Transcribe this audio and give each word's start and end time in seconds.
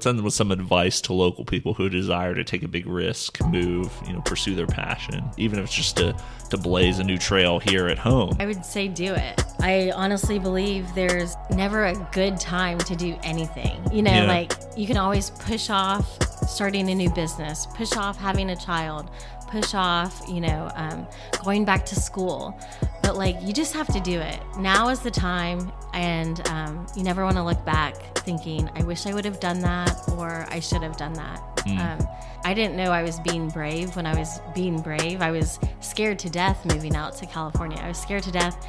Send 0.00 0.16
them 0.16 0.24
with 0.24 0.34
some 0.34 0.52
advice 0.52 1.00
to 1.00 1.12
local 1.12 1.44
people 1.44 1.74
who 1.74 1.88
desire 1.88 2.32
to 2.32 2.44
take 2.44 2.62
a 2.62 2.68
big 2.68 2.86
risk, 2.86 3.44
move, 3.48 3.90
you 4.06 4.12
know, 4.12 4.20
pursue 4.20 4.54
their 4.54 4.68
passion, 4.68 5.24
even 5.36 5.58
if 5.58 5.64
it's 5.64 5.74
just 5.74 5.96
to, 5.96 6.16
to 6.50 6.56
blaze 6.56 7.00
a 7.00 7.02
new 7.04 7.18
trail 7.18 7.58
here 7.58 7.88
at 7.88 7.98
home. 7.98 8.36
I 8.38 8.46
would 8.46 8.64
say 8.64 8.86
do 8.86 9.12
it. 9.12 9.42
I 9.58 9.90
honestly 9.96 10.38
believe 10.38 10.86
there's 10.94 11.34
never 11.50 11.86
a 11.86 11.94
good 12.12 12.38
time 12.38 12.78
to 12.78 12.94
do 12.94 13.18
anything. 13.24 13.76
You 13.92 14.02
know, 14.02 14.12
Yeah. 14.12 14.26
like 14.28 14.52
you 14.76 14.86
can 14.86 14.98
always 14.98 15.30
push 15.30 15.68
off 15.68 16.06
starting 16.48 16.88
a 16.90 16.94
new 16.94 17.10
business, 17.10 17.66
push 17.66 17.96
off 17.96 18.18
having 18.18 18.50
a 18.50 18.56
child, 18.56 19.10
push 19.48 19.74
off, 19.74 20.22
you 20.28 20.40
know, 20.40 20.70
um, 20.74 21.06
going 21.44 21.64
back 21.64 21.84
to 21.86 21.94
school. 21.94 22.58
But 23.02 23.16
like 23.16 23.36
you 23.42 23.52
just 23.52 23.72
have 23.74 23.86
to 23.88 24.00
do 24.00 24.18
it. 24.20 24.40
Now 24.58 24.88
is 24.88 25.00
the 25.00 25.10
time, 25.10 25.72
and 25.94 26.46
um, 26.48 26.86
you 26.96 27.02
never 27.02 27.24
want 27.24 27.36
to 27.36 27.42
look 27.42 27.64
back 27.64 28.18
thinking, 28.18 28.70
I 28.74 28.82
wish 28.82 29.06
I 29.06 29.14
would 29.14 29.24
have 29.24 29.40
done 29.40 29.60
that 29.60 29.96
or 30.16 30.46
I 30.48 30.60
should 30.60 30.82
have 30.82 30.96
done 30.96 31.14
that. 31.14 31.42
Um, 31.66 31.98
I 32.44 32.54
didn't 32.54 32.76
know 32.76 32.92
I 32.92 33.02
was 33.02 33.20
being 33.20 33.48
brave 33.48 33.94
when 33.94 34.06
I 34.06 34.18
was 34.18 34.40
being 34.54 34.80
brave. 34.80 35.20
I 35.20 35.30
was 35.30 35.58
scared 35.80 36.18
to 36.20 36.30
death 36.30 36.64
moving 36.64 36.96
out 36.96 37.14
to 37.16 37.26
California. 37.26 37.78
I 37.82 37.88
was 37.88 37.98
scared 37.98 38.22
to 38.22 38.32
death 38.32 38.66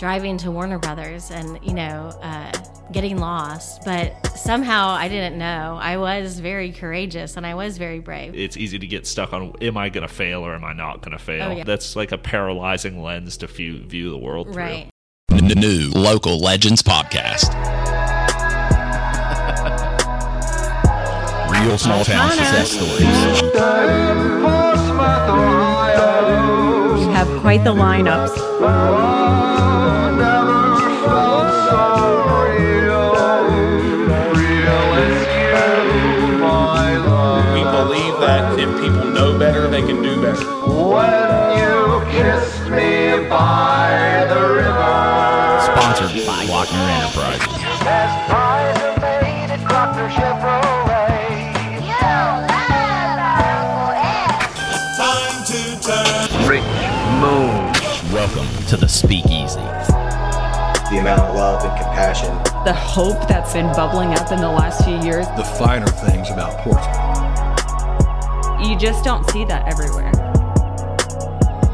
driving 0.00 0.38
to 0.38 0.50
Warner 0.50 0.78
Brothers 0.78 1.30
and, 1.30 1.62
you 1.62 1.74
know, 1.74 2.08
uh, 2.22 2.50
getting 2.90 3.18
lost. 3.18 3.82
But 3.84 4.26
somehow 4.28 4.88
I 4.88 5.08
didn't 5.08 5.36
know. 5.36 5.78
I 5.78 5.98
was 5.98 6.40
very 6.40 6.72
courageous 6.72 7.36
and 7.36 7.46
I 7.46 7.54
was 7.54 7.76
very 7.76 8.00
brave. 8.00 8.34
It's 8.34 8.56
easy 8.56 8.78
to 8.78 8.86
get 8.86 9.06
stuck 9.06 9.34
on 9.34 9.52
am 9.60 9.76
I 9.76 9.90
going 9.90 10.08
to 10.08 10.12
fail 10.12 10.40
or 10.40 10.54
am 10.54 10.64
I 10.64 10.72
not 10.72 11.02
going 11.02 11.12
to 11.12 11.22
fail? 11.22 11.50
Oh, 11.50 11.54
yeah. 11.54 11.64
That's 11.64 11.96
like 11.96 12.12
a 12.12 12.18
paralyzing 12.18 13.02
lens 13.02 13.36
to 13.38 13.46
view, 13.46 13.84
view 13.84 14.08
the 14.10 14.16
world 14.16 14.46
through. 14.46 14.56
Right. 14.56 14.88
N- 15.30 15.44
New 15.44 15.90
Local 15.94 16.40
Legends 16.40 16.82
Podcast. 16.82 17.50
Real 21.50 21.76
small 21.76 22.04
town 22.06 22.30
success 22.30 22.70
stories. 22.70 23.42
You 27.02 27.10
have 27.10 27.28
quite 27.42 27.64
the 27.64 27.74
lineups. 27.74 29.89
By 46.26 46.44
Glockner 46.44 46.86
Enterprises. 46.90 47.46
Rich 56.48 56.62
Moon. 57.20 57.72
Welcome 58.12 58.46
to 58.66 58.76
the 58.76 58.88
Speakeasy. 58.88 59.60
the 60.90 60.98
amount 61.00 61.20
of 61.20 61.34
love 61.36 61.64
and 61.64 61.72
compassion 61.80 62.34
The 62.64 62.74
hope 62.74 63.28
that's 63.28 63.52
been 63.52 63.72
bubbling 63.72 64.12
up 64.14 64.30
in 64.32 64.40
the 64.40 64.48
last 64.48 64.84
few 64.84 65.00
years, 65.00 65.26
the 65.36 65.44
finer 65.44 65.86
things 65.86 66.30
about 66.30 66.58
Portsmouth. 66.58 66.96
you 68.68 68.76
just 68.76 69.04
don't 69.04 69.28
see 69.30 69.44
that 69.46 69.66
everywhere. 69.66 70.12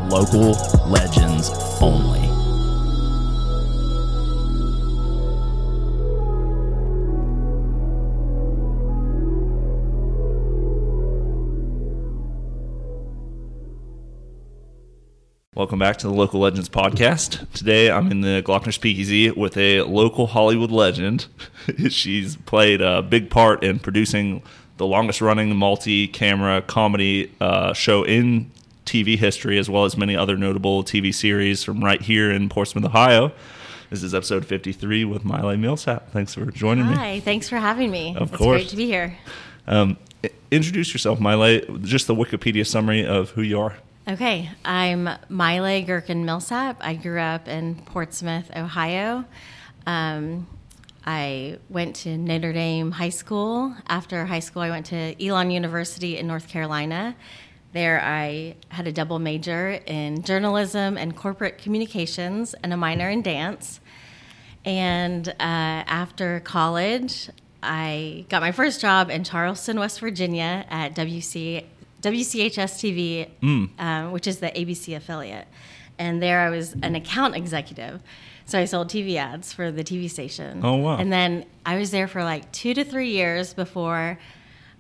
Local 0.09 0.53
legends 0.89 1.51
only. 1.81 2.26
Welcome 15.57 15.79
back 15.79 15.97
to 15.97 16.07
the 16.07 16.13
Local 16.13 16.41
Legends 16.41 16.69
Podcast. 16.69 17.51
Today 17.55 17.91
I'm 17.91 18.11
in 18.11 18.21
the 18.21 18.43
Glockner 18.45 18.75
Speakeasy 18.75 19.31
with 19.31 19.57
a 19.57 19.81
local 19.81 20.27
Hollywood 20.27 20.71
legend. 20.71 21.29
She's 21.89 22.37
played 22.37 22.83
a 22.83 23.01
big 23.01 23.31
part 23.31 23.65
in 23.65 23.79
producing 23.79 24.43
the 24.77 24.85
longest 24.85 25.23
running 25.23 25.57
multi 25.57 26.09
camera 26.09 26.61
comedy 26.61 27.33
uh, 27.41 27.73
show 27.73 28.03
in 28.05 28.51
TV 28.85 29.17
history, 29.17 29.57
as 29.57 29.71
well 29.71 29.87
as 29.87 29.97
many 29.97 30.15
other 30.15 30.37
notable 30.37 30.85
TV 30.85 31.13
series 31.13 31.65
from 31.65 31.83
right 31.83 32.03
here 32.03 32.31
in 32.31 32.51
Portsmouth, 32.51 32.85
Ohio. 32.85 33.33
This 33.89 34.03
is 34.03 34.15
episode 34.15 34.45
53 34.45 35.07
with 35.07 35.25
Miley 35.25 35.57
Millsap. 35.57 36.11
Thanks 36.11 36.35
for 36.35 36.45
joining 36.51 36.87
me. 36.87 36.93
Hi, 36.97 37.21
thanks 37.21 37.49
for 37.49 37.57
having 37.57 37.91
me. 37.91 38.15
Of 38.15 38.29
it's 38.29 38.37
course. 38.37 38.61
great 38.61 38.69
to 38.69 38.77
be 38.77 38.85
here. 38.85 39.17
Um, 39.67 39.97
introduce 40.51 40.93
yourself, 40.93 41.19
Miley. 41.19 41.65
Just 41.81 42.09
the 42.09 42.15
Wikipedia 42.15 42.67
summary 42.67 43.07
of 43.07 43.31
who 43.31 43.41
you 43.41 43.59
are. 43.59 43.79
Okay, 44.09 44.49
I'm 44.65 45.09
Miley 45.29 45.83
Gherkin 45.83 46.25
Millsap. 46.25 46.77
I 46.81 46.95
grew 46.95 47.19
up 47.19 47.49
in 47.49 47.75
Portsmouth, 47.75 48.49
Ohio. 48.55 49.25
Um, 49.85 50.47
I 51.05 51.59
went 51.69 51.97
to 51.97 52.17
Notre 52.17 52.53
Dame 52.53 52.93
High 52.93 53.09
School. 53.09 53.75
After 53.89 54.25
high 54.25 54.39
school, 54.39 54.63
I 54.63 54.71
went 54.71 54.87
to 54.87 55.21
Elon 55.21 55.51
University 55.51 56.19
in 56.19 56.29
North 56.29 56.47
Carolina. 56.47 57.17
There, 57.73 58.01
I 58.01 58.55
had 58.69 58.87
a 58.87 58.93
double 58.93 59.19
major 59.19 59.81
in 59.87 60.23
journalism 60.23 60.97
and 60.97 61.17
corporate 61.17 61.59
communications 61.59 62.55
and 62.63 62.73
a 62.73 62.77
minor 62.77 63.11
in 63.11 63.23
dance. 63.23 63.81
And 64.65 65.29
uh, 65.29 65.33
after 65.41 66.39
college, 66.39 67.29
I 67.61 68.25
got 68.29 68.41
my 68.41 68.53
first 68.53 68.81
job 68.81 69.11
in 69.11 69.25
Charleston, 69.25 69.81
West 69.81 69.99
Virginia 69.99 70.65
at 70.71 70.95
WC, 70.95 71.65
WCHS 72.03 73.31
TV, 73.41 73.71
um, 73.79 74.13
which 74.13 74.27
is 74.27 74.39
the 74.39 74.49
ABC 74.49 74.97
affiliate. 74.97 75.49
And 75.99 76.23
there 76.23 76.41
I 76.41 76.51
was 76.51 76.75
an 76.83 76.95
account 76.95 77.37
executive. 77.37 78.03
So 78.45 78.61
I 78.61 78.65
sold 78.65 78.89
TV 78.89 79.17
ads 79.17 79.53
for 79.53 79.73
the 79.73 79.83
TV 79.83 80.09
station. 80.09 80.61
Oh, 80.63 80.77
wow. 80.77 80.99
And 80.99 81.13
then 81.13 81.47
I 81.65 81.79
was 81.79 81.91
there 81.91 82.07
for 82.07 82.23
like 82.23 82.51
two 82.53 82.75
to 82.75 82.85
three 82.85 83.11
years 83.11 83.55
before 83.55 84.19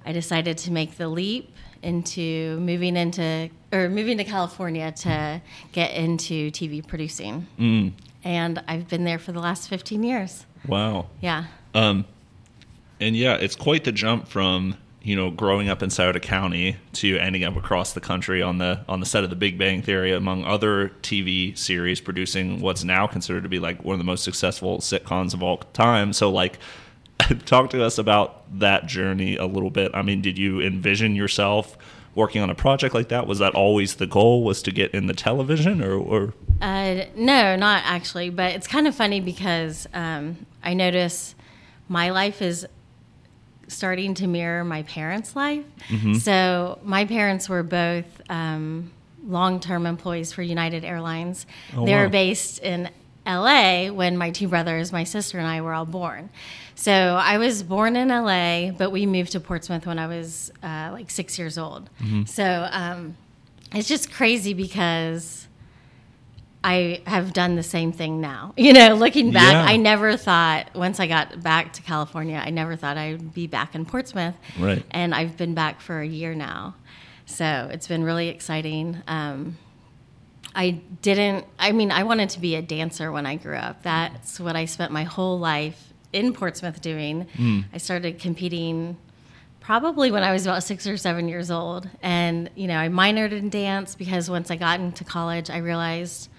I 0.04 0.12
decided 0.12 0.56
to 0.58 0.70
make 0.70 0.96
the 0.98 1.08
leap 1.08 1.52
into 1.82 2.58
moving 2.60 2.96
into 2.96 3.50
or 3.72 3.88
moving 3.88 4.18
to 4.18 4.24
California 4.24 4.92
to 4.92 5.42
get 5.72 5.92
into 5.94 6.50
TV 6.52 6.86
producing. 6.86 7.46
Mm. 7.58 7.92
And 8.22 8.62
I've 8.68 8.88
been 8.88 9.04
there 9.04 9.18
for 9.18 9.32
the 9.32 9.40
last 9.40 9.68
15 9.68 10.02
years. 10.02 10.46
Wow. 10.66 11.06
Yeah. 11.20 11.46
Um, 11.74 12.04
and 13.00 13.16
yeah, 13.16 13.34
it's 13.34 13.56
quite 13.56 13.84
the 13.84 13.92
jump 13.92 14.28
from 14.28 14.76
you 15.06 15.14
know 15.14 15.30
growing 15.30 15.68
up 15.68 15.84
in 15.84 15.90
Scioto 15.90 16.18
County 16.18 16.76
to 16.94 17.16
ending 17.18 17.44
up 17.44 17.54
across 17.54 17.92
the 17.92 18.00
country 18.00 18.42
on 18.42 18.58
the 18.58 18.80
on 18.88 18.98
the 18.98 19.06
set 19.06 19.22
of 19.22 19.30
The 19.30 19.36
Big 19.36 19.56
Bang 19.56 19.80
Theory, 19.80 20.12
among 20.12 20.44
other 20.44 20.88
TV 21.02 21.56
series, 21.56 22.00
producing 22.00 22.60
what's 22.60 22.82
now 22.82 23.06
considered 23.06 23.44
to 23.44 23.48
be 23.48 23.60
like 23.60 23.84
one 23.84 23.94
of 23.94 23.98
the 23.98 24.04
most 24.04 24.24
successful 24.24 24.78
sitcoms 24.78 25.32
of 25.32 25.42
all 25.42 25.58
time. 25.58 26.12
So 26.12 26.30
like. 26.30 26.58
Talk 27.46 27.70
to 27.70 27.82
us 27.82 27.96
about 27.96 28.42
that 28.58 28.86
journey 28.86 29.36
a 29.36 29.46
little 29.46 29.70
bit. 29.70 29.90
I 29.94 30.02
mean, 30.02 30.20
did 30.20 30.36
you 30.36 30.60
envision 30.60 31.16
yourself 31.16 31.78
working 32.14 32.42
on 32.42 32.50
a 32.50 32.54
project 32.54 32.94
like 32.94 33.08
that? 33.08 33.26
Was 33.26 33.38
that 33.38 33.54
always 33.54 33.96
the 33.96 34.06
goal? 34.06 34.44
Was 34.44 34.62
to 34.64 34.70
get 34.70 34.92
in 34.92 35.06
the 35.06 35.14
television, 35.14 35.82
or, 35.82 35.94
or 35.94 36.34
Uh, 36.60 37.06
no, 37.16 37.56
not 37.56 37.82
actually, 37.86 38.28
but 38.28 38.52
it's 38.52 38.66
kind 38.66 38.86
of 38.86 38.94
funny 38.94 39.20
because 39.20 39.88
um, 39.94 40.36
I 40.62 40.74
notice 40.74 41.34
my 41.88 42.10
life 42.10 42.42
is 42.42 42.66
starting 43.68 44.14
to 44.14 44.26
mirror 44.26 44.64
my 44.64 44.82
parents' 44.84 45.34
life. 45.36 45.64
So 46.18 46.78
my 46.82 47.04
parents 47.04 47.48
were 47.48 47.62
both 47.62 48.06
um, 48.30 48.92
long-term 49.26 49.86
employees 49.86 50.32
for 50.32 50.42
United 50.42 50.84
Airlines. 50.84 51.46
Oh, 51.76 51.84
they 51.84 51.92
wow. 51.92 52.02
were 52.02 52.08
based 52.08 52.60
in 52.60 52.90
LA 53.26 53.88
when 53.88 54.16
my 54.16 54.30
two 54.30 54.46
brothers, 54.48 54.92
my 54.92 55.02
sister, 55.04 55.38
and 55.38 55.48
I 55.48 55.60
were 55.60 55.74
all 55.74 55.84
born. 55.86 56.30
So 56.76 56.92
I 56.92 57.38
was 57.38 57.62
born 57.62 57.96
in 57.96 58.08
LA, 58.08 58.70
but 58.70 58.90
we 58.92 59.04
moved 59.06 59.32
to 59.32 59.40
Portsmouth 59.40 59.86
when 59.86 59.98
I 59.98 60.06
was 60.06 60.52
uh, 60.62 60.90
like 60.92 61.10
six 61.10 61.38
years 61.38 61.58
old. 61.58 61.90
So 62.26 62.68
um, 62.70 63.16
it's 63.72 63.88
just 63.88 64.12
crazy 64.12 64.54
because 64.54 65.48
I 66.66 67.00
have 67.06 67.32
done 67.32 67.54
the 67.56 67.62
same 67.62 67.92
thing 67.92 68.20
now. 68.20 68.52
You 68.66 68.72
know, 68.72 68.94
looking 68.94 69.30
back, 69.32 69.52
Yeah. 69.52 69.64
I 69.72 69.76
never 69.76 70.16
thought 70.16 70.74
once 70.74 70.98
I 70.98 71.06
got 71.06 71.42
back 71.42 71.72
to 71.74 71.82
California, 71.82 72.42
I 72.44 72.50
never 72.50 72.74
thought 72.76 72.96
I'd 72.98 73.32
be 73.32 73.46
back 73.46 73.74
in 73.76 73.86
Portsmouth. 73.86 74.34
Right. 74.58 74.84
And 74.90 75.14
I've 75.14 75.36
been 75.36 75.54
back 75.54 75.80
for 75.80 76.00
a 76.00 76.06
year 76.06 76.34
now. 76.34 76.74
So 77.24 77.68
it's 77.72 77.86
been 77.86 78.02
really 78.04 78.28
exciting. 78.28 79.02
Um, 79.06 79.56
I 80.54 80.80
didn't, 81.02 81.44
I 81.58 81.72
mean, 81.72 81.90
I 81.92 82.02
wanted 82.02 82.30
to 82.30 82.40
be 82.40 82.56
a 82.56 82.62
dancer 82.62 83.12
when 83.12 83.26
I 83.26 83.36
grew 83.36 83.56
up. 83.56 83.82
That's 83.82 84.40
what 84.40 84.56
I 84.56 84.64
spent 84.64 84.90
my 84.90 85.04
whole 85.04 85.38
life 85.38 85.92
in 86.12 86.32
Portsmouth 86.32 86.80
doing. 86.80 87.26
I 87.72 87.78
started 87.78 88.18
competing 88.18 88.96
probably 89.60 90.10
when 90.10 90.22
I 90.22 90.32
was 90.32 90.46
about 90.46 90.62
six 90.62 90.86
or 90.86 90.96
seven 90.96 91.28
years 91.28 91.50
old. 91.50 91.88
And, 92.02 92.48
you 92.54 92.66
know, 92.68 92.78
I 92.78 92.88
minored 92.88 93.32
in 93.32 93.50
dance 93.50 93.94
because 93.94 94.30
once 94.30 94.50
I 94.50 94.56
got 94.56 94.80
into 94.80 95.04
college, 95.04 95.50
I 95.50 95.58
realized 95.58 96.30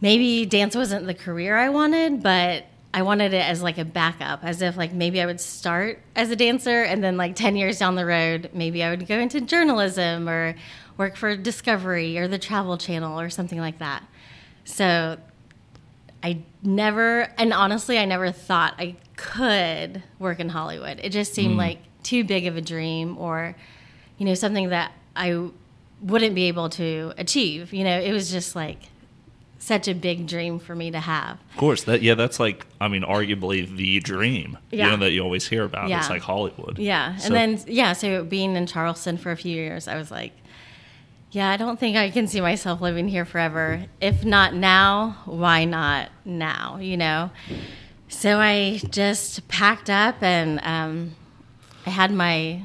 maybe 0.00 0.46
dance 0.46 0.76
wasn't 0.76 1.06
the 1.06 1.14
career 1.14 1.56
I 1.56 1.68
wanted, 1.68 2.22
but 2.22 2.64
I 2.92 3.02
wanted 3.02 3.34
it 3.34 3.44
as 3.44 3.62
like 3.62 3.78
a 3.78 3.84
backup, 3.84 4.42
as 4.42 4.62
if 4.62 4.76
like 4.76 4.92
maybe 4.92 5.20
I 5.20 5.26
would 5.26 5.40
start 5.40 6.00
as 6.16 6.30
a 6.30 6.36
dancer 6.36 6.82
and 6.82 7.04
then 7.04 7.16
like 7.16 7.36
10 7.36 7.56
years 7.56 7.78
down 7.78 7.96
the 7.96 8.06
road, 8.06 8.50
maybe 8.54 8.82
I 8.82 8.90
would 8.90 9.06
go 9.06 9.18
into 9.18 9.40
journalism 9.40 10.28
or 10.28 10.54
work 10.96 11.16
for 11.16 11.36
Discovery 11.36 12.18
or 12.18 12.28
the 12.28 12.38
Travel 12.38 12.78
Channel 12.78 13.20
or 13.20 13.30
something 13.30 13.60
like 13.60 13.78
that. 13.78 14.04
So 14.64 15.18
I 16.22 16.42
never, 16.62 17.32
and 17.36 17.52
honestly, 17.52 17.98
I 17.98 18.04
never 18.04 18.32
thought 18.32 18.74
I 18.78 18.96
could 19.16 20.02
work 20.18 20.40
in 20.40 20.48
Hollywood. 20.48 20.98
It 21.02 21.10
just 21.10 21.34
seemed 21.34 21.52
hmm. 21.52 21.58
like 21.58 21.78
too 22.02 22.24
big 22.24 22.46
of 22.46 22.56
a 22.56 22.60
dream 22.60 23.18
or, 23.18 23.54
you 24.16 24.26
know, 24.26 24.34
something 24.34 24.70
that 24.70 24.92
I 25.14 25.50
wouldn't 26.00 26.34
be 26.34 26.44
able 26.44 26.70
to 26.70 27.12
achieve. 27.18 27.72
You 27.72 27.84
know, 27.84 28.00
it 28.00 28.12
was 28.12 28.30
just 28.30 28.56
like 28.56 28.78
such 29.68 29.86
a 29.86 29.94
big 29.94 30.26
dream 30.26 30.58
for 30.58 30.74
me 30.74 30.90
to 30.90 30.98
have. 30.98 31.38
Of 31.52 31.56
course, 31.58 31.84
that 31.84 32.02
yeah, 32.02 32.14
that's 32.14 32.40
like 32.40 32.66
I 32.80 32.88
mean, 32.88 33.02
arguably 33.02 33.68
the 33.76 34.00
dream. 34.00 34.58
Yeah. 34.72 34.86
You 34.86 34.90
know 34.96 35.04
that 35.04 35.12
you 35.12 35.20
always 35.22 35.46
hear 35.46 35.62
about. 35.64 35.88
Yeah. 35.88 35.98
It's 36.00 36.10
like 36.10 36.22
Hollywood. 36.22 36.78
Yeah. 36.78 37.16
So- 37.16 37.26
And 37.26 37.34
then, 37.58 37.64
yeah, 37.68 37.92
so 37.92 38.24
being 38.24 38.56
in 38.56 38.66
Charleston 38.66 39.16
for 39.18 39.30
a 39.30 39.36
few 39.36 39.54
years, 39.54 39.86
I 39.86 39.96
was 39.96 40.10
like, 40.10 40.32
yeah, 41.30 41.50
I 41.50 41.56
don't 41.58 41.78
think 41.78 41.96
I 41.96 42.10
can 42.10 42.26
see 42.26 42.40
myself 42.40 42.80
living 42.80 43.06
here 43.06 43.24
forever. 43.26 43.84
If 44.00 44.24
not 44.24 44.54
now, 44.54 45.18
why 45.26 45.64
not 45.66 46.08
now, 46.24 46.78
you 46.78 46.96
know? 46.96 47.30
So 48.08 48.38
I 48.38 48.80
just 48.88 49.46
packed 49.48 49.90
up 49.90 50.22
and 50.22 50.58
um, 50.62 51.14
I 51.86 51.90
had 51.90 52.10
my 52.10 52.62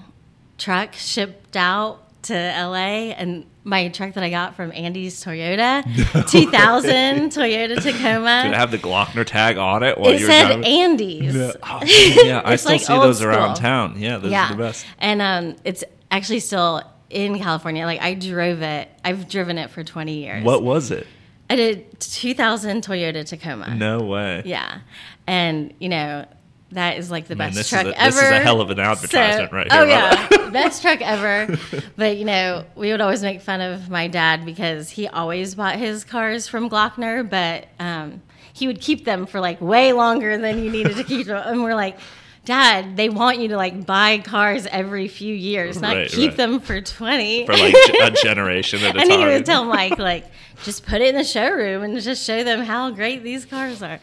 truck 0.58 0.94
shipped 0.94 1.58
out 1.58 2.03
to 2.24 2.34
LA 2.34 3.12
and 3.14 3.46
my 3.64 3.88
truck 3.90 4.14
that 4.14 4.24
I 4.24 4.30
got 4.30 4.56
from 4.56 4.72
Andy's 4.74 5.24
Toyota, 5.24 5.84
2000 6.32 6.92
Toyota 7.32 7.82
Tacoma. 7.82 8.44
Did 8.44 8.52
it 8.54 8.58
have 8.58 8.72
the 8.72 8.78
Glockner 8.78 9.26
tag 9.26 9.58
on 9.58 9.84
it 9.84 9.98
while 9.98 10.12
It 10.12 10.22
you 10.22 10.28
said 10.28 10.48
driving? 10.48 10.66
Andy's. 10.66 11.36
Oh, 11.36 11.80
yeah, 11.84 12.42
I 12.44 12.56
still 12.56 12.72
like 12.74 12.82
see 12.82 12.94
old 12.94 13.04
those 13.04 13.22
around 13.22 13.56
town. 13.56 13.96
Yeah, 13.98 14.18
those 14.18 14.32
are 14.34 14.50
the 14.52 14.58
best. 14.58 14.86
And 15.00 15.22
um, 15.22 15.56
it's 15.64 15.84
actually 16.12 16.40
still 16.40 16.82
in 17.10 17.40
California. 17.40 17.86
Like 17.86 18.02
I 18.02 18.14
drove 18.14 18.62
it. 18.62 18.90
I've 19.04 19.30
driven 19.30 19.58
it 19.58 19.70
for 19.70 19.84
20 19.84 20.14
years. 20.14 20.44
What 20.44 20.64
was 20.64 20.92
it? 20.92 21.08
I 21.50 21.56
did 21.56 22.00
2000 22.00 22.84
Toyota 22.84 23.26
Tacoma. 23.26 23.76
No 23.76 24.00
way. 24.02 24.42
Yeah. 24.46 24.80
And 25.28 25.74
you 25.80 25.90
know, 25.90 26.26
that 26.74 26.98
is 26.98 27.10
like 27.12 27.28
the 27.28 27.36
Man, 27.36 27.50
best 27.50 27.58
this 27.58 27.66
is 27.68 27.70
truck 27.72 27.86
a- 27.88 28.00
ever. 28.02 28.12
this 28.16 28.24
is 28.24 28.30
a 28.32 28.40
hell 28.40 28.62
of 28.62 28.70
an 28.70 28.80
advertisement 28.80 29.52
right 29.52 29.72
here. 29.72 29.82
Oh 29.82 29.86
yeah, 29.86 30.50
best 30.52 30.82
truck 30.82 31.02
ever. 31.02 31.58
But 31.96 32.18
you 32.18 32.26
know, 32.26 32.66
we 32.76 32.92
would 32.92 33.02
always 33.02 33.22
make 33.24 33.42
fun 33.42 33.62
of 33.62 33.90
my 33.90 34.08
dad 34.08 34.46
because 34.46 34.90
he 34.92 35.08
always 35.08 35.56
bought 35.56 35.76
his 35.78 36.04
cars 36.04 36.48
from 36.48 36.70
Glockner, 36.70 37.28
but 37.30 37.68
um, 37.80 38.22
he 38.54 38.68
would 38.68 38.82
keep 38.82 39.06
them 39.06 39.26
for 39.26 39.40
like 39.40 39.60
way 39.62 39.94
longer 39.94 40.38
than 40.38 40.64
you 40.64 40.70
needed 40.72 40.96
to 40.98 41.04
keep 41.04 41.28
them. 41.28 41.42
And 41.46 41.64
we're 41.64 41.76
like, 41.76 41.98
Dad, 42.46 42.98
they 42.98 43.08
want 43.08 43.40
you 43.40 43.48
to 43.50 43.56
like 43.58 43.86
buy 43.86 44.18
cars 44.18 44.68
every 44.68 45.08
few 45.08 45.34
years, 45.34 45.80
not 45.80 45.96
Right, 45.96 46.10
keep 46.10 46.32
right. 46.32 46.38
them 46.38 46.60
for 46.60 46.82
twenty. 46.82 47.46
For 47.46 47.54
like 47.54 47.74
a 48.02 48.12
generation 48.12 48.84
at 48.84 48.98
a 48.98 49.00
and 49.00 49.10
time. 49.10 49.20
he 49.20 49.26
would 49.26 49.46
tell 49.46 49.64
Mike 49.64 49.98
like, 49.98 50.26
just 50.66 50.86
put 50.86 51.02
it 51.02 51.08
in 51.08 51.16
the 51.16 51.24
showroom 51.24 51.84
and 51.84 51.98
just 52.02 52.26
show 52.26 52.44
them 52.44 52.60
how 52.66 52.92
great 52.92 53.24
these 53.24 53.46
cars 53.46 53.82
are. 53.82 54.00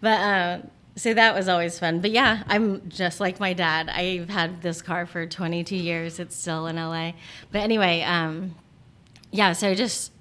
But 0.00 0.20
um, 0.20 0.70
so 0.96 1.12
that 1.12 1.34
was 1.34 1.48
always 1.48 1.78
fun. 1.78 2.00
But 2.00 2.10
yeah, 2.10 2.42
I'm 2.48 2.88
just 2.88 3.20
like 3.20 3.38
my 3.38 3.52
dad. 3.52 3.90
I've 3.90 4.30
had 4.30 4.62
this 4.62 4.80
car 4.82 5.06
for 5.06 5.26
22 5.26 5.76
years. 5.76 6.18
It's 6.18 6.34
still 6.34 6.66
in 6.66 6.76
LA. 6.76 7.12
But 7.52 7.60
anyway, 7.60 8.02
um, 8.02 8.54
yeah. 9.30 9.52
So 9.52 9.74
just 9.74 10.12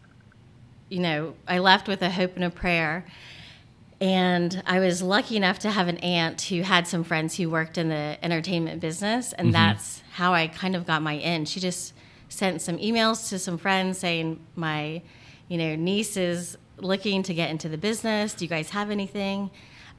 you 0.90 1.00
know, 1.00 1.36
I 1.48 1.60
left 1.60 1.88
with 1.88 2.02
a 2.02 2.10
hope 2.10 2.36
and 2.36 2.44
a 2.44 2.50
prayer. 2.50 3.06
And 4.02 4.62
I 4.66 4.80
was 4.80 5.02
lucky 5.02 5.38
enough 5.38 5.60
to 5.60 5.72
have 5.72 5.88
an 5.88 5.98
aunt 5.98 6.42
who 6.44 6.62
had 6.62 6.86
some 6.86 7.04
friends 7.04 7.38
who 7.38 7.50
worked 7.50 7.78
in 7.78 7.90
the 7.90 8.18
entertainment 8.22 8.82
business, 8.82 9.32
and 9.34 9.54
that's 9.54 10.04
how 10.12 10.34
I 10.34 10.48
kind 10.48 10.76
of 10.76 10.86
got 10.86 11.02
my 11.02 11.14
in. 11.14 11.46
She 11.46 11.62
just 11.62 11.94
sent 12.28 12.62
some 12.62 12.78
emails 12.78 13.30
to 13.30 13.40
some 13.40 13.58
friends 13.58 13.98
saying 13.98 14.42
my, 14.56 15.02
you 15.48 15.58
know, 15.58 15.76
niece 15.76 16.18
is 16.18 16.58
looking 16.78 17.24
to 17.24 17.34
get 17.34 17.50
into 17.50 17.70
the 17.70 17.78
business. 17.78 18.34
Do 18.34 18.44
you 18.44 18.50
guys 18.50 18.72
have 18.72 18.92
anything? 18.92 19.50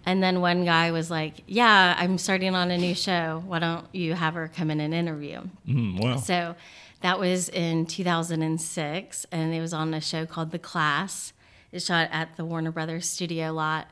And 0.07 0.23
then 0.23 0.41
one 0.41 0.65
guy 0.65 0.93
was 0.93 1.11
like, 1.11 1.43
"Yeah, 1.49 1.97
I'm 1.99 2.17
starting 2.17 2.55
on 2.55 2.71
a 2.71 2.79
new 2.79 2.95
show. 2.95 3.43
Why 3.45 3.59
don't 3.59 3.87
you 3.93 4.15
have 4.15 4.35
her 4.35 4.49
come 4.49 4.71
in 4.71 4.81
and 4.81 4.95
interview?" 4.95 5.43
Mm, 5.69 6.01
wow. 6.01 6.17
So 6.17 6.55
that 7.01 7.19
was 7.19 7.49
in 7.49 7.87
2006, 7.87 9.27
and 9.33 9.53
it 9.53 9.61
was 9.61 9.73
on 9.75 9.93
a 9.93 10.01
show 10.01 10.25
called 10.25 10.53
The 10.53 10.61
Class. 10.61 11.33
It 11.73 11.83
shot 11.83 12.09
at 12.13 12.37
the 12.37 12.45
Warner 12.45 12.71
Brothers 12.71 13.11
studio 13.11 13.53
lot. 13.53 13.89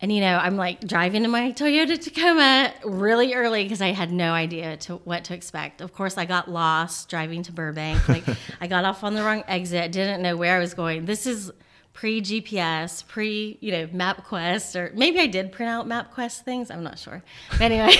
And 0.00 0.12
you 0.12 0.20
know, 0.20 0.38
I'm 0.38 0.56
like 0.56 0.80
driving 0.80 1.24
in 1.24 1.30
my 1.30 1.52
Toyota 1.52 2.00
Tacoma 2.00 2.72
really 2.84 3.34
early 3.34 3.64
because 3.64 3.80
I 3.80 3.92
had 3.92 4.12
no 4.12 4.32
idea 4.32 4.76
to 4.78 4.96
what 4.96 5.24
to 5.24 5.34
expect. 5.34 5.80
Of 5.80 5.92
course, 5.92 6.16
I 6.16 6.24
got 6.24 6.48
lost 6.48 7.08
driving 7.08 7.42
to 7.44 7.52
Burbank. 7.52 8.08
Like 8.08 8.24
I 8.60 8.68
got 8.68 8.84
off 8.84 9.02
on 9.02 9.14
the 9.14 9.22
wrong 9.22 9.42
exit, 9.48 9.90
didn't 9.90 10.22
know 10.22 10.36
where 10.36 10.56
I 10.56 10.60
was 10.60 10.74
going. 10.74 11.06
This 11.06 11.26
is 11.26 11.50
pre 11.98 12.22
GPS, 12.22 13.04
pre 13.08 13.58
you 13.60 13.72
know 13.72 13.88
MapQuest, 13.88 14.76
or 14.76 14.92
maybe 14.94 15.18
I 15.18 15.26
did 15.26 15.50
print 15.50 15.68
out 15.68 15.88
MapQuest 15.88 16.42
things. 16.42 16.70
I'm 16.70 16.84
not 16.84 16.96
sure. 16.96 17.24
But 17.50 17.72
anyway, 17.72 17.92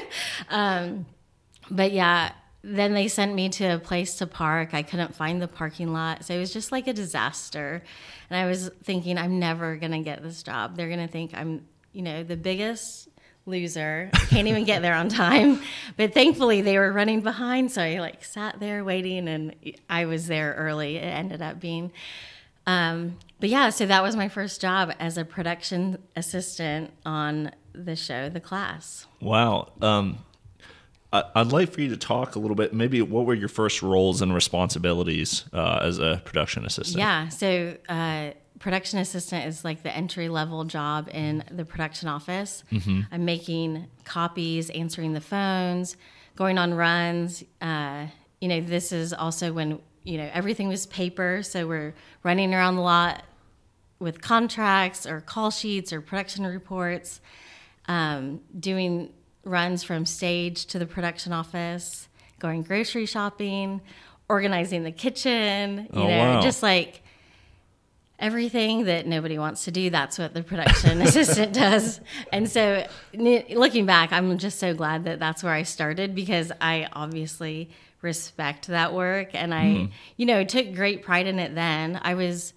um, 0.50 1.06
but 1.70 1.90
yeah, 1.90 2.32
then 2.62 2.92
they 2.92 3.08
sent 3.08 3.34
me 3.34 3.48
to 3.48 3.64
a 3.76 3.78
place 3.78 4.16
to 4.16 4.26
park. 4.26 4.74
I 4.74 4.82
couldn't 4.82 5.14
find 5.14 5.40
the 5.40 5.48
parking 5.48 5.90
lot. 5.90 6.26
So 6.26 6.34
it 6.34 6.38
was 6.38 6.52
just 6.52 6.70
like 6.70 6.86
a 6.86 6.92
disaster. 6.92 7.82
And 8.28 8.38
I 8.38 8.44
was 8.44 8.70
thinking, 8.84 9.16
I'm 9.16 9.38
never 9.38 9.76
going 9.76 9.92
to 9.92 10.00
get 10.00 10.22
this 10.22 10.42
job. 10.42 10.76
They're 10.76 10.88
going 10.88 11.06
to 11.06 11.10
think 11.10 11.32
I'm, 11.32 11.64
you 11.94 12.02
know, 12.02 12.24
the 12.24 12.36
biggest 12.36 13.08
loser. 13.46 14.10
I 14.12 14.18
can't 14.18 14.48
even 14.48 14.64
get 14.64 14.82
there 14.82 14.94
on 14.94 15.08
time. 15.08 15.62
But 15.96 16.12
thankfully, 16.12 16.60
they 16.60 16.76
were 16.76 16.92
running 16.92 17.22
behind. 17.22 17.72
So 17.72 17.80
I 17.80 18.00
like 18.00 18.22
sat 18.22 18.60
there 18.60 18.84
waiting 18.84 19.28
and 19.28 19.54
I 19.88 20.04
was 20.04 20.26
there 20.26 20.52
early. 20.58 20.96
It 20.96 21.04
ended 21.04 21.40
up 21.40 21.58
being. 21.58 21.90
Um, 22.66 23.16
but 23.40 23.48
yeah, 23.48 23.70
so 23.70 23.86
that 23.86 24.02
was 24.02 24.16
my 24.16 24.28
first 24.28 24.60
job 24.60 24.92
as 24.98 25.16
a 25.18 25.24
production 25.24 25.98
assistant 26.14 26.90
on 27.04 27.50
the 27.72 27.96
show, 27.96 28.28
The 28.28 28.40
Class. 28.40 29.06
Wow. 29.20 29.72
Um, 29.82 30.18
I- 31.12 31.24
I'd 31.34 31.48
like 31.52 31.72
for 31.72 31.80
you 31.82 31.88
to 31.90 31.96
talk 31.96 32.34
a 32.34 32.38
little 32.38 32.54
bit. 32.56 32.72
Maybe 32.74 33.00
what 33.02 33.26
were 33.26 33.34
your 33.34 33.48
first 33.48 33.82
roles 33.82 34.22
and 34.22 34.34
responsibilities 34.34 35.44
uh, 35.52 35.80
as 35.82 35.98
a 35.98 36.20
production 36.24 36.64
assistant? 36.64 36.98
Yeah. 36.98 37.28
So, 37.28 37.76
uh, 37.88 38.30
production 38.58 38.98
assistant 38.98 39.46
is 39.46 39.64
like 39.64 39.82
the 39.82 39.94
entry 39.94 40.28
level 40.30 40.64
job 40.64 41.08
in 41.12 41.44
the 41.50 41.64
production 41.64 42.08
office. 42.08 42.64
I'm 43.12 43.24
making 43.24 43.86
copies, 44.04 44.70
answering 44.70 45.12
the 45.12 45.20
phones, 45.20 45.96
going 46.36 46.56
on 46.56 46.72
runs. 46.74 47.44
Uh, 47.60 48.06
you 48.40 48.48
know, 48.48 48.60
this 48.62 48.92
is 48.92 49.12
also 49.12 49.52
when, 49.52 49.78
you 50.06 50.16
know, 50.18 50.30
everything 50.32 50.68
was 50.68 50.86
paper. 50.86 51.42
So 51.42 51.66
we're 51.66 51.94
running 52.22 52.54
around 52.54 52.76
the 52.76 52.82
lot 52.82 53.24
with 53.98 54.20
contracts 54.22 55.06
or 55.06 55.20
call 55.20 55.50
sheets 55.50 55.92
or 55.92 56.00
production 56.00 56.46
reports, 56.46 57.20
um, 57.88 58.40
doing 58.58 59.12
runs 59.44 59.82
from 59.82 60.06
stage 60.06 60.66
to 60.66 60.78
the 60.78 60.86
production 60.86 61.32
office, 61.32 62.08
going 62.38 62.62
grocery 62.62 63.06
shopping, 63.06 63.80
organizing 64.28 64.82
the 64.84 64.92
kitchen, 64.92 65.88
you 65.92 66.00
Oh, 66.02 66.08
know, 66.08 66.34
wow. 66.34 66.40
just 66.40 66.62
like 66.62 67.02
everything 68.18 68.84
that 68.84 69.06
nobody 69.06 69.36
wants 69.38 69.64
to 69.66 69.70
do 69.70 69.90
that's 69.90 70.18
what 70.18 70.32
the 70.32 70.42
production 70.42 71.02
assistant 71.08 71.52
does 71.52 72.00
and 72.32 72.48
so 72.48 72.86
n- 73.12 73.44
looking 73.50 73.84
back 73.84 74.10
i'm 74.10 74.38
just 74.38 74.58
so 74.58 74.72
glad 74.72 75.04
that 75.04 75.18
that's 75.18 75.42
where 75.44 75.52
i 75.52 75.62
started 75.62 76.14
because 76.14 76.50
i 76.62 76.88
obviously 76.94 77.68
respect 78.06 78.68
that 78.68 78.94
work 78.94 79.34
and 79.34 79.52
i 79.52 79.64
mm-hmm. 79.64 79.92
you 80.16 80.24
know 80.24 80.44
took 80.44 80.72
great 80.74 81.02
pride 81.02 81.26
in 81.26 81.38
it 81.38 81.54
then 81.54 82.00
i 82.02 82.14
was 82.14 82.52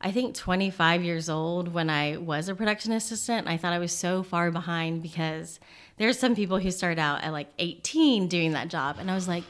i 0.00 0.10
think 0.10 0.34
25 0.34 1.02
years 1.02 1.28
old 1.28 1.72
when 1.72 1.88
i 1.88 2.16
was 2.16 2.48
a 2.48 2.54
production 2.54 2.92
assistant 2.92 3.40
and 3.40 3.48
i 3.48 3.56
thought 3.56 3.72
i 3.72 3.78
was 3.78 3.92
so 3.92 4.22
far 4.22 4.50
behind 4.50 5.02
because 5.02 5.60
there's 5.98 6.18
some 6.18 6.34
people 6.34 6.58
who 6.58 6.70
start 6.70 6.98
out 6.98 7.22
at 7.22 7.32
like 7.32 7.48
18 7.58 8.26
doing 8.26 8.52
that 8.52 8.68
job 8.68 8.96
and 8.98 9.10
i 9.10 9.14
was 9.14 9.28
like 9.28 9.44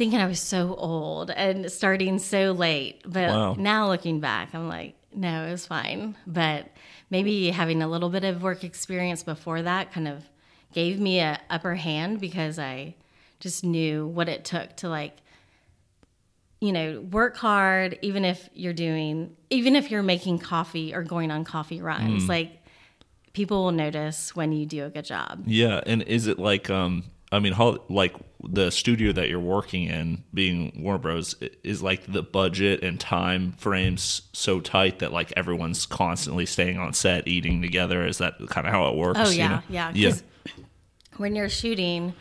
thinking 0.00 0.18
I 0.18 0.26
was 0.26 0.40
so 0.40 0.74
old 0.76 1.30
and 1.30 1.70
starting 1.70 2.18
so 2.18 2.52
late. 2.52 3.02
But 3.04 3.28
Wow. 3.28 3.54
now 3.58 3.88
looking 3.88 4.18
back, 4.18 4.54
I'm 4.54 4.66
like, 4.66 4.94
no, 5.14 5.46
it 5.46 5.50
was 5.50 5.66
fine. 5.66 6.16
But 6.26 6.68
maybe 7.10 7.50
having 7.50 7.82
a 7.82 7.86
little 7.86 8.08
bit 8.08 8.24
of 8.24 8.42
work 8.42 8.64
experience 8.64 9.22
before 9.22 9.60
that 9.60 9.92
kind 9.92 10.08
of 10.08 10.24
gave 10.72 10.98
me 10.98 11.20
a 11.20 11.38
upper 11.50 11.74
hand 11.74 12.18
because 12.18 12.58
I 12.58 12.94
just 13.40 13.64
knew 13.64 14.06
what 14.06 14.28
it 14.28 14.44
took 14.44 14.76
to 14.76 14.88
like 14.88 15.16
you 16.60 16.72
know 16.72 17.00
work 17.00 17.36
hard 17.36 17.98
even 18.02 18.24
if 18.24 18.48
you're 18.52 18.72
doing 18.72 19.34
even 19.48 19.74
if 19.74 19.90
you're 19.90 20.02
making 20.02 20.38
coffee 20.38 20.94
or 20.94 21.02
going 21.02 21.30
on 21.30 21.44
coffee 21.44 21.80
runs 21.80 22.28
like 22.28 22.62
people 23.32 23.64
will 23.64 23.72
notice 23.72 24.36
when 24.36 24.52
you 24.52 24.66
do 24.66 24.84
a 24.84 24.90
good 24.90 25.04
job 25.04 25.42
Yeah, 25.46 25.80
and 25.86 26.02
is 26.02 26.26
it 26.26 26.38
like 26.38 26.68
um 26.70 27.04
I 27.32 27.38
mean, 27.38 27.52
how, 27.52 27.78
like 27.88 28.16
the 28.42 28.70
studio 28.70 29.12
that 29.12 29.28
you're 29.28 29.38
working 29.38 29.84
in, 29.84 30.24
being 30.34 30.72
Warner 30.82 30.98
Bros, 30.98 31.36
is 31.62 31.80
like 31.80 32.12
the 32.12 32.22
budget 32.22 32.82
and 32.82 32.98
time 32.98 33.52
frames 33.52 34.22
so 34.32 34.60
tight 34.60 34.98
that 34.98 35.12
like 35.12 35.32
everyone's 35.36 35.86
constantly 35.86 36.44
staying 36.44 36.78
on 36.78 36.92
set, 36.92 37.28
eating 37.28 37.62
together. 37.62 38.04
Is 38.04 38.18
that 38.18 38.34
kind 38.48 38.66
of 38.66 38.72
how 38.72 38.88
it 38.88 38.96
works? 38.96 39.20
Oh 39.22 39.30
you 39.30 39.38
yeah, 39.38 39.48
know? 39.48 39.62
yeah. 39.68 39.92
yeah. 39.94 40.14
when 41.18 41.36
you're 41.36 41.48
shooting, 41.48 42.14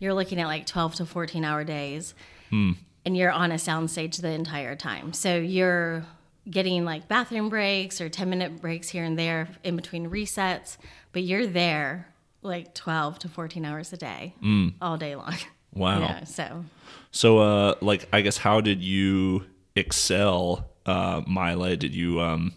you're 0.00 0.14
looking 0.14 0.40
at 0.40 0.46
like 0.48 0.66
12 0.66 0.96
to 0.96 1.06
14 1.06 1.44
hour 1.44 1.62
days, 1.62 2.14
Hmm. 2.50 2.72
and 3.06 3.16
you're 3.16 3.30
on 3.30 3.52
a 3.52 3.56
soundstage 3.56 4.20
the 4.20 4.30
entire 4.32 4.74
time. 4.74 5.12
So 5.12 5.36
you're 5.36 6.04
getting 6.50 6.84
like 6.84 7.06
bathroom 7.06 7.48
breaks 7.50 8.00
or 8.00 8.08
10 8.08 8.28
minute 8.28 8.60
breaks 8.60 8.88
here 8.88 9.04
and 9.04 9.16
there 9.16 9.48
in 9.62 9.76
between 9.76 10.10
resets, 10.10 10.76
but 11.12 11.22
you're 11.22 11.46
there 11.46 12.08
like 12.42 12.74
12 12.74 13.18
to 13.20 13.28
14 13.28 13.64
hours 13.64 13.92
a 13.92 13.96
day, 13.96 14.34
all 14.82 14.96
day 14.96 15.14
long. 15.14 15.36
Wow. 15.74 16.00
Yeah, 16.00 16.24
so 16.24 16.64
So, 17.12 17.38
uh, 17.38 17.74
like, 17.80 18.08
I 18.12 18.22
guess, 18.22 18.38
how 18.38 18.60
did 18.60 18.82
you 18.82 19.44
excel, 19.76 20.68
uh, 20.86 21.22
Mila? 21.26 21.76
Did 21.76 21.94
you, 21.94 22.20
um, 22.20 22.52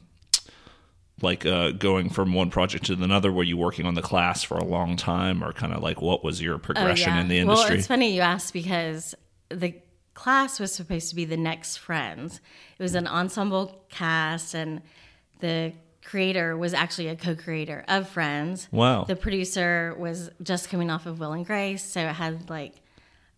like, 1.24 1.46
uh, 1.46 1.72
going 1.72 2.10
from 2.10 2.34
one 2.34 2.50
project 2.50 2.86
to 2.86 2.94
another? 2.94 3.32
Were 3.32 3.44
you 3.44 3.58
working 3.58 3.86
on 3.86 3.96
the 3.96 4.02
class 4.02 4.44
for 4.44 4.58
a 4.58 4.64
long 4.64 4.96
time, 4.98 5.44
or 5.44 5.54
kind 5.54 5.74
of 5.74 5.82
like 5.82 6.02
what 6.02 6.24
was 6.24 6.42
your 6.42 6.58
progression 6.58 7.18
in 7.18 7.28
the 7.30 7.40
industry? 7.40 7.66
Oh, 7.66 7.70
Well, 7.70 7.78
it's 7.78 7.88
funny 7.88 8.14
you 8.14 8.22
asked 8.22 8.54
because 8.54 9.16
the 9.50 9.74
class 10.14 10.60
was 10.60 10.74
supposed 10.74 11.10
to 11.10 11.16
be 11.16 11.26
the 11.26 11.38
next 11.38 11.78
Friends. 11.78 12.40
It 12.78 12.84
was 12.84 12.94
an 12.94 13.08
ensemble 13.08 13.86
cast, 13.90 14.54
and 14.54 14.82
the 15.40 15.74
creator 16.06 16.58
was 16.58 16.74
actually 16.74 17.08
a 17.08 17.16
co-creator 17.16 17.84
of 17.88 18.10
Friends. 18.10 18.68
Wow. 18.72 19.06
The 19.06 19.16
producer 19.16 19.96
was 19.98 20.30
just 20.42 20.70
coming 20.70 20.92
off 20.92 21.06
of 21.06 21.20
Will 21.20 21.32
and 21.34 21.46
Grace, 21.46 21.84
so 21.84 22.02
it 22.02 22.14
had 22.14 22.50
like 22.50 22.76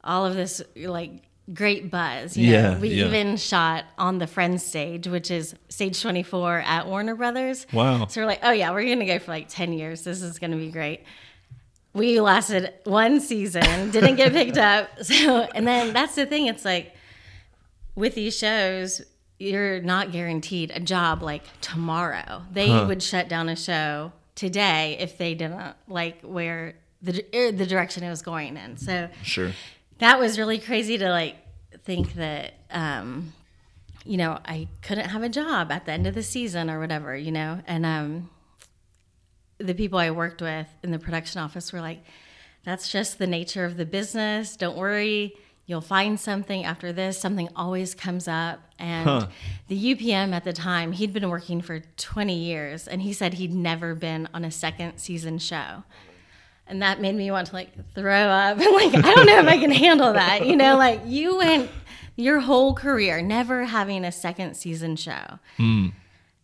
all 0.03 0.25
of 0.25 0.35
this 0.35 0.61
like 0.75 1.23
great 1.53 1.91
buzz. 1.91 2.35
You 2.35 2.51
Yeah, 2.51 2.73
know? 2.73 2.79
we 2.79 2.89
yeah. 2.89 3.05
even 3.05 3.37
shot 3.37 3.85
on 3.97 4.17
the 4.17 4.27
Friends 4.27 4.63
stage, 4.65 5.07
which 5.07 5.29
is 5.31 5.55
stage 5.69 6.01
24 6.01 6.59
at 6.59 6.87
Warner 6.87 7.15
Brothers. 7.15 7.67
Wow. 7.71 8.07
So 8.07 8.21
we're 8.21 8.27
like, 8.27 8.39
oh 8.43 8.51
yeah, 8.51 8.71
we're 8.71 8.87
gonna 8.87 9.05
go 9.05 9.19
for 9.19 9.31
like 9.31 9.47
10 9.49 9.73
years. 9.73 10.03
This 10.03 10.21
is 10.21 10.39
gonna 10.39 10.57
be 10.57 10.69
great 10.71 11.01
we 11.93 12.19
lasted 12.19 12.73
one 12.83 13.21
season, 13.21 13.63
didn't 13.91 14.17
get 14.17 14.33
picked 14.33 14.57
up. 14.57 14.89
So, 15.01 15.47
and 15.55 15.65
then 15.65 15.93
that's 15.93 16.15
the 16.15 16.25
thing. 16.25 16.47
It's 16.47 16.65
like 16.65 16.93
with 17.95 18.15
these 18.15 18.37
shows, 18.37 19.01
you're 19.39 19.81
not 19.81 20.11
guaranteed 20.11 20.71
a 20.75 20.79
job 20.81 21.23
like 21.23 21.43
tomorrow. 21.61 22.43
They 22.51 22.69
would 22.69 23.01
shut 23.01 23.29
down 23.29 23.47
a 23.49 23.55
show 23.55 24.11
today 24.35 24.97
if 24.99 25.17
they 25.17 25.35
didn't 25.35 25.73
like 25.87 26.21
where 26.21 26.75
the 27.01 27.25
er, 27.33 27.51
the 27.53 27.65
direction 27.65 28.03
it 28.03 28.09
was 28.09 28.21
going 28.21 28.57
in. 28.57 28.75
So 28.77 29.07
sure. 29.23 29.51
That 29.99 30.19
was 30.19 30.37
really 30.37 30.59
crazy 30.59 30.97
to 30.97 31.09
like 31.09 31.35
think 31.83 32.13
that 32.15 32.53
um 32.71 33.33
you 34.03 34.17
know 34.17 34.39
i 34.45 34.67
couldn't 34.81 35.09
have 35.09 35.23
a 35.23 35.29
job 35.29 35.71
at 35.71 35.85
the 35.85 35.91
end 35.91 36.07
of 36.07 36.15
the 36.15 36.23
season 36.23 36.69
or 36.69 36.79
whatever 36.79 37.15
you 37.15 37.31
know? 37.31 37.61
And 37.67 37.85
um 37.85 38.29
the 39.57 39.73
people 39.73 39.99
i 39.99 40.11
worked 40.11 40.41
with 40.41 40.67
in 40.83 40.91
the 40.91 40.99
production 40.99 41.41
office 41.41 41.71
were 41.71 41.81
like 41.81 42.03
that's 42.65 42.91
just 42.91 43.19
the 43.19 43.27
nature 43.27 43.63
of 43.63 43.77
the 43.77 43.85
business. 43.85 44.57
Don't 44.57 44.75
worry. 44.75 45.35
You'll 45.67 45.81
find 45.81 46.19
something 46.19 46.65
after 46.65 46.91
this. 46.91 47.19
Something 47.19 47.47
always 47.55 47.93
comes 47.93 48.27
up. 48.27 48.59
And 48.79 49.27
the 49.67 49.95
upm 49.95 50.33
at 50.33 50.43
the 50.43 50.51
time 50.51 50.91
he'd 50.91 51.13
been 51.13 51.29
working 51.29 51.61
for 51.61 51.79
20 51.79 52.35
years 52.35 52.87
and 52.87 53.01
he 53.01 53.13
said 53.13 53.35
he'd 53.35 53.53
never 53.53 53.95
been 53.95 54.27
on 54.33 54.43
a 54.43 54.51
second 54.51 54.97
season 54.97 55.37
show 55.37 55.83
and 56.67 56.81
that 56.81 56.99
made 56.99 57.15
me 57.15 57.29
want 57.31 57.47
to 57.47 57.53
like 57.53 57.69
throw 57.93 58.13
up. 58.13 58.57
And 58.59 58.73
like 58.73 59.05
i 59.05 59.13
don't 59.13 59.25
know 59.25 59.39
if 59.39 59.47
i 59.47 59.57
can 59.57 59.71
handle 59.71 60.13
that 60.13 60.45
you 60.45 60.55
know? 60.55 60.77
Like 60.77 61.01
you 61.05 61.37
went 61.37 61.69
your 62.15 62.39
whole 62.39 62.73
career 62.73 63.21
never 63.21 63.65
having 63.65 64.05
a 64.05 64.11
second 64.11 64.55
season 64.55 64.95
show. 64.95 65.39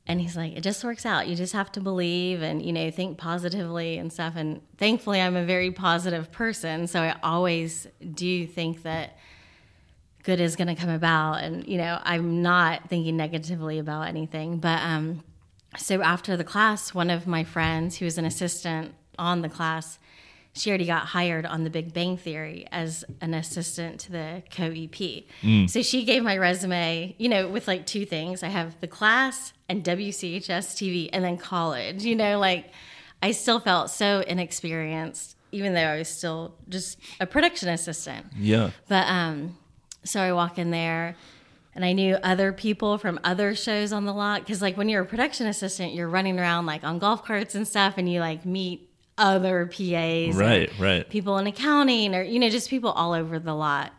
And 0.08 0.20
he's 0.20 0.36
like 0.36 0.58
it 0.58 0.62
just 0.62 0.84
works 0.84 1.06
out. 1.06 1.28
You 1.28 1.36
just 1.36 1.54
have 1.54 1.72
to 1.74 1.82
believe 1.82 2.42
and 2.42 2.62
you 2.62 2.74
know 2.74 2.92
think 2.92 3.18
positively 3.18 3.98
and 3.98 4.12
stuff. 4.12 4.34
And 4.36 4.62
thankfully 4.78 5.22
i'm 5.22 5.36
a 5.36 5.46
very 5.46 5.72
positive 5.72 6.32
person 6.32 6.88
so 6.88 7.02
i 7.02 7.16
always 7.24 7.88
do 8.14 8.46
think 8.46 8.84
that 8.84 9.18
good 10.24 10.40
is 10.40 10.56
going 10.56 10.68
to 10.68 10.76
come 10.76 10.90
about. 10.90 11.36
And 11.44 11.66
you 11.68 11.78
know 11.78 12.00
i'm 12.04 12.42
not 12.42 12.90
thinking 12.90 13.18
negatively 13.18 13.80
about 13.80 14.08
anything 14.08 14.58
but 14.58 14.82
um 14.82 15.24
so 15.78 16.02
after 16.02 16.36
the 16.36 16.44
class 16.44 16.94
one 16.94 17.10
of 17.10 17.26
my 17.28 17.44
friends 17.46 17.98
who 17.98 18.06
was 18.06 18.18
an 18.18 18.26
assistant 18.26 18.94
on 19.18 19.42
the 19.42 19.50
class 19.50 19.98
she 20.54 20.70
already 20.70 20.86
got 20.86 21.08
hired 21.08 21.46
on 21.46 21.64
the 21.64 21.70
big 21.70 21.94
bang 21.94 22.18
theory 22.18 22.68
as 22.72 23.06
an 23.22 23.34
assistant 23.34 24.00
to 24.02 24.12
the 24.12 24.44
co-ep 24.52 25.70
so 25.70 25.82
she 25.82 26.04
gave 26.04 26.24
my 26.24 26.38
resume 26.38 27.16
you 27.18 27.30
know 27.30 27.48
with 27.48 27.68
like 27.68 27.86
two 27.86 28.06
things. 28.06 28.44
I 28.44 28.48
have 28.50 28.80
the 28.82 28.88
class 28.88 29.54
and 29.70 29.84
wchs 29.84 30.76
tv 30.76 31.10
and 31.14 31.24
then 31.24 31.38
college 31.38 32.04
you 32.04 32.16
know 32.16 32.38
like 32.40 32.72
i 33.24 33.32
still 33.32 33.60
felt 33.60 33.90
so 33.90 34.20
inexperienced 34.28 35.38
even 35.54 35.74
though 35.74 35.82
i 35.82 35.98
was 35.98 36.10
still 36.10 36.56
just 36.68 37.00
a 37.20 37.26
production 37.26 37.70
assistant. 37.70 38.26
Yeah. 38.38 38.72
but 38.88 39.08
um, 39.08 39.58
so 40.04 40.22
I 40.22 40.34
walk 40.34 40.58
in 40.58 40.72
there, 40.72 41.16
and 41.76 41.86
I 41.86 41.94
knew 41.94 42.16
other 42.24 42.52
people 42.52 42.98
from 42.98 43.20
other 43.24 43.56
shows 43.56 43.94
on 43.94 44.06
the 44.06 44.14
lot 44.14 44.42
because, 44.42 44.62
like, 44.62 44.78
when 44.78 44.90
you're 44.90 45.04
a 45.04 45.06
production 45.06 45.48
assistant, 45.48 45.94
you're 45.94 46.10
running 46.10 46.40
around 46.40 46.66
like 46.66 46.84
on 46.84 47.00
golf 47.00 47.24
carts 47.24 47.56
and 47.56 47.68
stuff, 47.68 47.96
and 47.98 48.12
you 48.12 48.20
like 48.20 48.46
meet 48.46 48.90
other 49.18 49.66
PAs, 49.68 50.36
Right. 50.36 50.72
Right. 50.80 51.08
people 51.10 51.38
in 51.38 51.48
accounting, 51.48 52.16
or 52.16 52.24
you 52.24 52.40
know, 52.40 52.50
just 52.50 52.70
people 52.70 52.92
all 52.92 53.14
over 53.14 53.40
the 53.40 53.54
lot. 53.54 53.94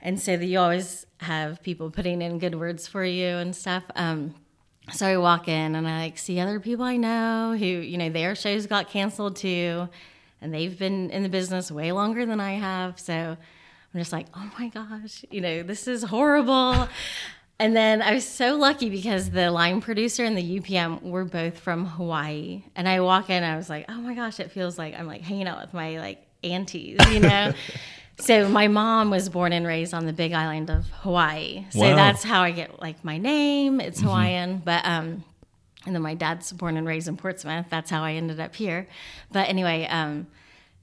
And 0.00 0.20
so 0.20 0.36
that 0.36 0.44
you 0.46 0.58
always 0.58 1.06
have 1.18 1.62
people 1.62 1.90
putting 1.90 2.22
in 2.22 2.38
good 2.38 2.56
words 2.56 2.86
for 2.88 3.04
you 3.04 3.26
and 3.26 3.54
stuff. 3.54 3.84
Um, 3.94 4.34
so 4.92 5.06
I 5.06 5.16
walk 5.16 5.46
in 5.46 5.76
and 5.76 5.86
I 5.86 6.00
like 6.06 6.18
see 6.18 6.40
other 6.40 6.58
people 6.58 6.84
I 6.84 6.96
know 6.96 7.54
who, 7.56 7.64
you 7.64 7.96
know, 7.98 8.08
their 8.10 8.34
shows 8.34 8.66
got 8.66 8.88
canceled 8.90 9.36
too, 9.36 9.88
and 10.40 10.52
they've 10.52 10.76
been 10.76 11.10
in 11.10 11.22
the 11.22 11.28
business 11.28 11.70
way 11.70 11.92
longer 11.92 12.26
than 12.26 12.40
I 12.40 12.54
have. 12.54 12.98
So 12.98 13.14
I'm 13.14 14.00
just 14.00 14.12
like, 14.12 14.26
oh 14.34 14.50
my 14.58 14.68
gosh, 14.68 15.24
you 15.30 15.40
know, 15.40 15.62
this 15.62 15.86
is 15.86 16.02
horrible. 16.02 16.88
And 17.62 17.76
then 17.76 18.02
I 18.02 18.12
was 18.12 18.26
so 18.26 18.56
lucky 18.56 18.90
because 18.90 19.30
the 19.30 19.52
line 19.52 19.80
producer 19.80 20.24
and 20.24 20.36
the 20.36 20.58
UPM 20.60 21.00
were 21.02 21.24
both 21.24 21.60
from 21.60 21.86
Hawaii. 21.86 22.64
And 22.74 22.88
I 22.88 22.98
walk 23.00 23.30
in, 23.30 23.44
I 23.44 23.56
was 23.56 23.70
like, 23.70 23.84
oh 23.88 24.00
my 24.00 24.14
gosh, 24.14 24.40
it 24.40 24.50
feels 24.50 24.76
like 24.78 24.98
I'm 24.98 25.06
like 25.06 25.20
hanging 25.20 25.46
out 25.46 25.60
with 25.60 25.72
my 25.72 25.98
like 26.00 26.26
aunties, 26.42 26.98
you 27.12 27.20
know? 27.20 27.52
so 28.18 28.48
my 28.48 28.66
mom 28.66 29.10
was 29.10 29.28
born 29.28 29.52
and 29.52 29.64
raised 29.64 29.94
on 29.94 30.06
the 30.06 30.12
big 30.12 30.32
island 30.32 30.70
of 30.70 30.86
Hawaii. 31.02 31.64
So 31.70 31.78
Wow. 31.78 31.94
that's 31.94 32.24
how 32.24 32.42
I 32.42 32.50
get 32.50 32.80
like 32.82 33.04
my 33.04 33.18
name. 33.18 33.80
It's 33.80 34.00
Hawaiian, 34.00 34.60
but 34.64 34.84
um 34.84 35.22
and 35.86 35.94
then 35.94 36.02
my 36.02 36.14
dad's 36.14 36.52
born 36.52 36.76
and 36.76 36.84
raised 36.86 37.06
in 37.06 37.16
Portsmouth. 37.16 37.66
That's 37.70 37.90
how 37.90 38.02
I 38.02 38.14
ended 38.14 38.40
up 38.40 38.56
here. 38.56 38.88
But 39.30 39.48
anyway, 39.48 39.86
um 39.88 40.26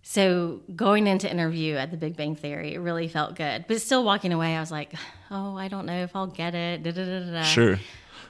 so 0.01 0.61
going 0.75 1.07
into 1.07 1.29
interview 1.29 1.75
at 1.75 1.91
the 1.91 1.97
Big 1.97 2.15
Bang 2.15 2.35
Theory, 2.35 2.73
it 2.73 2.79
really 2.79 3.07
felt 3.07 3.35
good. 3.35 3.65
But 3.67 3.81
still 3.81 4.03
walking 4.03 4.33
away, 4.33 4.55
I 4.55 4.59
was 4.59 4.71
like, 4.71 4.93
oh, 5.29 5.55
I 5.55 5.67
don't 5.67 5.85
know 5.85 6.03
if 6.03 6.15
I'll 6.15 6.27
get 6.27 6.55
it. 6.55 6.83
Da, 6.83 6.91
da, 6.91 7.31
da. 7.31 7.43
Sure. 7.43 7.77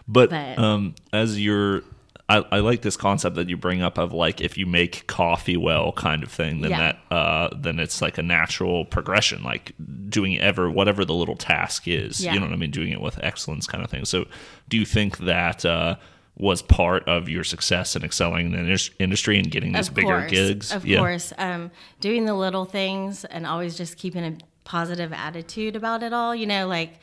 But, 0.07 0.29
But- 0.31 0.57
um, 0.57 0.95
as 1.13 1.39
you're, 1.39 1.83
I, 2.27 2.45
I 2.51 2.59
like 2.59 2.81
this 2.83 2.95
concept 2.97 3.37
that 3.37 3.49
you 3.49 3.57
bring 3.57 3.81
up 3.81 3.97
of 3.97 4.13
like 4.13 4.39
if 4.39 4.55
you 4.57 4.67
make 4.67 5.07
coffee 5.07 5.57
well 5.57 5.91
kind 5.93 6.21
of 6.21 6.31
thing, 6.31 6.61
then 6.61 6.69
Yeah. 6.71 6.77
that 7.09 7.15
uh, 7.15 7.49
then 7.57 7.79
it's 7.79 8.03
like 8.03 8.19
a 8.19 8.21
natural 8.21 8.85
progression, 8.85 9.41
like 9.43 9.71
doing 10.09 10.37
ever 10.39 10.69
whatever 10.69 11.05
the 11.05 11.15
little 11.15 11.35
task 11.35 11.87
is. 11.87 12.23
Yeah. 12.23 12.33
You 12.33 12.39
know 12.39 12.45
what 12.45 12.53
I 12.53 12.57
mean? 12.57 12.69
Doing 12.69 12.91
it 12.91 13.01
with 13.01 13.17
excellence 13.23 13.65
kind 13.65 13.83
of 13.83 13.89
thing. 13.89 14.05
So 14.05 14.25
do 14.67 14.77
you 14.77 14.85
think 14.85 15.17
that 15.19 15.65
uh, 15.65 15.95
was 16.39 16.61
part 16.61 17.07
of 17.07 17.27
your 17.29 17.43
success 17.43 17.95
and 17.95 18.03
excelling 18.05 18.53
in 18.53 18.65
the 18.65 18.89
industry 18.97 19.37
and 19.37 19.51
getting 19.51 19.73
these 19.73 19.89
Of 19.89 19.93
bigger 19.93 20.19
course, 20.21 20.31
gigs? 20.31 20.71
Of 20.71 20.85
Yeah. 20.85 20.99
course. 20.99 21.33
Um, 21.37 21.69
doing 21.99 22.25
the 22.25 22.33
little 22.33 22.65
things 22.65 23.25
and 23.25 23.45
always 23.45 23.77
just 23.77 23.97
keeping 23.97 24.23
a 24.23 24.37
positive 24.63 25.11
attitude 25.11 25.75
about 25.75 26.01
it 26.01 26.13
all. 26.13 26.33
You 26.33 26.47
know, 26.47 26.67
like 26.67 26.93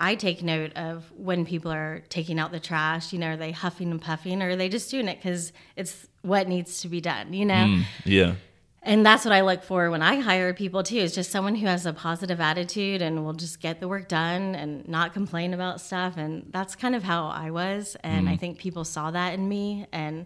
I 0.00 0.16
take 0.16 0.42
note 0.42 0.72
of 0.76 1.10
when 1.16 1.44
people 1.46 1.70
are 1.70 2.02
taking 2.08 2.38
out 2.40 2.50
the 2.50 2.58
trash, 2.60 3.12
you 3.12 3.18
know, 3.20 3.28
are 3.28 3.36
they 3.36 3.52
huffing 3.52 3.90
and 3.92 4.00
puffing 4.02 4.42
or 4.42 4.50
are 4.50 4.56
they 4.56 4.68
just 4.68 4.90
doing 4.90 5.06
it 5.08 5.18
because 5.18 5.52
it's 5.76 6.08
what 6.22 6.48
needs 6.48 6.80
to 6.80 6.88
be 6.88 7.00
done, 7.00 7.32
you 7.32 7.44
know? 7.46 7.54
Mm, 7.66 7.84
yeah. 8.04 8.34
And 8.82 9.04
that's 9.04 9.24
what 9.24 9.32
I 9.32 9.42
look 9.42 9.62
for 9.62 9.90
when 9.90 10.00
I 10.00 10.20
hire 10.20 10.54
people 10.54 10.82
too, 10.82 10.96
is 10.96 11.14
just 11.14 11.30
someone 11.30 11.54
who 11.54 11.66
has 11.66 11.84
a 11.84 11.92
positive 11.92 12.40
attitude 12.40 13.02
and 13.02 13.24
will 13.24 13.34
just 13.34 13.60
get 13.60 13.78
the 13.78 13.88
work 13.88 14.08
done 14.08 14.54
and 14.54 14.88
not 14.88 15.12
complain 15.12 15.52
about 15.52 15.80
stuff. 15.80 16.16
And 16.16 16.46
that's 16.50 16.74
kind 16.76 16.94
of 16.94 17.02
how 17.02 17.28
I 17.28 17.50
was. 17.50 17.96
And 18.02 18.28
I 18.28 18.36
think 18.36 18.58
people 18.58 18.84
saw 18.84 19.10
that 19.10 19.34
in 19.34 19.48
me 19.48 19.86
and 19.92 20.24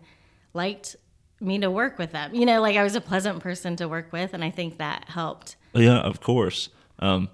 liked 0.52 0.94
me 1.40 1.58
to 1.58 1.70
work 1.70 1.98
with 1.98 2.12
them. 2.12 2.32
You 2.32 2.46
know, 2.46 2.60
like 2.60 2.76
I 2.76 2.84
was 2.84 2.94
a 2.94 3.00
pleasant 3.00 3.40
person 3.40 3.74
to 3.76 3.88
work 3.88 4.12
with. 4.12 4.34
And 4.34 4.44
I 4.44 4.50
think 4.50 4.78
that 4.78 5.08
helped. 5.08 5.56
Yeah, 5.72 5.98
of 5.98 6.20
course. 6.20 6.68
Um, 7.00 7.28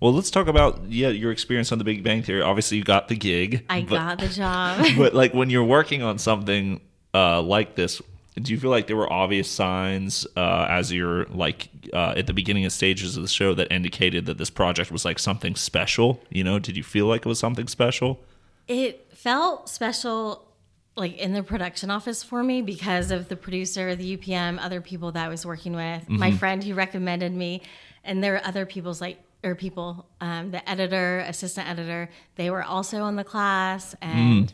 well, 0.00 0.12
let's 0.12 0.30
talk 0.30 0.48
about 0.48 0.86
yeah 0.88 1.10
your 1.10 1.30
experience 1.30 1.70
on 1.70 1.78
The 1.78 1.84
Big 1.84 2.02
Bang 2.02 2.22
Theory. 2.22 2.40
Obviously, 2.40 2.78
you 2.78 2.82
got 2.82 3.08
the 3.08 3.14
gig. 3.14 3.64
I 3.68 3.82
but- 3.82 3.90
got 3.90 4.18
the 4.18 4.28
job. 4.28 4.86
but 4.96 5.14
like 5.14 5.34
when 5.34 5.50
you're 5.50 5.62
working 5.62 6.02
on 6.02 6.18
something 6.18 6.80
uh, 7.14 7.42
like 7.42 7.76
this, 7.76 8.00
do 8.34 8.52
you 8.52 8.58
feel 8.58 8.70
like 8.70 8.86
there 8.86 8.96
were 8.96 9.12
obvious 9.12 9.50
signs 9.50 10.26
uh, 10.36 10.66
as 10.68 10.92
you're 10.92 11.26
like 11.26 11.68
uh, 11.92 12.14
at 12.16 12.26
the 12.26 12.32
beginning 12.32 12.64
of 12.64 12.72
stages 12.72 13.16
of 13.16 13.22
the 13.22 13.28
show 13.28 13.54
that 13.54 13.70
indicated 13.70 14.26
that 14.26 14.38
this 14.38 14.50
project 14.50 14.90
was 14.90 15.04
like 15.04 15.18
something 15.18 15.54
special? 15.54 16.20
You 16.30 16.44
know, 16.44 16.58
did 16.58 16.76
you 16.76 16.82
feel 16.82 17.06
like 17.06 17.26
it 17.26 17.28
was 17.28 17.38
something 17.38 17.68
special? 17.68 18.20
It 18.68 19.08
felt 19.12 19.68
special 19.68 20.48
like 20.96 21.16
in 21.18 21.32
the 21.32 21.42
production 21.42 21.90
office 21.90 22.22
for 22.22 22.42
me 22.42 22.62
because 22.62 23.10
of 23.10 23.28
the 23.28 23.36
producer, 23.36 23.94
the 23.94 24.16
UPM, 24.16 24.58
other 24.62 24.80
people 24.80 25.12
that 25.12 25.24
I 25.24 25.28
was 25.28 25.44
working 25.46 25.74
with, 25.74 26.08
my 26.08 26.32
friend 26.32 26.62
who 26.62 26.74
recommended 26.74 27.32
me, 27.32 27.62
and 28.04 28.22
there 28.22 28.32
were 28.32 28.46
other 28.46 28.66
people's 28.66 29.00
like 29.00 29.18
or 29.44 29.54
people, 29.54 30.06
um, 30.20 30.52
the 30.52 30.68
editor, 30.70 31.18
assistant 31.20 31.68
editor, 31.68 32.08
they 32.36 32.48
were 32.48 32.62
also 32.62 33.02
on 33.02 33.16
the 33.16 33.24
class, 33.24 33.96
and 34.00 34.52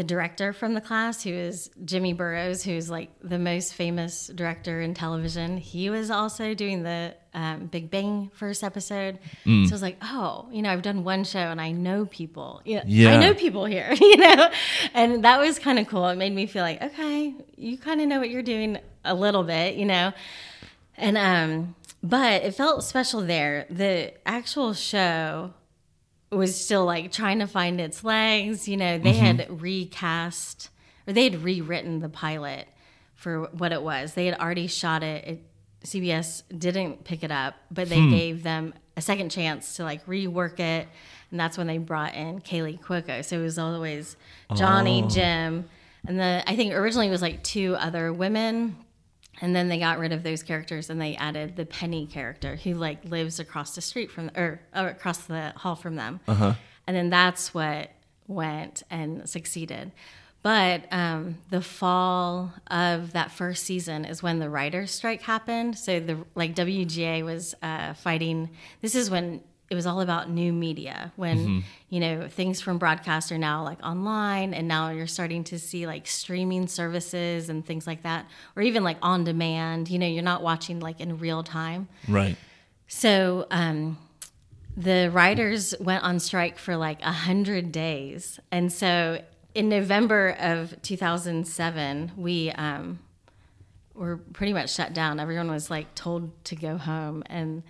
the 0.00 0.04
director 0.04 0.54
from 0.54 0.72
the 0.72 0.80
class, 0.80 1.24
who 1.24 1.30
is 1.30 1.68
Jimmy 1.84 2.14
Burrows, 2.14 2.62
who's 2.62 2.88
like 2.88 3.10
the 3.22 3.38
most 3.38 3.74
famous 3.74 4.28
director 4.28 4.80
in 4.80 4.94
television. 4.94 5.58
He 5.58 5.90
was 5.90 6.10
also 6.10 6.54
doing 6.54 6.84
the 6.84 7.14
um, 7.34 7.66
Big 7.66 7.90
Bang 7.90 8.30
first 8.32 8.64
episode. 8.64 9.18
So 9.44 9.72
I 9.72 9.74
was 9.74 9.82
like, 9.82 9.98
oh, 10.00 10.48
you 10.50 10.62
know, 10.62 10.70
I've 10.70 10.80
done 10.80 11.04
one 11.04 11.24
show 11.24 11.38
and 11.40 11.60
I 11.60 11.72
know 11.72 12.06
people. 12.06 12.62
Yeah, 12.64 12.82
Yeah. 12.86 13.10
I 13.10 13.20
know 13.20 13.34
people 13.34 13.66
here, 13.66 13.92
you 14.00 14.16
know, 14.16 14.50
and 14.94 15.22
that 15.22 15.38
was 15.38 15.58
kind 15.58 15.78
of 15.78 15.86
cool. 15.86 16.08
It 16.08 16.16
made 16.16 16.34
me 16.34 16.46
feel 16.46 16.62
like, 16.62 16.80
okay, 16.80 17.34
you 17.58 17.76
kind 17.76 18.00
of 18.00 18.08
know 18.08 18.20
what 18.20 18.30
you're 18.30 18.40
doing 18.42 18.78
a 19.04 19.14
little 19.14 19.42
bit, 19.44 19.74
you 19.74 19.84
know, 19.84 20.14
and 20.96 21.18
um, 21.18 21.74
but 22.02 22.42
it 22.42 22.54
felt 22.54 22.84
special 22.84 23.20
there. 23.20 23.66
The 23.68 24.14
actual 24.24 24.72
show 24.72 25.52
was 26.30 26.58
still 26.58 26.84
like 26.84 27.12
trying 27.12 27.40
to 27.40 27.46
find 27.46 27.80
its 27.80 28.04
legs. 28.04 28.68
You 28.68 28.76
know, 28.76 28.98
they 28.98 29.14
had 29.14 29.38
mm-hmm. 29.38 29.58
recast 29.58 30.70
or 31.06 31.12
they 31.12 31.24
had 31.24 31.42
rewritten 31.42 32.00
the 32.00 32.08
pilot 32.08 32.68
for 33.14 33.44
what 33.52 33.72
it 33.72 33.82
was. 33.82 34.14
They 34.14 34.26
had 34.26 34.38
already 34.38 34.66
shot 34.66 35.02
it. 35.02 35.24
it 35.24 35.42
CBS 35.84 36.42
didn't 36.56 37.04
pick 37.04 37.24
it 37.24 37.30
up, 37.30 37.54
but 37.70 37.88
they 37.88 38.00
hmm. 38.00 38.10
gave 38.10 38.42
them 38.42 38.74
a 38.96 39.00
second 39.00 39.30
chance 39.30 39.76
to 39.76 39.82
like 39.82 40.04
rework 40.06 40.60
it. 40.60 40.86
And 41.30 41.40
that's 41.40 41.56
when 41.56 41.66
they 41.66 41.78
brought 41.78 42.14
in 42.14 42.40
Kaley 42.40 42.78
Cuoco. 42.78 43.24
So 43.24 43.40
it 43.40 43.42
was 43.42 43.58
always 43.58 44.16
Johnny, 44.54 45.02
oh. 45.04 45.08
Jim, 45.08 45.68
and 46.06 46.18
the 46.18 46.42
I 46.46 46.56
think 46.56 46.74
originally 46.74 47.08
it 47.08 47.10
was 47.10 47.22
like 47.22 47.42
two 47.42 47.76
other 47.76 48.12
women. 48.12 48.76
And 49.40 49.56
then 49.56 49.68
they 49.68 49.78
got 49.78 49.98
rid 49.98 50.12
of 50.12 50.22
those 50.22 50.42
characters 50.42 50.90
and 50.90 51.00
they 51.00 51.16
added 51.16 51.56
the 51.56 51.64
Penny 51.66 52.06
character 52.06 52.56
who 52.56 52.74
like 52.74 53.04
lives 53.04 53.40
across 53.40 53.74
the 53.74 53.80
street 53.80 54.10
from 54.10 54.30
or, 54.36 54.60
or 54.76 54.88
across 54.88 55.18
the 55.18 55.52
hall 55.56 55.76
from 55.76 55.96
them. 55.96 56.20
And 56.86 56.96
then 56.96 57.10
that's 57.10 57.54
what 57.54 57.90
went 58.26 58.82
and 58.90 59.28
succeeded. 59.28 59.92
But 60.42 60.84
um, 60.90 61.38
the 61.50 61.60
fall 61.60 62.52
of 62.70 63.12
that 63.12 63.30
first 63.30 63.64
season 63.64 64.06
is 64.06 64.22
when 64.22 64.38
the 64.38 64.48
writers' 64.48 64.90
strike 64.90 65.22
happened. 65.22 65.76
So 65.78 66.00
the 66.00 66.24
like 66.34 66.54
WGA 66.54 67.22
was 67.24 67.54
uh, 67.62 67.92
fighting. 67.94 68.48
This 68.80 68.94
is 68.94 69.10
when 69.10 69.42
it 69.70 69.76
was 69.76 69.86
all 69.86 70.00
about 70.00 70.28
new 70.28 70.52
media. 70.52 71.12
When 71.14 71.64
you 71.88 72.00
know 72.00 72.28
things 72.28 72.60
from 72.60 72.78
broadcast 72.78 73.30
are 73.30 73.38
now 73.38 73.62
like 73.62 73.78
online, 73.84 74.52
and 74.52 74.66
now 74.66 74.90
you're 74.90 75.06
starting 75.06 75.44
to 75.44 75.58
see 75.58 75.86
like 75.86 76.08
streaming 76.08 76.66
services 76.66 77.48
and 77.48 77.64
things 77.64 77.86
like 77.86 78.02
that, 78.02 78.26
or 78.56 78.62
even 78.62 78.82
like 78.82 78.98
on 79.00 79.22
demand. 79.22 79.88
You 79.88 80.00
know, 80.00 80.06
you're 80.06 80.24
not 80.24 80.42
watching 80.42 80.80
like 80.80 81.00
in 81.00 81.18
real 81.18 81.44
time. 81.44 81.88
Right. 82.08 82.36
So 82.88 83.46
um, 83.52 83.96
the 84.76 85.08
writers 85.12 85.72
went 85.78 86.02
on 86.02 86.18
strike 86.18 86.58
for 86.58 86.76
like 86.76 87.00
a 87.02 87.12
hundred 87.12 87.70
days, 87.70 88.40
and 88.50 88.72
so 88.72 89.22
in 89.54 89.68
November 89.68 90.36
of 90.40 90.80
2007, 90.82 92.12
we 92.16 92.50
um, 92.52 92.98
were 93.94 94.16
pretty 94.16 94.52
much 94.52 94.74
shut 94.74 94.92
down. 94.92 95.20
Everyone 95.20 95.50
was 95.50 95.70
like 95.70 95.94
told 95.94 96.44
to 96.46 96.56
go 96.56 96.76
home 96.76 97.22
and 97.26 97.62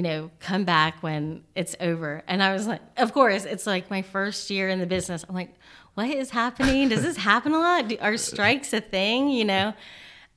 you 0.00 0.04
know 0.04 0.30
come 0.40 0.64
back 0.64 1.02
when 1.02 1.44
it's 1.54 1.76
over. 1.78 2.22
And 2.26 2.42
I 2.42 2.54
was 2.54 2.66
like, 2.66 2.80
of 2.96 3.12
course, 3.12 3.44
it's 3.44 3.66
like 3.66 3.90
my 3.90 4.00
first 4.00 4.48
year 4.48 4.70
in 4.70 4.78
the 4.78 4.86
business. 4.86 5.26
I'm 5.28 5.34
like, 5.34 5.52
what 5.92 6.08
is 6.08 6.30
happening? 6.30 6.88
Does 6.88 7.02
this 7.02 7.18
happen 7.18 7.52
a 7.52 7.58
lot? 7.58 7.88
Do, 7.88 7.98
are 8.00 8.16
strikes 8.16 8.72
a 8.72 8.80
thing? 8.80 9.28
You 9.28 9.44
know. 9.44 9.74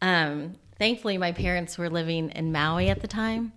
Um, 0.01 0.55
thankfully, 0.79 1.17
my 1.17 1.31
parents 1.31 1.77
were 1.77 1.89
living 1.89 2.29
in 2.31 2.51
Maui 2.51 2.89
at 2.89 2.99
the 2.99 3.07
time. 3.07 3.53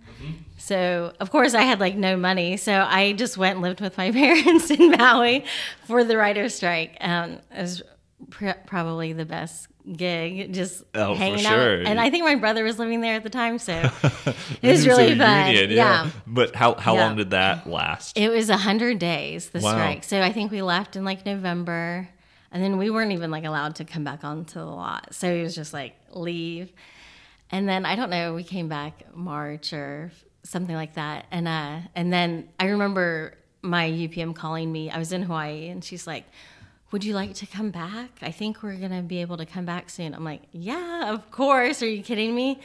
So, 0.57 1.11
of 1.19 1.29
course, 1.29 1.53
I 1.53 1.63
had 1.63 1.81
like 1.81 1.97
no 1.97 2.15
money. 2.15 2.55
So, 2.55 2.87
I 2.87 3.11
just 3.11 3.37
went 3.37 3.55
and 3.55 3.61
lived 3.61 3.81
with 3.81 3.97
my 3.97 4.09
parents 4.23 4.71
in 4.71 4.91
Maui 4.91 5.43
for 5.87 6.05
the 6.05 6.15
writer's 6.15 6.55
strike. 6.55 6.95
Um, 7.01 7.39
it 7.51 7.61
was 7.61 7.83
pr- 8.29 8.51
probably 8.65 9.13
the 9.13 9.25
best 9.25 9.67
gig, 9.95 10.53
just 10.53 10.83
Oh, 10.95 11.13
for 11.13 11.19
hanging 11.19 11.39
sure. 11.45 11.79
out. 11.81 11.85
And 11.87 11.99
I 11.99 12.09
think 12.09 12.25
my 12.25 12.35
brother 12.35 12.63
was 12.63 12.77
living 12.79 13.01
there 13.01 13.15
at 13.15 13.23
the 13.23 13.29
time. 13.29 13.57
So, 13.57 13.73
it 14.61 14.67
was 14.69 14.85
really 14.85 15.17
fun. 15.17 15.45
reunion, 15.49 15.71
yeah. 15.71 16.09
But 16.25 16.55
how 16.55 16.75
how 16.75 16.95
Yeah. 16.95 17.05
long 17.07 17.15
did 17.17 17.29
that 17.31 17.67
last? 17.69 18.17
It 18.17 18.29
was 18.29 18.49
a 18.49 18.57
hundred 18.57 18.99
days 18.99 19.49
the 19.49 19.59
Wow. 19.59 19.71
strike. 19.71 20.03
So 20.03 20.21
I 20.21 20.31
think 20.33 20.51
we 20.51 20.61
left 20.61 20.95
in 20.95 21.05
like 21.05 21.25
November, 21.25 22.09
and 22.51 22.61
then 22.63 22.77
we 22.77 22.89
weren't 22.89 23.11
even 23.13 23.31
like 23.31 23.45
allowed 23.45 23.75
to 23.75 23.85
come 23.85 24.03
back 24.03 24.23
onto 24.23 24.59
the 24.59 24.65
lot. 24.65 25.13
So 25.13 25.27
it 25.31 25.41
was 25.43 25.55
just 25.55 25.73
like 25.73 25.95
leave, 26.11 26.71
and 27.49 27.67
then 27.69 27.85
I 27.85 27.95
don't 27.95 28.09
know. 28.09 28.33
We 28.33 28.43
came 28.43 28.67
back 28.67 29.03
March 29.15 29.71
or 29.73 30.11
something 30.43 30.75
like 30.75 30.95
that, 30.95 31.25
and 31.31 31.47
uh, 31.47 31.79
and 31.95 32.11
then 32.11 32.49
I 32.59 32.65
remember 32.67 33.35
my 33.61 33.89
UPM 33.89 34.35
calling 34.35 34.69
me. 34.71 34.89
I 34.91 34.97
was 34.97 35.13
in 35.13 35.23
Hawaii, 35.23 35.69
and 35.69 35.81
she's 35.83 36.05
like. 36.05 36.25
Would 36.91 37.03
you 37.03 37.13
like 37.13 37.33
to 37.35 37.45
come 37.45 37.69
back? 37.69 38.09
I 38.21 38.31
think 38.31 38.63
we're 38.63 38.75
gonna 38.77 39.01
be 39.01 39.19
able 39.21 39.37
to 39.37 39.45
come 39.45 39.65
back 39.65 39.89
soon. 39.89 40.13
I'm 40.13 40.23
like, 40.23 40.41
yeah, 40.51 41.11
of 41.13 41.29
course. 41.31 41.81
Are 41.83 41.89
you 41.89 42.01
kidding 42.01 42.33
me? 42.33 42.61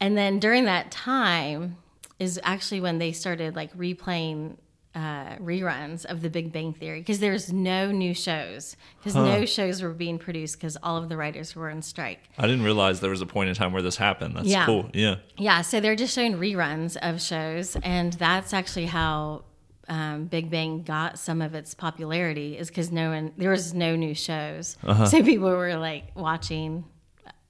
And 0.00 0.16
then 0.16 0.38
during 0.38 0.64
that 0.64 0.90
time 0.90 1.76
is 2.18 2.40
actually 2.44 2.80
when 2.80 2.98
they 2.98 3.12
started 3.12 3.56
like 3.56 3.76
replaying 3.76 4.56
uh, 4.94 5.36
reruns 5.36 6.04
of 6.06 6.22
The 6.22 6.30
Big 6.30 6.50
Bang 6.50 6.72
Theory 6.72 7.00
because 7.00 7.20
there's 7.20 7.52
no 7.52 7.92
new 7.92 8.14
shows 8.14 8.74
because 8.98 9.14
no 9.14 9.44
shows 9.44 9.82
were 9.82 9.90
being 9.92 10.18
produced 10.18 10.58
because 10.58 10.76
all 10.82 10.96
of 10.96 11.08
the 11.08 11.16
writers 11.16 11.54
were 11.54 11.68
on 11.70 11.82
strike. 11.82 12.18
I 12.38 12.42
didn't 12.46 12.64
realize 12.64 12.98
there 13.00 13.10
was 13.10 13.20
a 13.20 13.26
point 13.26 13.48
in 13.50 13.54
time 13.54 13.72
where 13.72 13.82
this 13.82 13.96
happened. 13.96 14.34
That's 14.36 14.48
Yeah. 14.48 14.64
cool. 14.66 14.90
Yeah. 14.94 15.16
Yeah, 15.36 15.60
so 15.62 15.78
they're 15.78 15.94
just 15.94 16.14
showing 16.14 16.34
reruns 16.36 16.96
of 16.96 17.20
shows, 17.20 17.76
and 17.82 18.14
that's 18.14 18.52
actually 18.52 18.86
how 18.86 19.44
um, 19.88 20.26
Big 20.26 20.50
Bang 20.50 20.82
got 20.82 21.18
some 21.18 21.40
of 21.42 21.54
its 21.54 21.74
popularity 21.74 22.56
is 22.58 22.68
because 22.68 22.90
no 22.92 23.10
one 23.10 23.32
there 23.36 23.50
was 23.50 23.74
no 23.74 23.96
new 23.96 24.14
shows, 24.14 24.76
so 25.10 25.22
people 25.22 25.48
were 25.48 25.76
like 25.76 26.04
watching 26.14 26.84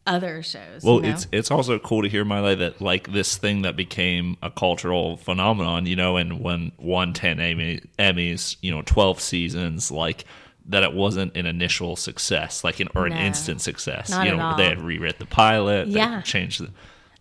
other 0.06 0.42
shows. 0.42 0.82
Well, 0.82 0.96
you 0.96 1.02
know? 1.02 1.08
it's 1.10 1.26
it's 1.32 1.50
also 1.50 1.78
cool 1.78 2.02
to 2.02 2.08
hear 2.08 2.24
my 2.24 2.40
Miley 2.40 2.54
that 2.56 2.80
like 2.80 3.12
this 3.12 3.36
thing 3.36 3.62
that 3.62 3.76
became 3.76 4.36
a 4.42 4.50
cultural 4.50 5.16
phenomenon, 5.18 5.86
you 5.86 5.96
know, 5.96 6.16
and 6.16 6.40
when 6.40 6.72
won 6.78 7.12
ten 7.12 7.38
Emmy, 7.40 7.80
Emmys, 7.98 8.56
you 8.62 8.70
know, 8.70 8.82
twelve 8.82 9.20
seasons, 9.20 9.90
like 9.90 10.24
that 10.66 10.82
it 10.82 10.92
wasn't 10.92 11.34
an 11.36 11.46
initial 11.46 11.96
success, 11.96 12.62
like 12.64 12.80
an 12.80 12.88
or 12.94 13.06
an 13.06 13.14
No. 13.14 13.20
instant 13.20 13.60
success. 13.60 14.10
You 14.10 14.36
know, 14.36 14.54
they 14.56 14.64
had 14.66 14.80
rewritten 14.82 15.18
the 15.18 15.26
pilot, 15.26 15.88
Yeah. 15.88 16.16
they 16.16 16.22
changed 16.22 16.60
the 16.62 16.70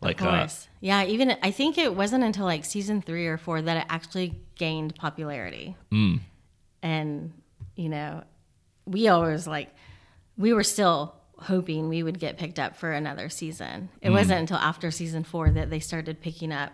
like 0.01 0.21
uh. 0.21 0.47
Yeah, 0.79 1.03
even 1.05 1.35
I 1.41 1.51
think 1.51 1.77
it 1.77 1.95
wasn't 1.95 2.23
until 2.23 2.45
like 2.45 2.65
season 2.65 3.01
three 3.01 3.27
or 3.27 3.37
four 3.37 3.61
that 3.61 3.77
it 3.77 3.85
actually 3.89 4.39
gained 4.55 4.95
popularity. 4.95 5.75
Mm. 5.91 6.19
And, 6.83 7.33
you 7.75 7.89
know, 7.89 8.23
we 8.85 9.07
always 9.07 9.47
like, 9.47 9.69
we 10.37 10.53
were 10.53 10.63
still 10.63 11.15
hoping 11.39 11.89
we 11.89 12.01
would 12.03 12.19
get 12.19 12.37
picked 12.37 12.59
up 12.59 12.75
for 12.75 12.91
another 12.91 13.29
season. 13.29 13.89
Mm. 13.95 13.99
It 14.01 14.09
wasn't 14.11 14.39
until 14.39 14.57
after 14.57 14.91
season 14.91 15.23
four 15.23 15.49
that 15.49 15.69
they 15.69 15.79
started 15.79 16.21
picking 16.21 16.51
up, 16.51 16.71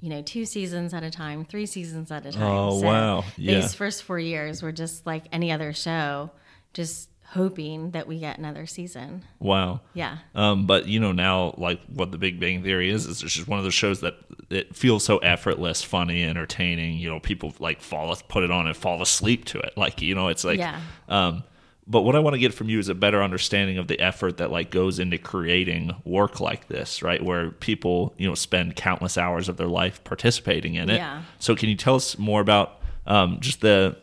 you 0.00 0.10
know, 0.10 0.22
two 0.22 0.44
seasons 0.44 0.92
at 0.92 1.02
a 1.02 1.10
time, 1.10 1.44
three 1.44 1.66
seasons 1.66 2.10
at 2.10 2.26
a 2.26 2.32
time. 2.32 2.42
Oh, 2.42 2.80
wow. 2.80 3.24
Yeah. 3.36 3.60
These 3.60 3.74
first 3.74 4.02
four 4.02 4.18
years 4.18 4.62
were 4.62 4.72
just 4.72 5.06
like 5.06 5.24
any 5.32 5.50
other 5.50 5.72
show, 5.72 6.30
just 6.72 7.08
hoping 7.28 7.90
that 7.92 8.06
we 8.06 8.18
get 8.18 8.38
another 8.38 8.66
season. 8.66 9.24
wow. 9.38 9.80
Yeah. 9.92 10.18
Um, 10.34 10.66
but 10.66 10.86
you 10.86 11.00
know 11.00 11.12
now, 11.12 11.54
like 11.56 11.80
what 11.86 12.12
the 12.12 12.18
Big 12.18 12.38
Bang 12.38 12.62
Theory 12.62 12.90
is, 12.90 13.06
is 13.06 13.22
it's 13.22 13.34
just 13.34 13.48
one 13.48 13.58
of 13.58 13.64
those 13.64 13.74
shows 13.74 14.00
that 14.00 14.14
it 14.50 14.74
feels 14.76 15.04
so 15.04 15.18
effortless, 15.18 15.82
funny, 15.82 16.22
entertaining. 16.22 16.98
You 16.98 17.10
know, 17.10 17.20
people 17.20 17.54
like 17.58 17.80
fall, 17.80 18.14
put 18.28 18.44
it 18.44 18.50
on 18.50 18.66
and 18.66 18.76
fall 18.76 19.02
asleep 19.02 19.44
to 19.46 19.58
it. 19.58 19.76
Like 19.76 20.00
you 20.02 20.14
know, 20.14 20.28
it's 20.28 20.44
like. 20.44 20.58
Yeah. 20.58 20.80
Um, 21.08 21.44
but 21.86 22.00
what 22.00 22.16
I 22.16 22.18
want 22.18 22.32
to 22.32 22.38
get 22.40 22.54
from 22.54 22.70
you 22.70 22.78
is 22.78 22.88
a 22.88 22.94
better 22.94 23.22
understanding 23.22 23.76
of 23.76 23.88
the 23.88 24.00
effort 24.00 24.38
that 24.38 24.50
like 24.50 24.70
goes 24.70 24.98
into 24.98 25.18
creating 25.18 25.94
work 26.04 26.40
like 26.40 26.68
this, 26.68 27.02
right? 27.02 27.22
Where 27.22 27.50
people 27.50 28.14
you 28.16 28.26
know 28.26 28.34
spend 28.34 28.76
countless 28.76 29.18
hours 29.18 29.48
of 29.48 29.58
their 29.58 29.68
life 29.68 30.02
participating 30.02 30.76
in 30.76 30.88
it. 30.88 30.96
Yeah. 30.96 31.22
So 31.38 31.54
can 31.54 31.68
you 31.68 31.76
tell 31.76 31.96
us 31.96 32.16
more 32.18 32.40
about 32.40 32.80
um, 33.06 33.38
just 33.40 33.60
the 33.60 33.98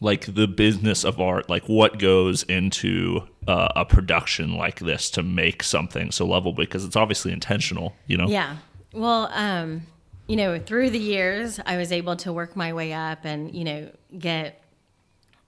like 0.00 0.34
the 0.34 0.48
business 0.48 1.04
of 1.04 1.20
art 1.20 1.48
like 1.48 1.64
what 1.64 1.98
goes 1.98 2.42
into 2.44 3.20
uh, 3.46 3.68
a 3.76 3.84
production 3.84 4.54
like 4.54 4.80
this 4.80 5.10
to 5.10 5.22
make 5.22 5.62
something 5.62 6.10
so 6.10 6.26
lovable 6.26 6.52
because 6.52 6.84
it's 6.84 6.96
obviously 6.96 7.32
intentional 7.32 7.94
you 8.06 8.16
know 8.16 8.26
Yeah. 8.26 8.56
Well, 8.92 9.30
um, 9.32 9.82
you 10.26 10.36
know, 10.36 10.58
through 10.58 10.90
the 10.90 10.98
years, 10.98 11.60
I 11.64 11.76
was 11.76 11.92
able 11.92 12.16
to 12.16 12.32
work 12.32 12.56
my 12.56 12.72
way 12.72 12.92
up 12.92 13.24
and, 13.24 13.54
you 13.54 13.64
know, 13.64 13.90
get 14.16 14.62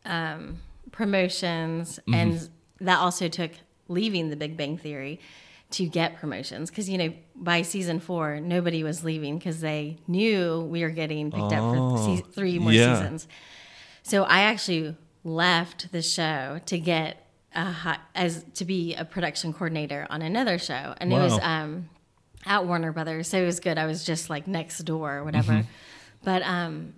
um, 0.05 0.59
promotions. 0.91 2.01
And 2.12 2.49
that 2.81 2.99
also 2.99 3.29
took 3.29 3.53
leaving 3.88 4.31
the 4.31 4.37
Big 4.37 4.57
Bang 4.57 4.77
Theory 4.79 5.21
to 5.71 5.87
get 5.87 6.17
promotions 6.17 6.69
because 6.69 6.87
you 6.87 6.99
know 6.99 7.11
by 7.35 7.62
season 7.62 7.99
four 7.99 8.41
nobody 8.41 8.85
was 8.85 9.05
leaving 9.05 9.38
because 9.38 9.62
they 9.62 9.97
knew 10.07 10.61
we 10.61 10.83
were 10.83 10.91
getting 10.91 11.31
picked 11.31 11.51
up 11.51 11.61
for 11.61 12.19
three 12.33 12.59
more 12.59 12.73
yeah. 12.73 12.95
seasons. 12.95 13.27
So 14.12 14.25
I 14.25 14.40
actually 14.40 14.94
left 15.25 15.90
the 15.90 16.03
show 16.03 16.61
to 16.66 16.79
get 16.79 17.27
as 17.55 18.44
to 18.57 18.66
be 18.66 18.94
a 18.94 19.07
production 19.07 19.55
coordinator 19.55 20.07
on 20.11 20.20
another 20.20 20.59
show, 20.59 20.94
and 20.98 21.11
it 21.11 21.16
was 21.16 21.33
Wow. 21.33 21.62
um, 21.62 21.88
at 22.44 22.66
Warner 22.66 22.92
Brothers, 22.92 23.29
so 23.29 23.38
it 23.42 23.46
was 23.46 23.59
good. 23.59 23.79
I 23.79 23.87
was 23.87 24.05
just 24.05 24.29
like 24.29 24.46
next 24.46 24.81
door 24.81 25.14
or 25.14 25.25
whatever. 25.25 25.64
But 26.22 26.42
um, 26.42 26.92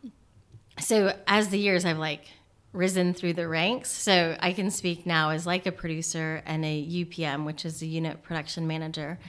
so 0.80 1.16
as 1.28 1.50
the 1.50 1.58
years 1.60 1.84
I've 1.84 1.98
like 1.98 2.26
risen 2.72 3.14
through 3.14 3.34
the 3.34 3.46
ranks, 3.46 3.92
so 3.92 4.36
I 4.40 4.52
can 4.52 4.72
speak 4.72 5.06
now 5.06 5.30
as 5.30 5.46
like 5.46 5.66
a 5.66 5.72
producer 5.72 6.42
and 6.44 6.64
a 6.64 6.84
UPM, 6.84 7.44
which 7.44 7.64
is 7.64 7.80
a 7.80 7.86
unit 7.86 8.24
production 8.24 8.66
manager. 8.66 9.20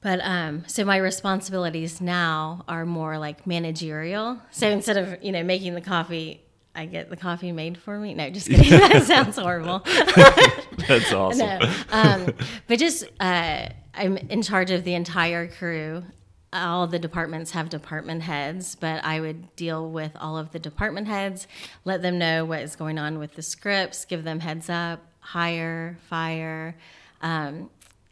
But 0.00 0.20
um, 0.22 0.62
so 0.68 0.84
my 0.84 0.98
responsibilities 0.98 2.00
now 2.00 2.64
are 2.68 2.86
more 2.86 3.18
like 3.18 3.48
managerial. 3.48 4.38
So 4.52 4.68
instead 4.68 4.96
of 4.96 5.24
you 5.24 5.32
know 5.32 5.42
making 5.42 5.74
the 5.74 5.80
coffee, 5.80 6.43
I 6.74 6.86
get 6.86 7.08
the 7.08 7.16
coffee 7.16 7.52
made 7.52 7.78
for 7.78 7.98
me. 7.98 8.14
No, 8.14 8.30
just 8.30 8.48
kidding. 8.48 8.70
that 8.70 9.04
sounds 9.04 9.36
horrible. 9.36 9.80
That's 10.88 11.12
awesome. 11.12 11.38
No, 11.38 11.72
um, 11.90 12.34
but 12.66 12.78
just 12.78 13.04
uh, 13.20 13.68
I'm 13.94 14.16
in 14.16 14.42
charge 14.42 14.70
of 14.70 14.84
the 14.84 14.94
entire 14.94 15.46
crew. 15.46 16.04
All 16.52 16.86
the 16.86 16.98
departments 16.98 17.52
have 17.52 17.68
department 17.68 18.22
heads, 18.22 18.76
but 18.76 19.04
I 19.04 19.20
would 19.20 19.54
deal 19.56 19.90
with 19.90 20.12
all 20.20 20.38
of 20.38 20.52
the 20.52 20.58
department 20.58 21.08
heads, 21.08 21.48
let 21.84 22.00
them 22.02 22.18
know 22.18 22.44
what 22.44 22.60
is 22.60 22.76
going 22.76 22.98
on 22.98 23.18
with 23.18 23.34
the 23.34 23.42
scripts, 23.42 24.04
give 24.04 24.22
them 24.22 24.38
heads 24.40 24.70
up, 24.70 25.00
hire, 25.18 25.98
fire. 26.08 26.76
Um, 27.22 27.70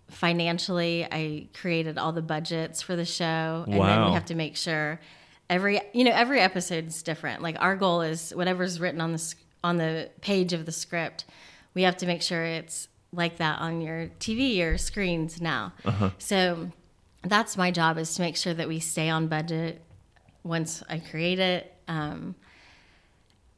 financially, 0.09 1.07
I 1.11 1.49
created 1.55 1.99
all 1.99 2.13
the 2.13 2.23
budgets 2.23 2.83
for 2.83 2.97
the 2.97 3.05
show, 3.05 3.65
and 3.67 3.75
then 3.75 4.07
we 4.07 4.13
have 4.13 4.27
to 4.27 4.35
make 4.35 4.57
sure 4.57 5.01
every 5.53 5.81
you 5.93 6.03
know 6.05 6.13
every 6.13 6.41
episode 6.41 6.89
is 6.89 7.03
different. 7.03 7.43
Like 7.43 7.57
our 7.61 7.77
goal 7.77 8.01
is 8.01 8.31
whatever's 8.35 8.81
written 8.81 9.01
on 9.01 9.13
the 9.13 9.35
on 9.63 9.77
the 9.77 10.11
page 10.21 10.53
of 10.53 10.67
the 10.67 10.73
script, 10.73 11.25
we 11.75 11.83
have 11.83 11.97
to 11.99 12.07
make 12.07 12.23
sure 12.23 12.43
it's 12.43 12.89
like 13.13 13.37
that 13.37 13.61
on 13.61 13.81
your 13.81 14.09
TV 14.19 14.61
or 14.63 14.79
screens 14.79 15.41
now. 15.41 15.73
So 16.19 16.71
that's 17.23 17.57
my 17.57 17.71
job 17.71 17.99
is 17.99 18.15
to 18.17 18.23
make 18.23 18.37
sure 18.37 18.55
that 18.55 18.67
we 18.67 18.81
stay 18.81 19.09
on 19.09 19.29
budget 19.29 19.83
once 20.43 20.83
I 20.89 20.99
create 20.99 21.39
it. 21.39 21.73
Um, 21.87 22.35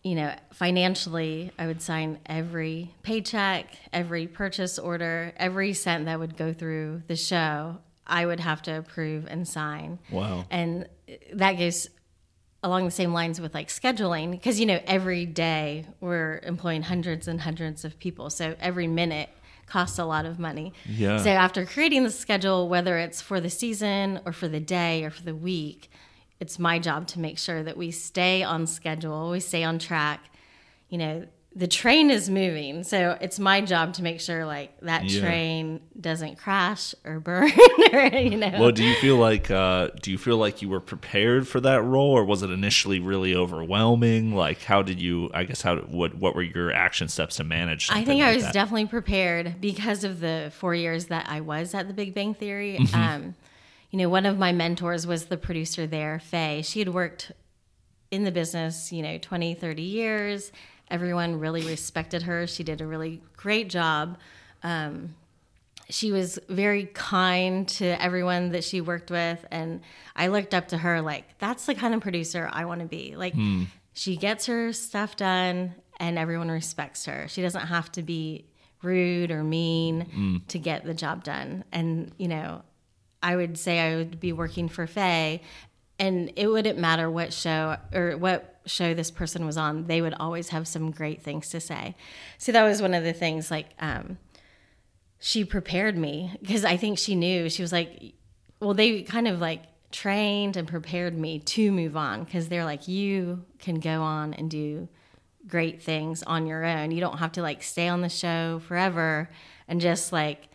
you 0.02 0.16
know, 0.16 0.34
financially, 0.52 1.50
I 1.58 1.66
would 1.66 1.80
sign 1.80 2.18
every 2.26 2.94
paycheck, 3.02 3.74
every 3.92 4.26
purchase 4.26 4.78
order, 4.78 5.32
every 5.36 5.72
cent 5.72 6.04
that 6.04 6.18
would 6.18 6.36
go 6.36 6.52
through 6.52 7.04
the 7.06 7.16
show. 7.16 7.78
I 8.06 8.26
would 8.26 8.40
have 8.40 8.60
to 8.62 8.76
approve 8.76 9.26
and 9.26 9.48
sign. 9.48 9.98
Wow. 10.10 10.44
And 10.50 10.86
that 11.32 11.52
goes 11.58 11.88
along 12.62 12.84
the 12.86 12.90
same 12.90 13.12
lines 13.12 13.40
with 13.40 13.52
like 13.54 13.68
scheduling 13.68 14.30
because 14.30 14.58
you 14.58 14.66
know 14.66 14.80
every 14.86 15.26
day 15.26 15.84
we're 16.00 16.40
employing 16.44 16.82
hundreds 16.82 17.28
and 17.28 17.42
hundreds 17.42 17.84
of 17.84 17.98
people 17.98 18.30
so 18.30 18.54
every 18.58 18.86
minute 18.86 19.28
costs 19.66 19.98
a 19.98 20.04
lot 20.04 20.24
of 20.24 20.38
money 20.38 20.72
Yeah. 20.88 21.18
so 21.18 21.30
after 21.30 21.66
creating 21.66 22.04
the 22.04 22.10
schedule 22.10 22.68
whether 22.68 22.96
it's 22.98 23.20
for 23.20 23.38
the 23.40 23.50
season 23.50 24.20
or 24.24 24.32
for 24.32 24.48
the 24.48 24.60
day 24.60 25.04
or 25.04 25.10
for 25.10 25.22
the 25.22 25.34
week 25.34 25.90
it's 26.40 26.58
my 26.58 26.78
job 26.78 27.06
to 27.08 27.20
make 27.20 27.38
sure 27.38 27.62
that 27.62 27.76
we 27.76 27.90
stay 27.90 28.42
on 28.42 28.66
schedule 28.66 29.30
we 29.30 29.40
stay 29.40 29.62
on 29.62 29.78
track 29.78 30.24
you 30.88 30.96
know 30.98 31.26
the 31.56 31.68
train 31.68 32.10
is 32.10 32.28
moving 32.28 32.82
so 32.82 33.16
it's 33.20 33.38
my 33.38 33.60
job 33.60 33.94
to 33.94 34.02
make 34.02 34.20
sure 34.20 34.44
like 34.44 34.76
that 34.80 35.04
Yeah. 35.04 35.20
train 35.20 35.80
doesn't 36.00 36.36
crash 36.36 36.96
or 37.04 37.20
burn 37.20 37.52
or 37.92 38.06
you 38.06 38.36
know 38.36 38.50
Well, 38.58 38.72
do 38.72 38.82
you 38.82 38.94
feel 38.96 39.16
like 39.18 39.50
uh, 39.52 39.90
do 40.02 40.10
you 40.10 40.18
feel 40.18 40.36
like 40.36 40.62
you 40.62 40.68
were 40.68 40.80
prepared 40.80 41.46
for 41.46 41.60
that 41.60 41.82
role, 41.82 42.10
or 42.10 42.24
was 42.24 42.42
it 42.42 42.50
initially 42.50 42.98
really 42.98 43.36
overwhelming? 43.36 44.34
Like, 44.34 44.62
how 44.62 44.82
did 44.82 45.00
you? 45.00 45.30
I 45.32 45.44
guess 45.44 45.62
how 45.62 45.76
what 45.76 46.16
what 46.16 46.34
were 46.34 46.42
your 46.42 46.72
action 46.72 47.06
steps 47.08 47.36
to 47.36 47.44
manage? 47.44 47.88
I 47.90 48.04
think 48.04 48.22
I 48.22 48.34
was 48.34 48.42
that? 48.44 48.52
definitely 48.52 48.86
prepared 48.86 49.60
because 49.60 50.02
of 50.02 50.18
the 50.20 50.50
four 50.58 50.74
years 50.74 51.06
that 51.06 51.26
I 51.28 51.40
was 51.40 51.72
at 51.74 51.86
the 51.86 51.94
Big 51.94 52.14
Bang 52.14 52.34
Theory. 52.34 52.78
Mm-hmm. 52.80 52.96
Um, 53.00 53.34
you 53.90 53.98
know, 54.00 54.08
one 54.08 54.26
of 54.26 54.36
my 54.38 54.50
mentors 54.50 55.06
was 55.06 55.26
the 55.26 55.36
producer 55.36 55.86
there, 55.86 56.18
Faye. 56.18 56.62
She 56.62 56.80
had 56.80 56.88
worked 56.88 57.30
in 58.10 58.24
the 58.24 58.32
business, 58.32 58.92
you 58.92 59.02
know, 59.02 59.18
20, 59.18 59.54
30 59.54 59.82
years. 59.82 60.50
Everyone 60.90 61.38
really 61.40 61.62
respected 61.62 62.22
her. 62.22 62.46
She 62.46 62.62
did 62.62 62.80
a 62.80 62.86
really 62.86 63.22
great 63.36 63.68
job. 63.68 64.18
Um, 64.62 65.14
she 65.90 66.12
was 66.12 66.38
very 66.48 66.86
kind 66.86 67.68
to 67.68 68.00
everyone 68.02 68.50
that 68.52 68.64
she 68.64 68.80
worked 68.80 69.10
with 69.10 69.44
and 69.50 69.82
i 70.16 70.28
looked 70.28 70.54
up 70.54 70.68
to 70.68 70.78
her 70.78 71.02
like 71.02 71.36
that's 71.38 71.66
the 71.66 71.74
kind 71.74 71.92
of 71.94 72.00
producer 72.00 72.48
i 72.52 72.64
want 72.64 72.80
to 72.80 72.86
be. 72.86 73.14
Like 73.16 73.34
she 73.92 74.16
gets 74.16 74.46
her 74.46 74.72
stuff 74.72 75.14
done 75.16 75.74
and 76.00 76.18
everyone 76.18 76.50
respects 76.50 77.04
her. 77.06 77.28
She 77.28 77.40
doesn't 77.42 77.66
have 77.66 77.92
to 77.92 78.02
be 78.02 78.46
rude 78.82 79.30
or 79.30 79.44
mean 79.44 80.42
to 80.48 80.58
get 80.58 80.84
the 80.84 80.94
job 80.94 81.22
done. 81.22 81.64
And 81.72 82.12
you 82.16 82.28
know 82.28 82.62
i 83.22 83.36
would 83.36 83.56
say 83.58 83.80
i 83.80 83.96
would 83.96 84.18
be 84.20 84.32
working 84.32 84.68
for 84.68 84.86
faye 84.86 85.40
and 85.98 86.32
it 86.36 86.46
wouldn't 86.48 86.78
matter 86.78 87.10
what 87.10 87.32
show 87.32 87.76
or 87.92 88.16
what 88.16 88.53
show 88.66 88.94
this 88.94 89.10
person 89.10 89.44
was 89.46 89.56
on 89.56 89.86
they 89.86 90.00
would 90.00 90.14
always 90.18 90.48
have 90.48 90.66
some 90.66 90.90
great 90.90 91.22
things 91.22 91.48
to 91.50 91.60
say 91.60 91.94
so 92.38 92.50
that 92.52 92.62
was 92.64 92.80
one 92.80 92.94
of 92.94 93.04
the 93.04 93.12
things 93.12 93.50
like 93.50 93.66
um, 93.78 94.16
she 95.18 95.44
prepared 95.44 95.96
me 95.96 96.36
because 96.42 96.64
I 96.64 96.76
think 96.76 96.98
she 96.98 97.14
knew 97.14 97.48
she 97.48 97.62
was 97.62 97.72
like, 97.72 98.12
well, 98.60 98.74
they 98.74 99.02
kind 99.02 99.26
of 99.26 99.40
like 99.40 99.62
trained 99.90 100.56
and 100.56 100.68
prepared 100.68 101.16
me 101.16 101.38
to 101.38 101.72
move 101.72 101.96
on 101.96 102.24
because 102.24 102.48
they're 102.48 102.64
like, 102.66 102.88
you 102.88 103.42
can 103.58 103.80
go 103.80 104.02
on 104.02 104.34
and 104.34 104.50
do 104.50 104.86
great 105.46 105.82
things 105.82 106.22
on 106.24 106.46
your 106.46 106.64
own. 106.64 106.90
You 106.90 107.00
don't 107.00 107.18
have 107.18 107.32
to 107.32 107.42
like 107.42 107.62
stay 107.62 107.88
on 107.88 108.02
the 108.02 108.08
show 108.10 108.60
forever 108.66 109.30
and 109.66 109.80
just 109.80 110.12
like, 110.12 110.48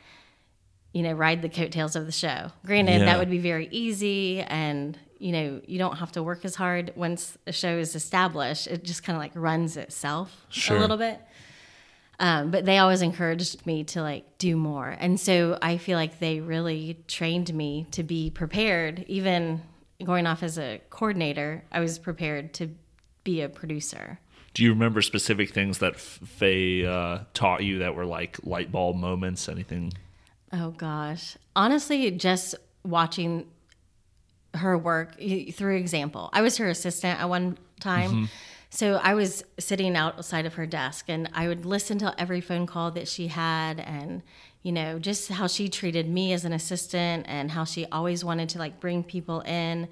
you 0.93 1.02
know, 1.02 1.13
ride 1.13 1.41
the 1.41 1.50
coattails 1.50 1.95
of 1.95 2.06
the 2.06 2.12
show. 2.12 2.52
Granted, 2.65 3.00
Yeah. 3.00 3.06
that 3.06 3.17
would 3.19 3.30
be 3.32 3.39
very 3.39 3.69
easy 3.72 4.41
and 4.41 5.00
you 5.19 5.32
know, 5.32 5.62
you 5.67 5.77
don't 5.77 5.97
have 5.97 6.12
to 6.13 6.23
work 6.23 6.45
as 6.45 6.55
hard 6.55 6.93
once 6.95 7.38
a 7.45 7.51
show 7.51 7.77
is 7.77 7.93
established. 7.95 8.67
It 8.67 8.84
just 8.84 9.03
kind 9.03 9.15
of 9.15 9.21
like 9.21 9.32
runs 9.36 9.77
itself 9.77 10.45
Sure. 10.49 10.77
a 10.77 10.79
little 10.79 10.97
bit. 10.97 11.19
Um, 12.21 12.51
but 12.51 12.65
they 12.65 12.77
always 12.79 13.01
encouraged 13.01 13.65
me 13.65 13.84
to 13.86 14.01
like 14.01 14.38
do 14.38 14.58
more. 14.58 14.89
And 14.99 15.19
so 15.19 15.58
I 15.62 15.77
feel 15.77 15.97
like 15.97 16.19
they 16.19 16.41
really 16.41 16.97
trained 17.08 17.53
me 17.53 17.88
to 17.91 18.03
be 18.03 18.29
prepared. 18.29 19.05
Even 19.08 19.62
going 20.03 20.27
off 20.27 20.43
as 20.43 20.58
a 20.58 20.82
coordinator, 20.89 21.63
I 21.71 21.79
was 21.79 21.97
prepared 21.99 22.53
to 22.55 22.71
be 23.23 23.41
a 23.41 23.47
producer. 23.49 24.19
Do 24.53 24.63
you 24.63 24.71
remember 24.71 25.01
specific 25.01 25.51
things 25.51 25.77
that 25.77 25.97
Faye 25.97 26.86
uh, 26.86 27.19
taught 27.34 27.63
you 27.63 27.79
that 27.79 27.95
were 27.95 28.05
like 28.05 28.38
light 28.43 28.71
bulb 28.71 28.97
moments? 28.97 29.47
Anything? 29.47 29.93
Oh 30.51 30.71
gosh. 30.71 31.38
Honestly, 31.55 32.10
just 32.12 32.55
watching 32.84 33.45
her 34.56 34.78
work 34.78 35.20
through 35.54 35.78
example. 35.78 36.30
I 36.34 36.42
was 36.42 36.58
her 36.58 36.70
assistant 36.70 37.20
at 37.20 37.30
one 37.30 37.58
time. 37.80 38.10
Mm-hmm. 38.10 38.26
So 38.72 39.00
I 39.02 39.16
was 39.16 39.44
sitting 39.58 39.96
outside 39.96 40.46
of 40.46 40.54
her 40.56 40.66
desk 40.66 41.06
and 41.08 41.30
I 41.34 41.48
would 41.48 41.66
listen 41.66 41.98
to 42.00 42.14
every 42.20 42.40
phone 42.40 42.68
call 42.68 42.92
that 42.92 43.08
she 43.08 43.28
had 43.28 43.80
and 43.80 44.22
you 44.62 44.72
know, 44.72 45.00
just 45.00 45.30
how 45.30 45.48
she 45.48 45.70
treated 45.70 46.10
me 46.10 46.34
as 46.34 46.46
an 46.46 46.54
assistant 46.54 47.26
and 47.30 47.50
how 47.52 47.64
she 47.64 47.86
always 47.88 48.26
wanted 48.26 48.50
to 48.50 48.60
like 48.60 48.80
bring 48.80 49.04
people 49.04 49.40
in, 49.42 49.88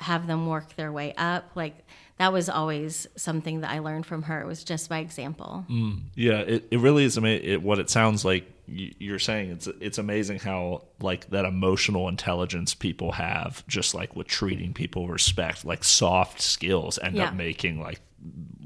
have 0.00 0.26
them 0.26 0.46
work 0.46 0.76
their 0.76 0.92
way 0.92 1.14
up. 1.16 1.50
Like 1.54 1.86
that 2.18 2.32
was 2.32 2.48
always 2.48 3.06
something 3.16 3.62
that 3.62 3.70
I 3.70 3.78
learned 3.78 4.04
from 4.04 4.24
her. 4.24 4.42
It 4.42 4.46
was 4.46 4.64
just 4.64 4.88
by 4.90 4.98
example. 4.98 5.64
Mm. 5.70 6.00
Yeah, 6.14 6.40
it, 6.40 6.68
it 6.70 6.80
really 6.80 7.04
is 7.04 7.16
amazing. 7.16 7.48
It, 7.48 7.62
what 7.62 7.78
it 7.78 7.88
sounds 7.88 8.24
like 8.24 8.44
you're 8.66 9.18
saying. 9.18 9.50
It's 9.50 9.66
it's 9.80 9.98
amazing 9.98 10.38
how 10.38 10.84
like 11.00 11.28
that 11.30 11.44
emotional 11.44 12.08
intelligence 12.08 12.74
people 12.74 13.12
have, 13.12 13.66
just 13.66 13.94
like 13.94 14.14
with 14.16 14.26
treating 14.26 14.72
people 14.72 15.08
respect, 15.08 15.64
like 15.64 15.84
soft 15.84 16.40
skills 16.40 16.98
end 17.02 17.16
Yeah. 17.16 17.28
up 17.28 17.34
making 17.34 17.80
like 17.80 18.00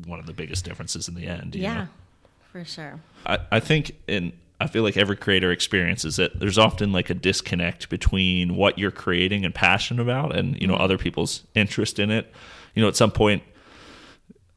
one 0.07 0.19
of 0.21 0.27
the 0.27 0.33
biggest 0.33 0.65
differences 0.65 1.09
in 1.09 1.15
the 1.15 1.27
end. 1.27 1.55
you 1.55 1.63
Yeah, 1.63 1.75
know? 1.75 1.89
for 2.53 2.65
sure. 2.65 3.01
I, 3.25 3.39
I 3.51 3.61
think 3.61 3.93
in 4.07 4.33
I 4.61 4.67
feel 4.69 4.83
like 4.83 4.97
every 4.97 5.17
creator 5.17 5.51
experiences 5.53 6.19
it. 6.19 6.39
There's 6.39 6.59
often 6.59 6.93
like 6.93 7.11
a 7.11 7.15
disconnect 7.15 7.89
between 7.91 8.57
what 8.57 8.79
you're 8.79 8.91
creating 8.91 9.45
and 9.45 9.55
passionate 9.55 10.03
about 10.03 10.35
and 10.37 10.61
you 10.61 10.67
know 10.67 10.75
mm-hmm. 10.75 10.83
other 10.83 10.99
people's 10.99 11.45
interest 11.55 11.99
in 11.99 12.11
it. 12.11 12.33
You 12.75 12.83
know, 12.83 12.89
at 12.89 12.97
some 12.97 13.11
point 13.11 13.43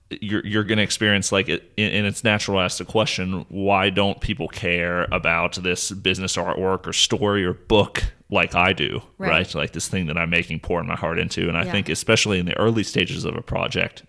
you're 0.09 0.45
you're 0.45 0.63
going 0.63 0.77
to 0.77 0.83
experience 0.83 1.31
like 1.31 1.47
it 1.49 1.71
and 1.77 2.07
it's 2.07 2.23
natural 2.23 2.57
to 2.57 2.63
ask 2.63 2.79
the 2.79 2.85
question 2.85 3.45
why 3.49 3.89
don't 3.91 4.19
people 4.21 4.47
care 4.47 5.07
about 5.11 5.55
this 5.55 5.91
business 5.91 6.35
artwork 6.35 6.87
or 6.87 6.93
story 6.93 7.45
or 7.45 7.53
book 7.53 8.03
like 8.31 8.55
I 8.55 8.73
do 8.73 9.01
right, 9.19 9.29
Right. 9.29 9.55
like 9.55 9.73
this 9.73 9.87
thing 9.87 10.07
that 10.07 10.17
I'm 10.17 10.29
making 10.31 10.61
pouring 10.61 10.87
my 10.87 10.95
heart 10.95 11.19
into 11.19 11.47
and 11.47 11.55
I 11.57 11.63
Yeah. 11.65 11.71
think 11.71 11.89
especially 11.89 12.39
in 12.39 12.45
the 12.47 12.57
early 12.57 12.83
stages 12.83 13.23
of 13.23 13.35
a 13.35 13.41
project 13.41 14.03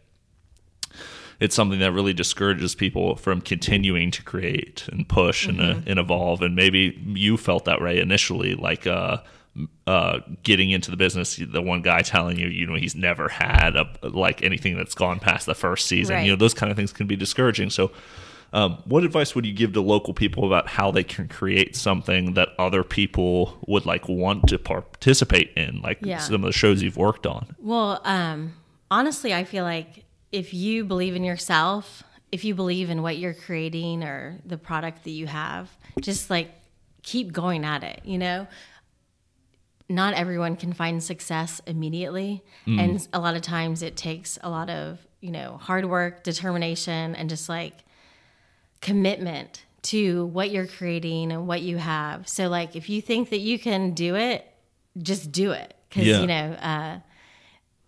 it's 1.38 1.54
something 1.54 1.78
that 1.80 1.92
really 1.92 2.12
discourages 2.12 2.74
people 2.74 3.16
from 3.16 3.40
continuing 3.40 4.10
to 4.10 4.22
create 4.22 4.86
and 4.92 5.08
push 5.08 5.46
and, 5.46 5.58
uh, 5.58 5.80
and 5.86 5.98
evolve. 5.98 6.42
And 6.42 6.54
maybe 6.54 7.00
you 7.06 7.38
felt 7.38 7.64
that 7.64 7.80
way 7.80 7.98
initially, 7.98 8.54
like 8.54 8.86
uh, 8.86 9.22
uh, 9.86 10.20
getting 10.42 10.70
into 10.70 10.90
the 10.90 10.96
business. 10.96 11.36
The 11.36 11.62
one 11.62 11.82
guy 11.82 12.02
telling 12.02 12.38
you, 12.38 12.48
you 12.48 12.66
know, 12.66 12.74
he's 12.74 12.94
never 12.94 13.28
had 13.28 13.76
a, 13.76 13.88
like 14.02 14.42
anything 14.42 14.76
that's 14.76 14.94
gone 14.94 15.18
past 15.18 15.46
the 15.46 15.54
first 15.54 15.86
season. 15.86 16.16
Right. 16.16 16.24
You 16.24 16.32
know, 16.32 16.36
those 16.36 16.54
kind 16.54 16.70
of 16.70 16.76
things 16.76 16.92
can 16.92 17.06
be 17.06 17.16
discouraging. 17.16 17.70
So. 17.70 17.92
Um, 18.52 18.82
what 18.84 19.04
advice 19.04 19.36
would 19.36 19.46
you 19.46 19.52
give 19.52 19.74
to 19.74 19.80
local 19.80 20.12
people 20.12 20.44
about 20.44 20.66
how 20.66 20.90
they 20.90 21.04
can 21.04 21.28
create 21.28 21.76
something 21.76 22.34
that 22.34 22.48
other 22.58 22.82
people 22.82 23.56
would 23.68 23.86
like 23.86 24.08
want 24.08 24.48
to 24.48 24.58
participate 24.58 25.52
in, 25.56 25.80
like 25.82 25.98
Yeah. 26.02 26.18
some 26.18 26.34
of 26.34 26.42
the 26.42 26.52
shows 26.52 26.82
you've 26.82 26.96
worked 26.96 27.26
on? 27.28 27.54
Well, 27.60 28.00
um, 28.04 28.54
honestly, 28.90 29.32
I 29.32 29.44
feel 29.44 29.62
like 29.62 30.04
if 30.32 30.52
you 30.52 30.84
believe 30.84 31.14
in 31.14 31.22
yourself, 31.22 32.02
if 32.32 32.44
you 32.44 32.56
believe 32.56 32.90
in 32.90 33.02
what 33.02 33.18
you're 33.18 33.34
creating 33.34 34.02
or 34.02 34.40
the 34.44 34.58
product 34.58 35.04
that 35.04 35.10
you 35.10 35.28
have, 35.28 35.70
just 36.00 36.28
like 36.28 36.50
keep 37.04 37.32
going 37.32 37.64
at 37.64 37.84
it, 37.84 38.00
you 38.04 38.18
know? 38.18 38.48
Not 39.90 40.14
everyone 40.14 40.54
can 40.56 40.72
find 40.72 41.02
success 41.02 41.60
immediately. 41.66 42.42
And 42.66 43.06
a 43.12 43.18
lot 43.18 43.34
of 43.34 43.42
times 43.42 43.82
it 43.82 43.96
takes 43.96 44.38
a 44.42 44.48
lot 44.48 44.70
of, 44.70 44.98
you 45.20 45.32
know, 45.32 45.58
hard 45.60 45.84
work, 45.84 46.22
determination, 46.22 47.16
and 47.16 47.28
just 47.28 47.48
like 47.48 47.74
commitment 48.80 49.64
to 49.82 50.26
what 50.26 50.50
you're 50.50 50.66
creating 50.66 51.32
and 51.32 51.46
what 51.46 51.62
you 51.62 51.76
have. 51.78 52.28
So, 52.28 52.48
like, 52.48 52.76
if 52.76 52.88
you 52.88 53.00
think 53.02 53.30
that 53.30 53.40
you 53.40 53.58
can 53.58 53.92
do 53.92 54.14
it, 54.14 54.46
just 54.98 55.32
do 55.32 55.50
it. 55.52 55.74
Because, 55.88 56.06
Yeah. 56.06 56.20
you 56.20 56.26
know, 56.26 56.52
uh, 56.52 56.98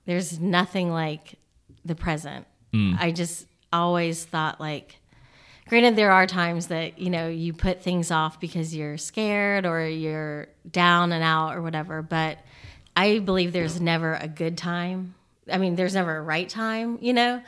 there's 0.07 0.41
nothing 0.41 0.91
like 0.91 1.37
the 1.85 1.95
present. 1.95 2.47
I 2.75 3.13
just 3.13 3.47
always 3.71 4.25
thought 4.25 4.59
like 4.59 4.97
granted 5.69 5.97
there 5.97 6.11
are 6.13 6.27
times 6.27 6.67
that 6.69 6.99
you 6.99 7.11
know 7.11 7.29
you 7.29 7.53
put 7.53 7.83
things 7.83 8.11
off 8.11 8.39
because 8.41 8.75
you're 8.75 8.99
scared 8.99 9.65
or 9.67 9.87
you're 9.87 10.49
down 10.71 11.13
and 11.13 11.25
out 11.25 11.55
or 11.57 11.63
whatever 11.63 12.03
but 12.03 12.39
I 12.95 13.21
believe 13.21 13.53
there's 13.55 13.81
never 13.81 14.15
a 14.15 14.29
good 14.29 14.59
time. 14.59 15.15
I 15.51 15.57
mean 15.59 15.77
there's 15.77 15.95
never 15.95 16.17
a 16.17 16.23
right 16.23 16.47
time, 16.49 16.99
you 17.01 17.15
know? 17.15 17.43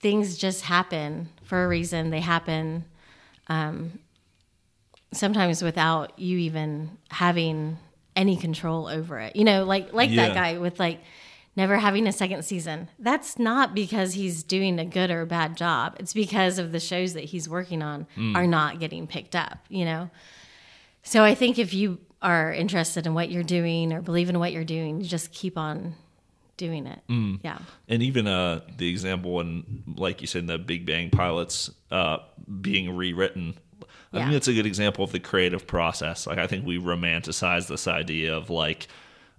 Things 0.00 0.36
just 0.36 0.62
happen 0.62 1.28
for 1.44 1.64
a 1.64 1.68
reason. 1.68 2.10
They 2.10 2.20
happen 2.20 2.84
um 3.48 3.98
sometimes 5.12 5.62
without 5.62 6.18
you 6.18 6.38
even 6.38 6.90
having 7.10 7.78
any 8.16 8.36
control 8.36 8.88
over 8.88 9.18
it. 9.18 9.36
You 9.36 9.44
know, 9.44 9.64
like 9.64 9.92
like 9.92 10.10
Yeah. 10.10 10.26
that 10.28 10.34
guy 10.34 10.58
with 10.58 10.78
like 10.78 11.00
never 11.56 11.76
having 11.78 12.06
a 12.06 12.12
second 12.12 12.44
season. 12.44 12.88
That's 12.98 13.38
not 13.38 13.74
because 13.74 14.14
he's 14.14 14.42
doing 14.42 14.78
a 14.78 14.84
good 14.84 15.10
or 15.10 15.20
a 15.22 15.26
bad 15.26 15.56
job. 15.56 15.96
It's 16.00 16.12
because 16.14 16.58
of 16.58 16.72
the 16.72 16.80
shows 16.80 17.12
that 17.14 17.24
he's 17.24 17.48
working 17.48 17.82
on 17.82 18.06
are 18.34 18.46
not 18.46 18.80
getting 18.80 19.06
picked 19.06 19.36
up, 19.36 19.58
you 19.68 19.84
know? 19.84 20.10
So 21.02 21.24
I 21.24 21.34
think 21.34 21.58
if 21.58 21.74
you 21.74 21.98
are 22.22 22.52
interested 22.52 23.06
in 23.06 23.14
what 23.14 23.30
you're 23.30 23.42
doing 23.42 23.92
or 23.92 24.00
believe 24.00 24.28
in 24.30 24.38
what 24.38 24.52
you're 24.52 24.64
doing, 24.64 25.00
you 25.00 25.06
just 25.06 25.32
keep 25.32 25.58
on 25.58 25.94
doing 26.56 26.86
it. 26.86 27.00
Yeah. 27.42 27.58
and 27.88 28.02
even 28.04 28.28
uh 28.28 28.60
the 28.76 28.88
example 28.88 29.40
in 29.40 29.82
like 29.96 30.20
you 30.20 30.28
said 30.28 30.46
the 30.46 30.58
big 30.58 30.86
bang 30.86 31.10
pilots 31.10 31.70
uh 31.90 32.18
being 32.60 32.94
rewritten 32.94 33.54
i 34.12 34.18
Yeah. 34.18 34.24
think 34.26 34.36
it's 34.36 34.48
a 34.48 34.52
good 34.52 34.66
example 34.66 35.02
of 35.02 35.10
the 35.10 35.18
creative 35.18 35.66
process 35.66 36.24
like 36.26 36.38
i 36.38 36.46
think 36.46 36.64
we 36.64 36.78
romanticize 36.78 37.66
this 37.66 37.88
idea 37.88 38.36
of 38.36 38.48
like 38.48 38.86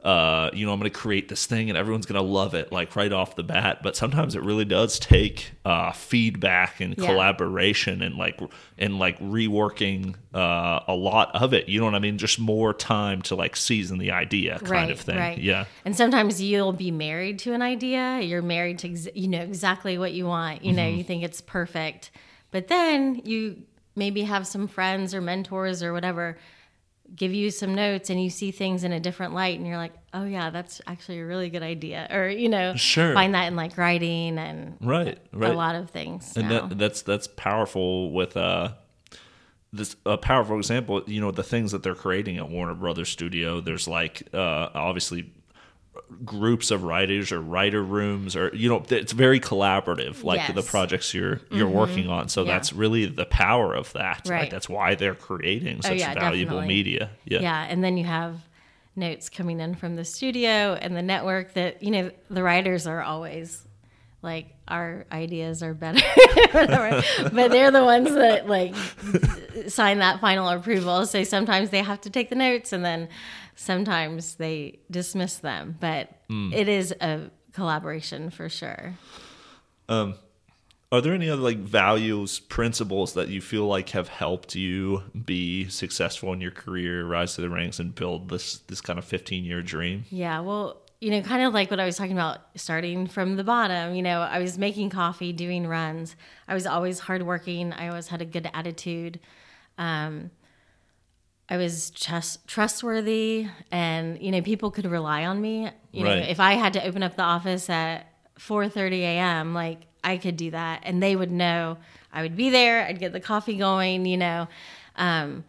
uh, 0.04 0.50
you 0.54 0.66
know, 0.66 0.74
I'm 0.74 0.80
going 0.80 0.92
to 0.92 0.98
create 0.98 1.30
this 1.30 1.46
thing 1.46 1.70
and 1.70 1.78
everyone's 1.78 2.06
going 2.06 2.22
to 2.22 2.28
love 2.30 2.54
it 2.56 2.74
like 2.74 2.94
right 2.98 3.12
off 3.14 3.38
the 3.38 3.44
bat. 3.44 3.82
But 3.82 3.96
sometimes 3.96 4.36
it 4.36 4.42
really 4.44 4.66
does 4.66 5.00
take 5.00 5.52
uh, 5.64 5.94
feedback 5.94 6.82
and 6.82 6.94
Yeah. 6.98 7.06
collaboration 7.06 8.02
and 8.02 8.16
like 8.16 8.38
and 8.78 9.00
like 9.00 9.18
reworking 9.20 10.16
uh, 10.34 10.82
a 10.88 10.94
lot 10.94 11.34
of 11.36 11.54
it. 11.54 11.70
You 11.70 11.80
know 11.80 11.86
what 11.86 11.96
I 11.96 12.00
mean? 12.00 12.18
Just 12.18 12.38
more 12.38 12.74
time 12.74 13.22
to 13.24 13.36
like 13.36 13.56
season 13.56 13.98
the 13.98 14.12
idea, 14.12 14.60
kind 14.60 14.70
right, 14.72 14.92
of 14.92 15.00
thing. 15.00 15.18
Right. 15.18 15.38
Yeah. 15.38 15.66
And 15.86 15.96
sometimes 15.96 16.42
you'll 16.42 16.74
be 16.74 16.92
married 16.92 17.40
to 17.40 17.54
an 17.54 17.62
idea. 17.62 18.20
You're 18.22 18.42
married 18.42 18.80
to, 18.80 18.90
ex- 18.92 19.08
you 19.16 19.28
know, 19.30 19.42
exactly 19.42 19.98
what 19.98 20.12
you 20.14 20.26
want. 20.26 20.64
You 20.66 20.74
know, 20.74 20.84
Mm-hmm. 20.84 20.98
you 20.98 21.04
think 21.06 21.24
it's 21.24 21.40
perfect. 21.40 22.12
But 22.52 22.68
then 22.68 23.22
you 23.24 23.64
maybe 23.96 24.24
have 24.24 24.46
some 24.46 24.68
friends 24.68 25.14
or 25.14 25.22
mentors 25.22 25.82
or 25.82 25.94
whatever 25.94 26.38
give 27.16 27.34
you 27.34 27.52
some 27.52 27.76
notes 27.76 28.10
and 28.10 28.22
you 28.24 28.30
see 28.30 28.52
things 28.52 28.84
in 28.84 28.92
a 28.92 29.00
different 29.00 29.34
light 29.34 29.58
and 29.60 29.68
you're 29.68 29.78
like, 29.78 29.94
oh, 30.14 30.24
yeah, 30.26 30.50
that's 30.50 30.82
actually 30.88 31.20
a 31.20 31.26
really 31.26 31.50
good 31.50 31.62
idea. 31.64 32.08
Or, 32.12 32.28
you 32.28 32.50
know, 32.50 32.76
Sure. 32.76 33.14
find 33.14 33.36
that 33.36 33.46
in 33.48 33.56
like 33.56 33.78
writing 33.78 34.38
and 34.38 34.78
Right. 34.82 35.18
Right. 35.32 35.52
a 35.52 35.56
lot 35.56 35.76
of 35.76 35.90
things. 35.92 36.36
and 36.36 36.50
that, 36.50 36.78
that's 36.78 37.02
that's 37.04 37.28
powerful 37.28 38.12
with 38.12 38.36
uh 38.38 38.74
this 39.72 39.96
a 40.06 40.18
powerful 40.18 40.58
example 40.58 41.02
you 41.08 41.20
know 41.20 41.32
the 41.32 41.42
things 41.44 41.72
that 41.72 41.82
they're 41.82 41.96
creating 41.96 42.38
at 42.38 42.48
warner 42.48 42.76
brothers 42.76 43.10
studio 43.10 43.60
there's 43.60 43.88
like 43.88 44.22
uh 44.32 44.70
obviously 44.76 45.32
groups 46.26 46.72
of 46.72 46.84
writers 46.84 47.32
or 47.32 47.40
writer 47.42 47.84
rooms 47.84 48.36
or 48.36 48.50
you 48.56 48.70
know 48.70 48.84
it's 48.90 49.12
very 49.12 49.40
collaborative 49.40 50.24
like 50.24 50.38
Yes. 50.38 50.48
Mm-hmm. 50.50 50.56
the 50.56 50.64
projects 50.64 51.14
you're 51.14 51.42
you're 51.52 51.68
working 51.70 52.08
on 52.10 52.30
so 52.30 52.44
Yeah. 52.44 52.54
that's 52.54 52.74
really 52.74 53.06
the 53.06 53.26
power 53.26 53.74
of 53.74 53.92
that 53.94 54.26
like 54.26 54.30
Right. 54.32 54.48
Oh, 54.48 54.52
that's 54.52 54.70
why 54.70 54.96
they're 54.96 55.16
creating 55.16 55.82
such 55.82 56.00
yeah, 56.00 56.14
valuable 56.14 56.58
definitely. 56.58 56.68
media 56.68 57.10
yeah 57.26 57.42
yeah 57.42 57.66
and 57.70 57.84
then 57.84 57.98
you 57.98 58.06
have 58.06 58.40
notes 58.96 59.30
coming 59.30 59.60
in 59.60 59.76
from 59.76 59.96
the 59.96 60.06
studio 60.06 60.78
and 60.80 60.96
the 60.96 61.02
network 61.02 61.54
that 61.54 61.82
you 61.84 61.92
know 61.92 62.12
the 62.30 62.44
writers 62.44 62.86
are 62.88 63.02
always 63.02 63.62
like 64.22 64.48
our 64.68 65.06
ideas 65.12 65.62
are 65.62 65.74
better 65.74 66.00
but 66.54 67.52
they're 67.52 67.72
the 67.72 67.84
ones 67.84 68.14
that 68.14 68.48
like 68.48 68.74
sign 69.68 70.00
that 70.00 70.20
final 70.22 70.48
approval 70.48 71.06
so 71.06 71.24
sometimes 71.24 71.70
they 71.72 71.82
have 71.82 72.00
to 72.02 72.10
take 72.10 72.30
the 72.30 72.36
notes 72.36 72.72
and 72.72 72.84
then 72.86 73.10
sometimes 73.56 74.36
they 74.36 74.80
dismiss 74.90 75.38
them 75.38 75.78
but 75.80 76.10
it 76.52 76.68
is 76.68 76.92
a 77.02 77.30
collaboration 77.54 78.30
for 78.30 78.50
sure 78.50 78.94
Are 79.90 81.02
there 81.02 81.14
any 81.16 81.28
other 81.28 81.42
like 81.42 81.58
values, 81.58 82.40
principles 82.40 83.14
that 83.16 83.28
you 83.30 83.42
feel 83.42 83.66
like 83.66 83.90
have 83.90 84.10
helped 84.10 84.54
you 84.56 85.02
be 85.26 85.68
successful 85.70 86.32
in 86.34 86.40
your 86.40 86.52
career, 86.52 87.04
rise 87.04 87.34
to 87.36 87.42
the 87.42 87.50
ranks, 87.50 87.80
and 87.80 87.96
build 87.96 88.30
this 88.30 88.60
this 88.68 88.80
kind 88.80 89.00
of 89.00 89.06
fifteen 89.06 89.44
year 89.44 89.64
dream? 89.64 90.06
Yeah, 90.12 90.42
well, 90.42 90.82
you 91.02 91.10
know, 91.10 91.22
kind 91.22 91.42
of 91.44 91.52
like 91.52 91.72
what 91.72 91.80
I 91.80 91.86
was 91.86 91.98
talking 91.98 92.12
about, 92.14 92.42
starting 92.56 93.08
from 93.08 93.38
the 93.38 93.44
bottom. 93.44 93.96
You 93.96 94.04
know, 94.04 94.22
I 94.22 94.38
was 94.38 94.60
making 94.60 94.92
coffee, 94.92 95.34
doing 95.34 95.66
runs. 95.66 96.16
I 96.48 96.54
was 96.54 96.68
always 96.68 97.00
hardworking. 97.00 97.74
I 97.74 97.88
always 97.88 98.08
had 98.10 98.22
a 98.22 98.26
good 98.26 98.48
attitude. 98.54 99.20
Um, 99.80 100.30
I 101.50 101.58
was 101.58 101.92
trust, 101.92 102.48
trustworthy, 102.48 103.48
and 103.72 104.22
you 104.22 104.32
know, 104.32 104.42
people 104.42 104.72
could 104.72 104.86
rely 104.86 105.26
on 105.26 105.42
me. 105.42 105.70
You 105.92 106.04
know, 106.04 106.12
if 106.30 106.40
I 106.40 106.54
had 106.54 106.74
to 106.74 106.86
open 106.86 107.04
up 107.04 107.16
the 107.16 107.24
office 107.24 107.70
at 107.70 108.08
4:30 108.40 109.02
a.m., 109.02 109.54
like 109.54 109.82
I 110.04 110.18
could 110.18 110.38
do 110.38 110.52
that, 110.52 110.82
and 110.84 111.04
they 111.04 111.16
would 111.16 111.32
know 111.32 111.78
I 112.12 112.22
would 112.22 112.36
be 112.36 112.50
there. 112.50 112.86
I'd 112.86 113.00
get 113.00 113.12
the 113.14 113.20
coffee 113.20 113.58
going. 113.58 114.06
You 114.06 114.18
know, 114.18 114.48
um, 114.96 115.44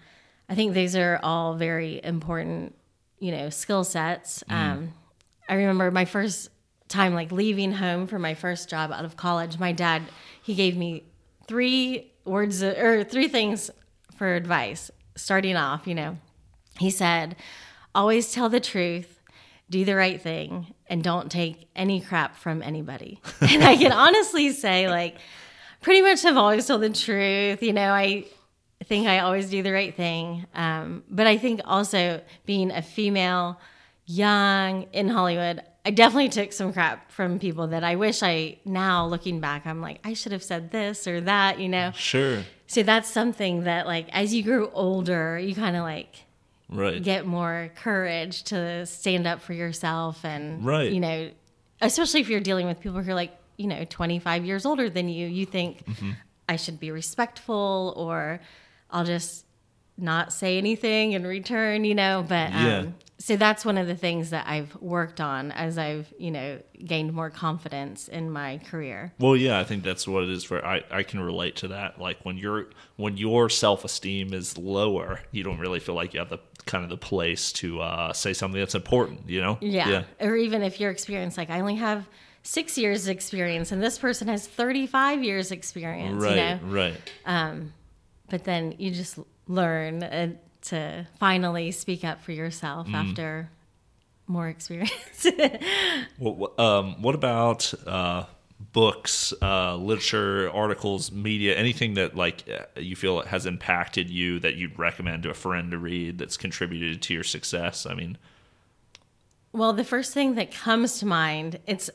I 0.48 0.54
think 0.54 0.74
these 0.74 0.96
are 0.96 1.20
all 1.22 1.54
very 1.54 2.00
important, 2.02 2.74
you 3.20 3.30
know, 3.30 3.48
skill 3.50 3.84
sets. 3.84 4.42
Um, 4.48 4.92
I 5.48 5.54
remember 5.54 5.90
my 5.90 6.04
first 6.04 6.50
time 6.88 7.14
like 7.14 7.32
leaving 7.32 7.72
home 7.72 8.06
for 8.06 8.18
my 8.18 8.34
first 8.34 8.68
job 8.68 8.90
out 8.92 9.04
of 9.04 9.16
college. 9.16 9.58
My 9.58 9.72
dad 9.72 10.02
he 10.42 10.54
gave 10.54 10.76
me 10.76 11.04
three 11.46 12.12
words 12.24 12.62
or 12.62 13.04
three 13.04 13.28
things 13.28 13.70
for 14.16 14.34
advice 14.34 14.90
starting 15.16 15.56
off. 15.56 15.86
You 15.86 15.94
know, 15.94 16.18
he 16.78 16.90
said, 16.90 17.36
"Always 17.94 18.32
tell 18.32 18.48
the 18.48 18.60
truth." 18.60 19.10
Do 19.70 19.82
the 19.86 19.96
right 19.96 20.20
thing 20.20 20.74
and 20.88 21.02
don't 21.02 21.32
take 21.32 21.70
any 21.74 21.98
crap 21.98 22.36
from 22.36 22.62
anybody. 22.62 23.18
And 23.40 23.64
I 23.64 23.76
can 23.76 23.92
honestly 23.92 24.52
say, 24.52 24.90
like, 24.90 25.16
pretty 25.80 26.02
much 26.02 26.20
have 26.22 26.36
always 26.36 26.66
told 26.66 26.82
the 26.82 26.90
truth. 26.90 27.62
You 27.62 27.72
know, 27.72 27.90
I 27.90 28.26
think 28.84 29.08
I 29.08 29.20
always 29.20 29.48
do 29.48 29.62
the 29.62 29.72
right 29.72 29.94
thing. 29.96 30.46
Um, 30.54 31.02
but 31.08 31.26
I 31.26 31.38
think 31.38 31.62
also 31.64 32.20
being 32.44 32.70
a 32.70 32.82
female, 32.82 33.58
young 34.06 34.82
in 34.92 35.08
Hollywood, 35.08 35.62
I 35.86 35.90
definitely 35.90 36.30
took 36.30 36.52
some 36.52 36.72
crap 36.72 37.10
from 37.10 37.38
people 37.38 37.68
that 37.68 37.84
I 37.84 37.96
wish 37.96 38.22
I 38.22 38.58
now 38.64 39.06
looking 39.06 39.40
back, 39.40 39.66
I'm 39.66 39.80
like, 39.80 40.00
I 40.04 40.14
should 40.14 40.32
have 40.32 40.42
said 40.42 40.70
this 40.70 41.06
or 41.06 41.20
that, 41.22 41.58
you 41.58 41.68
know? 41.68 41.90
Sure. 41.94 42.42
So 42.66 42.82
that's 42.82 43.08
something 43.08 43.64
that, 43.64 43.86
like, 43.86 44.08
as 44.12 44.34
you 44.34 44.42
grew 44.42 44.70
older, 44.72 45.38
you 45.38 45.54
kind 45.54 45.76
of 45.76 45.82
like 45.82 46.24
Right. 46.68 47.02
get 47.02 47.26
more 47.26 47.70
courage 47.76 48.42
to 48.44 48.86
stand 48.86 49.26
up 49.26 49.40
for 49.42 49.52
yourself 49.52 50.24
and, 50.24 50.64
Right. 50.64 50.90
you 50.90 50.98
know, 51.00 51.30
especially 51.80 52.20
if 52.20 52.28
you're 52.28 52.40
dealing 52.40 52.66
with 52.66 52.80
people 52.80 53.02
who 53.02 53.10
are 53.10 53.14
like, 53.14 53.36
you 53.58 53.66
know, 53.66 53.84
25 53.88 54.44
years 54.44 54.64
older 54.66 54.88
than 54.90 55.08
you, 55.08 55.26
you 55.28 55.46
think 55.46 55.84
Mm-hmm. 55.86 56.10
I 56.48 56.56
should 56.56 56.78
be 56.80 56.90
respectful 56.90 57.94
or 57.96 58.40
I'll 58.90 59.04
just 59.04 59.44
not 59.96 60.32
say 60.32 60.58
anything 60.58 61.12
in 61.12 61.26
return, 61.26 61.84
you 61.84 61.94
know. 61.94 62.24
But 62.26 62.52
um, 62.52 62.66
Yeah. 62.66 62.84
so 63.18 63.36
that's 63.36 63.64
one 63.64 63.78
of 63.78 63.86
the 63.86 63.94
things 63.94 64.30
that 64.30 64.46
I've 64.48 64.74
worked 64.80 65.20
on 65.20 65.52
as 65.52 65.78
I've 65.78 66.12
you 66.18 66.30
know 66.32 66.60
gained 66.84 67.12
more 67.12 67.30
confidence 67.30 68.08
in 68.08 68.30
my 68.30 68.58
career. 68.58 69.12
Well, 69.20 69.36
yeah, 69.36 69.60
I 69.60 69.64
think 69.64 69.84
that's 69.84 70.06
what 70.08 70.24
it 70.24 70.30
is 70.30 70.42
for. 70.44 70.64
I, 70.64 70.82
I 70.90 71.02
can 71.04 71.20
relate 71.20 71.56
to 71.56 71.68
that. 71.68 72.00
Like 72.00 72.18
when 72.24 72.36
you're 72.38 72.66
when 72.96 73.16
your 73.16 73.48
self 73.48 73.84
esteem 73.84 74.34
is 74.34 74.58
lower, 74.58 75.20
you 75.30 75.42
don't 75.44 75.58
really 75.58 75.80
feel 75.80 75.94
like 75.94 76.12
you 76.12 76.20
have 76.20 76.30
the 76.30 76.40
kind 76.66 76.82
of 76.82 76.90
the 76.90 76.96
place 76.96 77.52
to 77.52 77.80
uh, 77.80 78.12
say 78.12 78.32
something 78.32 78.58
that's 78.58 78.74
important. 78.74 79.28
You 79.28 79.42
know? 79.42 79.58
Yeah. 79.60 79.88
yeah. 79.88 80.04
Or 80.20 80.34
even 80.34 80.62
if 80.62 80.80
your 80.80 80.90
experience, 80.90 81.36
like 81.36 81.50
I 81.50 81.60
only 81.60 81.76
have 81.76 82.08
six 82.42 82.76
years 82.76 83.06
experience 83.08 83.70
and 83.72 83.82
this 83.82 83.96
person 83.98 84.28
has 84.28 84.46
35 84.46 85.22
years 85.22 85.50
experience, 85.50 86.22
Right. 86.22 86.30
you 86.30 86.36
know? 86.36 86.58
Right. 86.64 87.62
But 88.30 88.44
then 88.44 88.74
you 88.78 88.90
just 88.90 89.18
learn 89.48 90.02
uh, 90.02 90.32
to 90.62 91.06
finally 91.20 91.70
speak 91.70 92.04
up 92.04 92.22
for 92.22 92.32
yourself 92.32 92.86
Mm-hmm. 92.86 92.94
after 92.96 93.50
more 94.26 94.48
experience. 94.48 95.26
Well, 96.18 96.52
um, 96.58 97.02
what 97.02 97.14
about 97.14 97.74
uh, 97.86 98.24
books, 98.72 99.34
uh, 99.42 99.76
literature, 99.76 100.50
articles, 100.50 101.10
media, 101.12 101.54
anything 101.56 101.94
that 101.94 102.16
like 102.16 102.44
uh, 102.48 102.80
you 102.80 102.96
feel 102.96 103.22
has 103.22 103.44
impacted 103.46 104.08
you 104.08 104.38
that 104.40 104.54
you'd 104.54 104.78
recommend 104.78 105.24
to 105.24 105.30
a 105.30 105.34
friend 105.34 105.70
to 105.72 105.78
read 105.78 106.18
that's 106.18 106.36
contributed 106.36 107.02
to 107.02 107.14
your 107.14 107.24
success? 107.24 107.84
I 107.84 107.94
mean, 107.94 108.16
well, 109.52 109.72
the 109.72 109.84
first 109.84 110.12
thing 110.14 110.34
that 110.36 110.52
comes 110.52 110.98
to 111.00 111.06
mind, 111.06 111.58
it's 111.66 111.90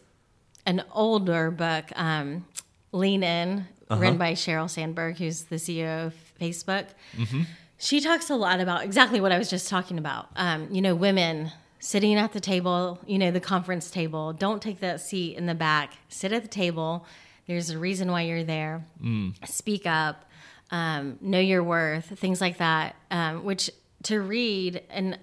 an 0.66 0.84
older 0.92 1.50
book, 1.52 1.86
um, 1.96 2.46
Lean 2.92 3.24
In, 3.24 3.66
Uh-huh. 3.90 4.00
written 4.00 4.18
by 4.18 4.34
Sheryl 4.34 4.70
Sandberg, 4.70 5.18
who's 5.18 5.44
the 5.44 5.56
CEO 5.56 6.06
of 6.08 6.14
Facebook. 6.40 6.88
Mm-hmm. 7.18 7.42
She 7.78 8.02
talks 8.02 8.30
a 8.30 8.36
lot 8.36 8.60
about 8.60 8.84
exactly 8.84 9.22
what 9.22 9.32
I 9.32 9.38
was 9.38 9.50
just 9.50 9.70
talking 9.70 9.98
about. 9.98 10.30
Um, 10.36 10.68
you 10.72 10.82
know, 10.82 10.96
women 10.96 11.52
sitting 11.80 12.16
at 12.16 12.34
the 12.34 12.40
table, 12.40 13.00
you 13.06 13.18
know, 13.18 13.32
the 13.32 13.40
conference 13.40 13.90
table. 13.90 14.34
Don't 14.34 14.62
take 14.62 14.80
that 14.82 15.00
seat 15.00 15.38
in 15.38 15.46
the 15.46 15.56
back. 15.56 15.94
Sit 16.10 16.34
at 16.34 16.42
the 16.42 16.50
table. 16.50 17.06
There's 17.48 17.70
a 17.70 17.80
reason 17.80 18.12
why 18.12 18.24
you're 18.24 18.44
there. 18.44 18.86
Mm. 19.02 19.34
Speak 19.48 19.88
up. 19.88 20.26
Um, 20.72 21.18
know 21.22 21.40
your 21.40 21.64
worth. 21.64 22.06
Things 22.20 22.42
like 22.42 22.58
that. 22.58 22.96
Um, 23.10 23.44
which 23.44 23.72
to 24.04 24.20
read 24.20 24.84
and 24.90 25.18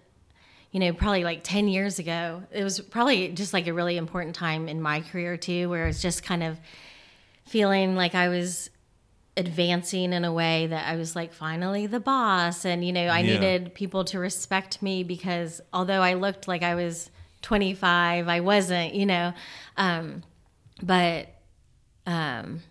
you 0.73 0.81
know, 0.81 0.93
probably 0.93 1.25
like 1.25 1.41
10 1.43 1.69
years 1.69 1.99
ago, 1.99 2.43
it 2.51 2.63
was 2.63 2.81
probably 2.81 3.29
just 3.29 3.55
like 3.55 3.67
a 3.67 3.73
really 3.73 3.97
important 3.97 4.35
time 4.35 4.69
in 4.69 4.83
my 4.83 5.01
career 5.01 5.39
too, 5.39 5.71
where 5.71 5.87
it's 5.87 6.03
just 6.03 6.23
kind 6.23 6.43
of 6.43 6.59
feeling 7.47 7.97
like 7.97 8.15
I 8.15 8.29
was 8.29 8.69
advancing 9.37 10.13
in 10.13 10.25
a 10.25 10.33
way 10.33 10.67
that 10.67 10.89
I 10.89 10.97
was 10.97 11.15
like 11.15 11.33
finally 11.33 11.87
the 11.87 12.01
boss. 12.01 12.65
And, 12.65 12.85
you 12.85 12.93
know, 12.93 13.07
I 13.09 13.21
Yeah. 13.21 13.35
needed 13.35 13.75
people 13.75 14.05
to 14.07 14.19
respect 14.19 14.83
me 14.83 15.03
because 15.05 15.61
although 15.73 16.01
I 16.03 16.15
looked 16.15 16.49
like 16.49 16.63
I 16.63 16.75
was 16.75 17.11
25, 17.43 18.29
I 18.29 18.41
wasn't, 18.41 18.95
you 18.95 19.07
know. 19.07 19.35
Um, 19.77 20.23
but 20.83 21.29
um, 22.07 22.63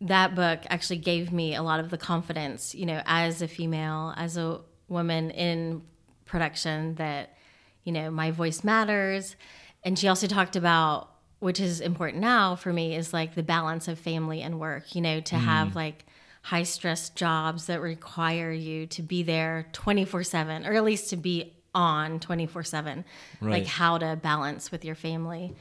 that 0.00 0.34
book 0.34 0.60
actually 0.68 0.98
gave 0.98 1.32
me 1.32 1.54
a 1.54 1.62
lot 1.62 1.80
of 1.80 1.90
the 1.90 1.98
confidence, 1.98 2.74
you 2.74 2.86
know, 2.86 3.02
as 3.06 3.40
a 3.40 3.48
female, 3.48 4.12
as 4.16 4.36
a 4.36 4.60
woman 4.88 5.30
in 5.30 5.82
production, 6.24 6.96
that, 6.96 7.36
you 7.84 7.92
know, 7.92 8.10
my 8.10 8.30
voice 8.30 8.64
matters. 8.64 9.36
And 9.84 9.98
she 9.98 10.08
also 10.08 10.26
talked 10.26 10.56
about, 10.56 11.10
which 11.38 11.60
is 11.60 11.80
important 11.80 12.20
now 12.20 12.56
for 12.56 12.72
me, 12.72 12.94
is 12.94 13.12
like 13.12 13.34
the 13.34 13.42
balance 13.42 13.88
of 13.88 13.98
family 13.98 14.42
and 14.42 14.58
work, 14.58 14.94
you 14.94 15.00
know, 15.00 15.20
to 15.20 15.36
have 15.36 15.68
mm. 15.68 15.74
like 15.74 16.06
high 16.42 16.62
stress 16.62 17.08
jobs 17.10 17.66
that 17.66 17.80
require 17.80 18.52
you 18.52 18.86
to 18.86 19.02
be 19.02 19.22
there 19.22 19.66
24 19.72 20.24
7, 20.24 20.66
or 20.66 20.74
at 20.74 20.84
least 20.84 21.10
to 21.10 21.16
be 21.16 21.54
on 21.74 22.20
24 22.20 22.62
7, 22.62 23.04
Right. 23.40 23.50
like 23.50 23.66
how 23.66 23.98
to 23.98 24.16
balance 24.16 24.70
with 24.70 24.84
your 24.84 24.94
family. 24.94 25.54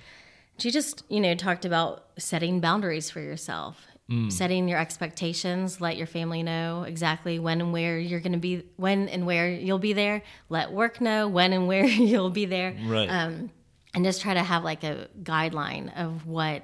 She 0.58 0.72
just, 0.72 1.04
you 1.10 1.20
know, 1.20 1.36
talked 1.36 1.66
about 1.66 2.06
setting 2.18 2.60
boundaries 2.60 3.10
for 3.10 3.20
yourself, 3.20 3.88
mm. 4.10 4.32
setting 4.32 4.68
your 4.68 4.78
expectations, 4.78 5.82
let 5.82 5.98
your 5.98 6.06
family 6.06 6.44
know 6.44 6.84
exactly 6.84 7.40
when 7.40 7.60
and 7.60 7.74
where 7.74 7.98
you're 7.98 8.20
going 8.20 8.34
to 8.34 8.38
be, 8.38 8.64
when 8.76 9.10
and 9.10 9.26
where 9.26 9.50
you'll 9.50 9.80
be 9.80 9.94
there. 9.94 10.22
Let 10.50 10.72
work 10.72 11.02
know 11.02 11.28
when 11.28 11.54
and 11.54 11.68
where 11.70 11.86
you'll 11.86 12.30
be 12.30 12.46
there. 12.46 12.76
right. 12.86 13.08
Um, 13.10 13.50
and 13.94 14.04
just 14.04 14.22
try 14.22 14.34
to 14.34 14.44
have 14.44 14.64
like 14.64 14.84
a 14.84 15.08
guideline 15.22 15.96
of 15.98 16.26
what 16.26 16.64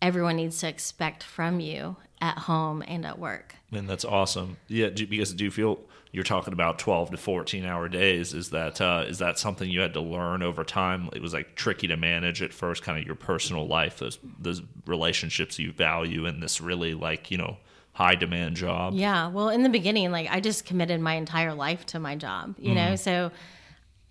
everyone 0.00 0.36
needs 0.36 0.58
to 0.58 0.68
expect 0.68 1.22
from 1.22 1.60
you 1.60 1.96
at 2.20 2.38
home 2.38 2.82
and 2.86 3.04
at 3.04 3.18
work. 3.18 3.56
And 3.72 3.88
that's 3.88 4.04
awesome. 4.04 4.56
Yeah, 4.68 4.88
do, 4.88 5.06
because 5.06 5.32
do 5.34 5.44
you 5.44 5.50
feel 5.50 5.80
you're 6.12 6.24
talking 6.24 6.52
about 6.52 6.78
12 6.78 7.10
to 7.10 7.16
14 7.16 7.64
hour 7.64 7.88
days? 7.88 8.34
Is 8.34 8.50
that 8.50 8.80
uh, 8.80 9.04
is 9.06 9.18
that 9.18 9.38
something 9.38 9.68
you 9.68 9.80
had 9.80 9.94
to 9.94 10.00
learn 10.00 10.42
over 10.42 10.62
time? 10.62 11.10
It 11.12 11.20
was 11.20 11.32
like 11.32 11.54
tricky 11.56 11.88
to 11.88 11.96
manage 11.96 12.40
at 12.42 12.52
first, 12.52 12.82
kind 12.82 12.98
of 12.98 13.04
your 13.04 13.16
personal 13.16 13.66
life, 13.66 13.98
those 13.98 14.18
those 14.38 14.62
relationships 14.86 15.58
you 15.58 15.72
value, 15.72 16.26
in 16.26 16.40
this 16.40 16.60
really 16.60 16.94
like 16.94 17.30
you 17.30 17.38
know 17.38 17.56
high 17.94 18.14
demand 18.16 18.56
job. 18.56 18.94
Yeah. 18.94 19.28
Well, 19.28 19.48
in 19.48 19.62
the 19.62 19.68
beginning, 19.68 20.10
like 20.10 20.28
I 20.30 20.40
just 20.40 20.64
committed 20.66 21.00
my 21.00 21.14
entire 21.14 21.54
life 21.54 21.86
to 21.86 22.00
my 22.00 22.16
job, 22.16 22.56
you 22.58 22.74
know? 22.74 22.96
So 22.96 23.30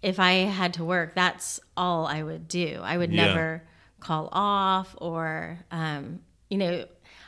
if 0.04 0.20
I 0.20 0.34
had 0.34 0.74
to 0.76 0.84
work, 0.84 1.16
that's 1.16 1.60
all 1.76 2.06
I 2.06 2.22
would 2.22 2.48
do. 2.48 2.80
I 2.84 2.98
would 2.98 3.12
Yeah. 3.12 3.26
never 3.28 3.64
call 4.00 4.30
off 4.32 4.96
or, 5.00 5.60
um, 5.72 6.20
you 6.50 6.58
know, 6.58 6.86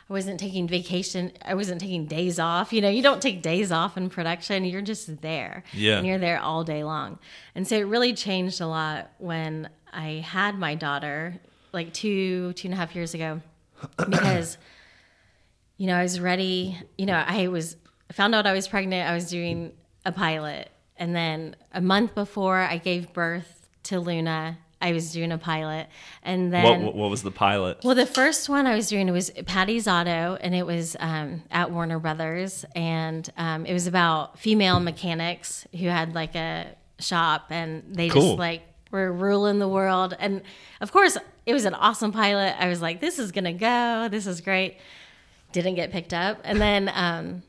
I 0.08 0.12
wasn't 0.12 0.38
taking 0.38 0.68
vacation. 0.68 1.32
I 1.44 1.54
wasn't 1.54 1.80
taking 1.80 2.06
days 2.06 2.38
off. 2.38 2.72
You 2.72 2.80
know, 2.80 2.88
you 2.88 3.02
don't 3.02 3.20
take 3.20 3.42
days 3.42 3.72
off 3.72 3.96
in 3.96 4.08
production. 4.08 4.64
You're 4.64 4.82
just 4.82 5.20
there. 5.20 5.64
Yeah. 5.72 5.98
And 5.98 6.06
you're 6.06 6.18
there 6.18 6.38
all 6.38 6.62
day 6.62 6.84
long. 6.84 7.18
And 7.56 7.66
so 7.66 7.76
it 7.76 7.86
really 7.86 8.12
changed 8.12 8.60
a 8.60 8.68
lot 8.68 9.10
when 9.18 9.68
I 9.92 10.22
had 10.24 10.58
my 10.58 10.76
daughter, 10.76 11.40
like 11.72 11.92
two, 11.92 12.52
two 12.52 12.68
and 12.68 12.74
a 12.74 12.76
half 12.76 12.94
years 12.94 13.14
ago, 13.14 13.40
because 13.96 14.58
you 15.78 15.86
know, 15.86 15.96
I 15.96 16.02
was 16.02 16.20
ready. 16.20 16.78
You 16.96 17.06
know, 17.06 17.22
I 17.26 17.48
was 17.48 17.76
I 18.08 18.12
found 18.12 18.34
out 18.34 18.46
I 18.46 18.52
was 18.52 18.68
pregnant. 18.68 19.10
I 19.10 19.14
was 19.14 19.28
doing 19.28 19.72
a 20.04 20.12
pilot, 20.12 20.70
and 20.98 21.14
then 21.14 21.56
a 21.72 21.80
month 21.80 22.14
before 22.14 22.58
I 22.58 22.78
gave 22.78 23.12
birth 23.12 23.68
to 23.84 24.00
Luna, 24.00 24.58
I 24.80 24.92
was 24.92 25.12
doing 25.12 25.32
a 25.32 25.38
pilot, 25.38 25.86
and 26.22 26.52
then 26.52 26.84
What, 26.84 26.94
what 26.94 27.10
was 27.10 27.22
the 27.22 27.30
pilot? 27.30 27.78
well, 27.82 27.94
the 27.94 28.04
first 28.06 28.48
one 28.48 28.66
I 28.66 28.74
was 28.74 28.88
doing 28.88 29.10
was 29.10 29.30
Patty's 29.46 29.88
Auto, 29.88 30.36
and 30.40 30.54
it 30.54 30.66
was 30.66 30.96
um, 31.00 31.42
at 31.50 31.70
Warner 31.70 31.98
Brothers, 31.98 32.64
and 32.74 33.28
um, 33.38 33.64
it 33.64 33.72
was 33.72 33.86
about 33.86 34.38
female 34.38 34.78
mechanics 34.80 35.66
who 35.72 35.86
had 35.86 36.14
like 36.14 36.34
a 36.34 36.66
shop, 36.98 37.46
and 37.50 37.84
they 37.88 38.08
Cool. 38.10 38.22
just 38.22 38.38
like 38.38 38.62
were 38.90 39.10
ruling 39.12 39.58
the 39.60 39.68
world. 39.68 40.14
And 40.18 40.42
of 40.80 40.92
course, 40.92 41.16
it 41.46 41.54
was 41.54 41.64
an 41.64 41.74
awesome 41.74 42.12
pilot. 42.12 42.54
I 42.58 42.68
was 42.68 42.82
like, 42.82 43.00
"This 43.00 43.18
is 43.18 43.32
gonna 43.32 43.52
go. 43.54 44.08
This 44.10 44.26
is 44.26 44.40
great." 44.42 44.76
Didn't 45.52 45.76
get 45.76 45.90
picked 45.90 46.12
up, 46.12 46.38
and 46.44 46.60
then. 46.60 46.90
Um, 46.94 47.42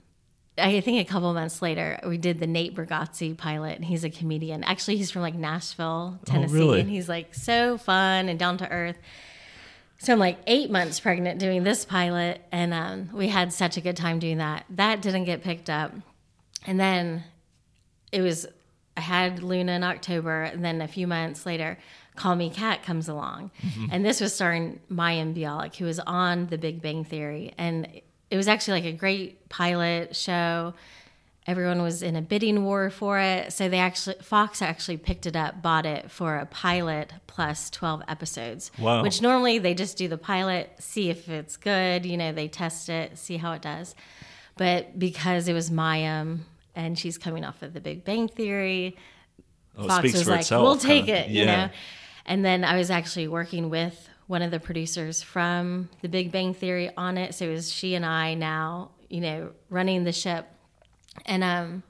I 0.57 0.81
think 0.81 1.07
a 1.07 1.11
couple 1.11 1.31
months 1.33 1.61
later, 1.61 1.99
we 2.07 2.17
did 2.17 2.39
the 2.39 2.47
Nate 2.47 2.75
Bargatze 2.75 3.37
pilot, 3.37 3.75
and 3.75 3.85
he's 3.85 4.03
a 4.03 4.09
comedian. 4.09 4.63
Actually, 4.63 4.97
he's 4.97 5.11
from 5.11 5.21
like 5.21 5.35
Nashville, 5.35 6.19
Tennessee, 6.25 6.53
really? 6.53 6.79
and 6.81 6.89
he's 6.89 7.07
like 7.07 7.35
so 7.35 7.77
fun 7.77 8.29
and 8.29 8.39
down 8.39 8.57
to 8.57 8.69
earth. 8.69 8.97
So 9.99 10.13
I'm 10.13 10.19
like 10.19 10.37
eight 10.47 10.69
months 10.69 10.99
pregnant 10.99 11.39
doing 11.39 11.63
this 11.63 11.85
pilot, 11.85 12.41
and 12.51 12.73
um, 12.73 13.09
we 13.13 13.27
had 13.27 13.53
such 13.53 13.77
a 13.77 13.81
good 13.81 13.97
time 13.97 14.19
doing 14.19 14.37
that. 14.37 14.65
That 14.69 15.01
didn't 15.01 15.25
get 15.25 15.43
picked 15.43 15.69
up, 15.69 15.93
and 16.65 16.79
then 16.79 17.23
it 18.11 18.21
was 18.21 18.47
I 18.95 19.01
had 19.01 19.43
Luna 19.43 19.73
in 19.73 19.83
October, 19.83 20.43
and 20.43 20.65
then 20.65 20.81
a 20.81 20.87
few 20.87 21.07
months 21.07 21.45
later, 21.45 21.77
Call 22.15 22.35
Me 22.35 22.49
Kat 22.49 22.81
comes 22.81 23.07
along, 23.07 23.51
and 23.91 24.03
this 24.03 24.19
was 24.19 24.33
starring 24.33 24.79
Mayim 24.91 25.35
Bialik, 25.35 25.75
who 25.75 25.85
was 25.85 25.99
on 25.99 26.47
The 26.47 26.57
Big 26.57 26.81
Bang 26.81 27.03
Theory, 27.03 27.53
and 27.59 27.87
it 28.29 28.37
was 28.37 28.47
actually 28.47 28.81
like 28.81 28.93
a 28.93 28.97
great 28.97 29.49
pilot 29.49 30.15
show. 30.15 30.73
Everyone 31.45 31.81
was 31.81 32.03
in 32.03 32.17
a 32.17 32.21
bidding 32.21 32.65
war 32.65 32.89
for 32.89 33.19
it, 33.19 33.53
so 33.53 33.69
they 33.69 33.79
actually 33.79 34.17
Fox 34.21 34.61
actually 34.61 34.97
picked 34.97 35.25
it 35.25 35.35
up, 35.35 35.61
bought 35.61 35.85
it 35.85 36.11
for 36.11 36.35
a 36.37 36.45
pilot 36.45 37.13
plus 37.27 37.69
twelve 37.69 38.01
episodes. 38.09 38.69
Wow. 38.77 39.01
Which 39.01 39.21
normally 39.21 39.57
they 39.57 39.73
just 39.73 39.97
do 39.97 40.09
the 40.09 40.17
pilot, 40.17 40.71
see 40.79 41.09
if 41.09 41.29
it's 41.29 41.55
good, 41.55 42.05
you 42.05 42.17
know, 42.17 42.33
they 42.33 42.49
test 42.49 42.89
it, 42.89 43.17
see 43.17 43.37
how 43.37 43.53
it 43.53 43.61
does. 43.61 43.95
But 44.57 44.99
because 44.99 45.47
it 45.47 45.53
was 45.53 45.69
Mayim 45.69 46.39
and 46.75 46.99
she's 46.99 47.17
coming 47.17 47.45
off 47.45 47.61
of 47.61 47.73
the 47.73 47.79
Big 47.79 48.03
Bang 48.03 48.27
Theory, 48.27 48.97
Oh, 49.77 49.87
Fox 49.87 50.03
was 50.11 50.27
like, 50.27 50.41
itself, 50.41 50.63
"We'll 50.63 50.75
take 50.77 51.05
kinda. 51.05 51.21
it," 51.25 51.29
you 51.29 51.45
Yeah. 51.45 51.67
know. 51.67 51.69
And 52.25 52.43
then 52.43 52.65
I 52.65 52.75
was 52.77 52.91
actually 52.91 53.27
working 53.29 53.69
with 53.69 54.09
one 54.27 54.41
of 54.41 54.51
the 54.51 54.59
producers 54.59 55.21
from 55.21 55.89
The 56.01 56.09
Big 56.09 56.31
Bang 56.31 56.53
Theory 56.53 56.91
on 56.95 57.17
it, 57.17 57.33
so 57.33 57.45
it 57.45 57.53
was 57.53 57.71
she 57.71 57.95
and 57.95 58.05
I 58.05 58.33
now, 58.33 58.91
you 59.09 59.21
know, 59.21 59.51
running 59.69 60.03
the 60.03 60.11
ship. 60.11 60.47
And 61.25 61.43
um, 61.43 61.83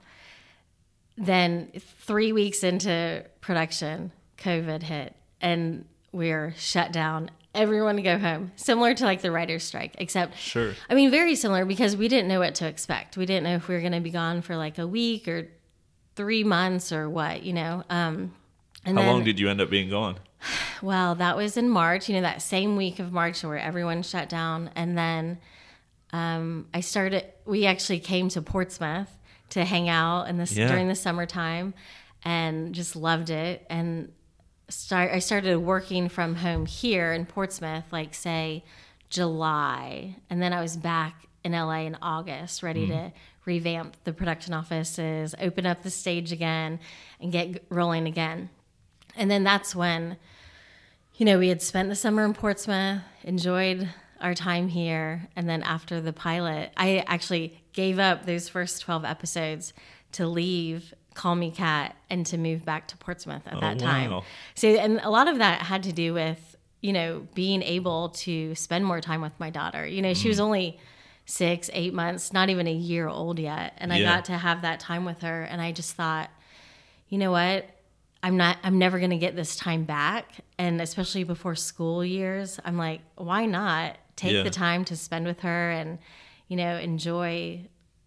then 1.18 1.72
three 1.80 2.32
weeks 2.32 2.64
into 2.64 3.26
production, 3.42 4.12
COVID 4.38 4.84
hit, 4.84 5.16
and 5.42 5.86
we're 6.12 6.54
shut 6.58 6.92
down. 6.92 7.32
Everyone 7.56 8.02
go 8.04 8.20
home. 8.20 8.52
Similar 8.56 8.94
to 8.94 9.04
like 9.04 9.22
the 9.22 9.32
writer's 9.32 9.64
strike, 9.64 9.96
except 9.98 10.38
Sure. 10.38 10.74
I 10.90 10.94
mean, 10.94 11.10
very 11.10 11.36
similar 11.36 11.66
because 11.66 11.98
we 11.98 12.08
didn't 12.08 12.28
know 12.28 12.40
what 12.40 12.54
to 12.56 12.68
expect. 12.68 13.18
We 13.18 13.26
didn't 13.26 13.46
know 13.46 13.56
if 13.56 13.68
we 13.68 13.74
were 13.74 13.82
going 13.82 13.94
to 13.94 14.00
be 14.00 14.12
gone 14.12 14.44
for 14.44 14.56
like 14.56 14.78
a 14.78 14.86
week 14.86 15.28
or 15.28 15.48
three 16.16 16.44
months 16.44 16.92
or 16.92 17.10
what, 17.10 17.42
you 17.42 17.54
know. 17.54 17.84
Um, 17.90 18.34
and 18.86 18.98
How 18.98 19.06
then, 19.06 19.12
long 19.12 19.24
did 19.24 19.40
you 19.40 19.50
end 19.50 19.60
up 19.60 19.72
being 19.72 19.90
gone? 19.90 20.18
Well, 20.82 21.16
that 21.16 21.36
was 21.36 21.58
in 21.58 21.70
March, 21.70 22.08
you 22.10 22.16
know, 22.16 22.22
that 22.22 22.42
same 22.42 22.76
week 22.76 23.00
of 23.00 23.12
March 23.12 23.44
where 23.44 23.58
everyone 23.60 24.04
shut 24.04 24.30
down. 24.30 24.70
And 24.76 24.98
then 24.98 25.38
um, 26.14 26.68
I 26.74 26.80
started, 26.82 27.26
we 27.46 27.66
actually 27.66 28.00
came 28.00 28.30
to 28.30 28.42
Portsmouth 28.42 29.10
to 29.50 29.66
hang 29.66 29.90
out 29.90 30.26
in 30.30 30.38
this 30.38 30.54
Yeah. 30.56 30.68
during 30.68 30.88
the 30.88 30.96
summertime 30.96 31.74
and 32.24 32.74
just 32.74 32.96
loved 32.96 33.30
it. 33.30 33.66
And 33.70 34.12
start, 34.70 35.12
I 35.12 35.20
started 35.20 35.58
working 35.60 36.10
from 36.10 36.36
home 36.36 36.66
here 36.66 37.14
in 37.14 37.26
Portsmouth, 37.26 37.86
like 37.92 38.14
say 38.14 38.64
July. 39.10 40.16
And 40.30 40.42
then 40.42 40.54
I 40.54 40.62
was 40.62 40.78
back 40.78 41.28
in 41.44 41.54
LA 41.54 41.82
in 41.82 41.98
August, 42.02 42.62
ready 42.64 42.88
to 42.88 43.12
revamp 43.46 43.96
the 44.04 44.12
production 44.12 44.54
offices, 44.54 45.34
open 45.40 45.66
up 45.66 45.84
the 45.84 45.90
stage 45.90 46.32
again, 46.34 46.80
and 47.22 47.32
get 47.32 47.64
rolling 47.70 48.06
again. 48.06 48.50
And 49.16 49.32
then 49.32 49.44
that's 49.44 49.74
when, 49.74 50.18
you 51.18 51.26
know, 51.26 51.40
we 51.40 51.50
had 51.50 51.62
spent 51.62 51.90
the 51.90 51.96
summer 51.96 52.24
in 52.24 52.34
Portsmouth, 52.34 53.02
enjoyed 53.24 53.90
our 54.22 54.34
time 54.34 54.68
here. 54.68 55.28
And 55.36 55.50
then 55.50 55.64
after 55.64 56.00
the 56.00 56.14
pilot, 56.14 56.72
I 56.78 57.04
actually 57.08 57.62
gave 57.74 58.00
up 58.00 58.26
those 58.26 58.50
first 58.50 58.82
12 58.82 59.04
episodes 59.04 59.74
to 60.14 60.28
leave 60.28 60.94
Call 61.16 61.36
Me 61.36 61.50
Kat 61.52 61.96
and 62.10 62.26
to 62.28 62.38
move 62.38 62.64
back 62.64 62.88
to 62.90 62.98
Portsmouth 62.98 63.48
at 63.48 63.56
oh, 63.56 63.60
that 63.60 63.80
time. 63.80 64.12
wow. 64.12 64.24
So, 64.54 64.68
and 64.68 65.00
a 65.04 65.10
lot 65.10 65.28
of 65.28 65.40
that 65.40 65.64
had 65.64 65.84
to 65.84 65.92
do 65.92 66.14
with, 66.14 66.56
you 66.82 66.94
know, 66.94 67.28
being 67.34 67.64
able 67.64 68.10
to 68.10 68.54
spend 68.54 68.86
more 68.86 69.02
time 69.02 69.22
with 69.22 69.38
my 69.40 69.50
daughter. 69.50 69.86
You 69.86 70.04
know, 70.04 70.14
she 70.14 70.30
was 70.30 70.38
mm. 70.38 70.44
only 70.44 70.80
six, 71.26 71.70
eight 71.74 71.94
months, 71.94 72.32
not 72.32 72.50
even 72.50 72.68
a 72.68 72.74
year 72.74 73.08
old 73.08 73.40
yet. 73.40 73.74
And 73.78 73.92
I 73.92 74.02
got 74.02 74.26
to 74.26 74.34
have 74.34 74.62
that 74.62 74.80
time 74.80 75.04
with 75.04 75.22
her. 75.22 75.44
And 75.44 75.60
I 75.60 75.72
just 75.72 75.96
thought, 75.96 76.30
you 77.10 77.18
know 77.18 77.32
what? 77.32 77.66
I'm 78.24 78.38
not 78.38 78.58
I'm 78.64 78.78
never 78.80 78.98
going 79.00 79.12
to 79.12 79.18
get 79.18 79.36
this 79.36 79.56
time 79.56 79.84
back 79.84 80.32
and 80.58 80.82
especially 80.82 81.24
before 81.24 81.56
school 81.56 82.04
years. 82.04 82.60
I'm 82.66 82.78
like, 82.78 83.02
why 83.16 83.46
not 83.46 83.98
take 84.16 84.34
Yeah. 84.34 84.44
the 84.44 84.50
time 84.50 84.84
to 84.86 84.96
spend 84.96 85.26
with 85.26 85.42
her 85.42 85.72
and 85.72 86.00
you 86.48 86.56
know, 86.58 86.78
enjoy 86.78 87.62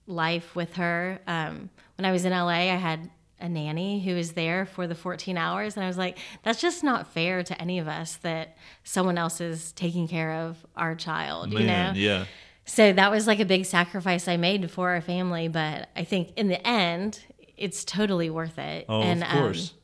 life 0.07 0.57
with 0.57 0.75
her. 0.77 1.21
Um, 1.27 1.71
when 1.99 2.05
I 2.07 2.13
was 2.13 2.25
in 2.25 2.33
LA, 2.33 2.49
I 2.73 2.77
had 2.77 3.11
a 3.39 3.49
nanny 3.49 4.01
who 4.03 4.15
was 4.15 4.33
there 4.33 4.67
for 4.67 4.87
the 4.87 4.95
14 4.95 5.37
hours 5.39 5.77
and 5.77 5.85
I 5.85 5.87
was 5.89 5.97
like, 5.99 6.19
that's 6.43 6.61
just 6.61 6.83
not 6.83 7.13
fair 7.13 7.43
to 7.43 7.61
any 7.61 7.79
of 7.79 7.87
us 7.89 8.17
that 8.17 8.57
someone 8.85 9.17
else 9.19 9.41
is 9.41 9.73
taking 9.73 10.09
care 10.09 10.33
of 10.33 10.65
our 10.77 10.95
child, 10.95 11.53
you 11.53 11.61
know. 11.61 11.93
Yeah. 11.95 12.25
So 12.65 12.93
that 12.93 13.11
was 13.11 13.27
like 13.27 13.41
a 13.41 13.45
big 13.45 13.65
sacrifice 13.67 14.29
I 14.29 14.37
made 14.37 14.71
for 14.71 14.91
our 14.91 15.01
family, 15.01 15.49
but 15.49 15.89
I 15.97 16.05
think 16.05 16.33
in 16.37 16.49
the 16.49 16.65
end, 16.67 17.21
it's 17.57 17.85
totally 17.85 18.31
worth 18.31 18.59
it. 18.59 18.87
Oh, 18.89 19.03
and 19.03 19.23
of 19.23 19.29
course. 19.31 19.71
Um, 19.73 19.77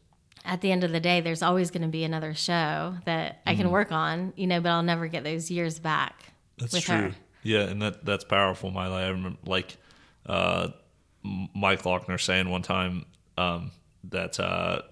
at 0.47 0.61
the 0.61 0.73
end 0.73 0.85
of 0.85 0.93
the 0.93 1.01
day, 1.01 1.21
there's 1.21 1.43
always 1.43 1.71
going 1.71 1.83
to 1.83 1.89
be 1.89 2.05
another 2.05 2.35
show 2.35 2.95
that 3.05 3.41
I 3.47 3.55
can 3.55 3.71
work 3.71 3.93
on, 3.93 4.33
you 4.37 4.47
know, 4.47 4.61
but 4.61 4.71
I'll 4.71 4.83
never 4.83 5.09
get 5.09 5.25
those 5.25 5.51
years 5.51 5.79
back 5.79 6.33
That's 6.59 6.81
true. 6.81 6.97
her. 6.97 7.15
Yeah, 7.43 7.63
and 7.63 7.81
that 7.83 8.05
that's 8.05 8.25
powerful, 8.25 8.71
Miley. 8.71 9.03
I 9.03 9.09
remember 9.09 9.39
like 9.47 9.77
uh, 10.27 10.69
Mike 11.23 11.83
Glockner 11.83 12.21
saying 12.21 12.49
one 12.49 12.63
time 12.63 13.07
um, 13.39 13.71
that 14.05 14.41
uh, 14.41 14.83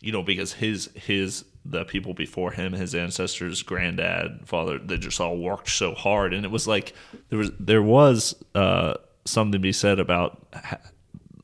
you 0.00 0.12
know 0.12 0.22
because 0.22 0.52
his 0.52 0.90
his 0.94 1.44
the 1.64 1.84
people 1.84 2.14
before 2.14 2.52
him, 2.52 2.72
his 2.72 2.94
ancestors, 2.94 3.62
granddad, 3.62 4.42
father, 4.46 4.78
they 4.78 4.96
just 4.96 5.20
all 5.20 5.36
worked 5.36 5.68
so 5.68 5.94
hard, 5.94 6.32
and 6.32 6.44
it 6.44 6.50
was 6.50 6.68
like 6.68 6.94
there 7.28 7.38
was 7.38 7.50
there 7.58 7.82
was 7.82 8.34
uh, 8.54 8.94
something 9.24 9.52
to 9.52 9.58
be 9.58 9.72
said 9.72 9.98
about. 9.98 10.46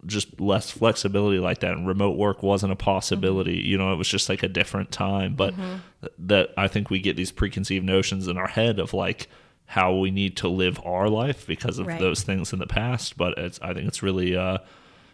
Just 0.06 0.40
less 0.40 0.70
flexibility 0.70 1.38
like 1.38 1.60
that 1.60 1.72
and 1.72 1.86
remote 1.86 2.16
work 2.16 2.42
wasn't 2.42 2.72
a 2.72 2.76
possibility 2.76 3.58
Mm-hmm. 3.58 3.66
you 3.70 3.78
know 3.78 3.92
it 3.92 3.96
was 3.96 4.08
just 4.08 4.28
like 4.28 4.42
a 4.42 4.48
different 4.48 4.90
time 4.92 5.34
but 5.34 5.54
th- 5.56 6.12
that 6.18 6.50
i 6.56 6.68
think 6.68 6.90
we 6.90 7.00
get 7.00 7.16
these 7.16 7.32
preconceived 7.32 7.84
notions 7.84 8.28
in 8.28 8.36
our 8.38 8.46
head 8.46 8.78
of 8.78 8.94
like 8.94 9.28
how 9.66 9.94
we 9.96 10.10
need 10.12 10.36
to 10.36 10.48
live 10.48 10.78
our 10.84 11.08
life 11.08 11.46
because 11.46 11.78
of 11.80 11.86
Right. 11.88 11.98
those 12.00 12.22
things 12.22 12.52
in 12.52 12.58
the 12.60 12.66
past 12.68 13.16
but 13.16 13.36
it's 13.36 13.58
i 13.62 13.74
think 13.74 13.88
it's 13.88 14.02
really 14.02 14.36
uh 14.36 14.58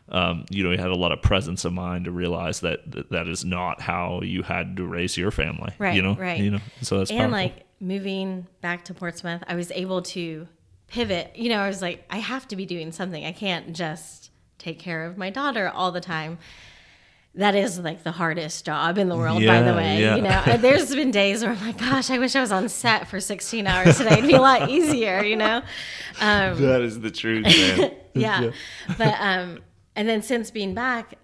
um, 0.08 0.44
you 0.50 0.62
know, 0.62 0.72
you 0.72 0.78
had 0.78 0.90
a 0.90 0.96
lot 0.96 1.12
of 1.12 1.22
presence 1.22 1.64
of 1.64 1.72
mind 1.72 2.04
to 2.04 2.10
realize 2.10 2.60
that 2.60 2.90
that, 2.90 3.10
that 3.10 3.28
is 3.28 3.44
not 3.46 3.80
how 3.80 4.20
you 4.22 4.42
had 4.42 4.76
to 4.76 4.84
raise 4.84 5.16
your 5.16 5.30
family. 5.30 5.72
Right, 5.78 5.94
You 5.94 6.02
know, 6.02 6.16
right. 6.16 6.38
You 6.38 6.50
know, 6.50 6.58
so 6.82 6.98
that's 6.98 7.10
and 7.10 7.18
powerful. 7.18 7.32
like 7.38 7.64
moving 7.80 8.46
back 8.60 8.84
to 8.86 8.94
Portsmouth, 8.94 9.42
I 9.46 9.54
was 9.54 9.70
able 9.70 10.02
to 10.02 10.48
pivot. 10.88 11.32
You 11.36 11.48
know, 11.50 11.60
I 11.60 11.68
was 11.68 11.80
like, 11.80 12.04
I 12.10 12.18
have 12.18 12.46
to 12.48 12.56
be 12.56 12.66
doing 12.66 12.92
something. 12.92 13.24
I 13.24 13.32
can't 13.32 13.72
just 13.74 14.21
take 14.62 14.78
care 14.78 15.04
of 15.04 15.18
my 15.18 15.30
daughter 15.30 15.68
all 15.68 15.90
the 15.92 16.00
time. 16.00 16.38
That 17.34 17.54
is 17.54 17.78
like 17.78 18.02
the 18.02 18.12
hardest 18.12 18.66
job 18.66 18.98
in 18.98 19.08
the 19.08 19.16
world, 19.16 19.44
by 19.44 19.62
the 19.62 19.72
way. 19.74 20.02
yeah. 20.02 20.16
You 20.16 20.22
know, 20.22 20.56
there's 20.58 20.94
been 20.94 21.10
days 21.10 21.42
where 21.42 21.52
I'm 21.52 21.66
like, 21.66 21.78
gosh, 21.78 22.10
I 22.10 22.18
wish 22.18 22.36
I 22.36 22.42
was 22.42 22.52
on 22.52 22.68
set 22.68 23.08
for 23.08 23.20
16 23.20 23.66
hours 23.66 23.96
today. 23.96 24.18
It'd 24.18 24.26
be 24.26 24.34
a 24.34 24.40
lot 24.40 24.68
easier, 24.68 25.22
you 25.22 25.36
know? 25.36 25.62
that 26.54 26.82
is 26.82 27.00
the 27.00 27.10
truth, 27.10 27.44
man. 27.44 27.92
yeah. 28.14 28.50
But 28.98 29.14
um 29.18 29.60
and 29.96 30.06
then 30.08 30.20
since 30.22 30.50
being 30.50 30.74
back, 30.74 31.14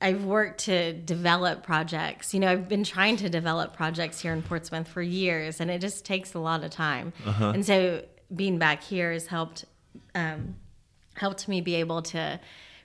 I've 0.00 0.24
worked 0.24 0.62
to 0.64 0.92
develop 0.92 1.62
projects. 1.62 2.34
You 2.34 2.40
know, 2.40 2.50
I've 2.50 2.68
been 2.68 2.84
trying 2.84 3.16
to 3.18 3.30
develop 3.30 3.72
projects 3.72 4.20
here 4.20 4.32
in 4.32 4.42
Portsmouth 4.42 4.88
for 4.88 5.00
years 5.00 5.60
and 5.60 5.70
it 5.70 5.80
just 5.80 6.04
takes 6.04 6.34
a 6.34 6.40
lot 6.40 6.64
of 6.64 6.70
time. 6.70 7.12
And 7.24 7.64
so 7.64 8.04
being 8.34 8.58
back 8.58 8.82
here 8.82 9.12
has 9.12 9.28
helped 9.28 9.64
um 10.16 10.56
helped 11.16 11.48
me 11.48 11.60
be 11.60 11.74
able 11.76 12.02
to 12.02 12.38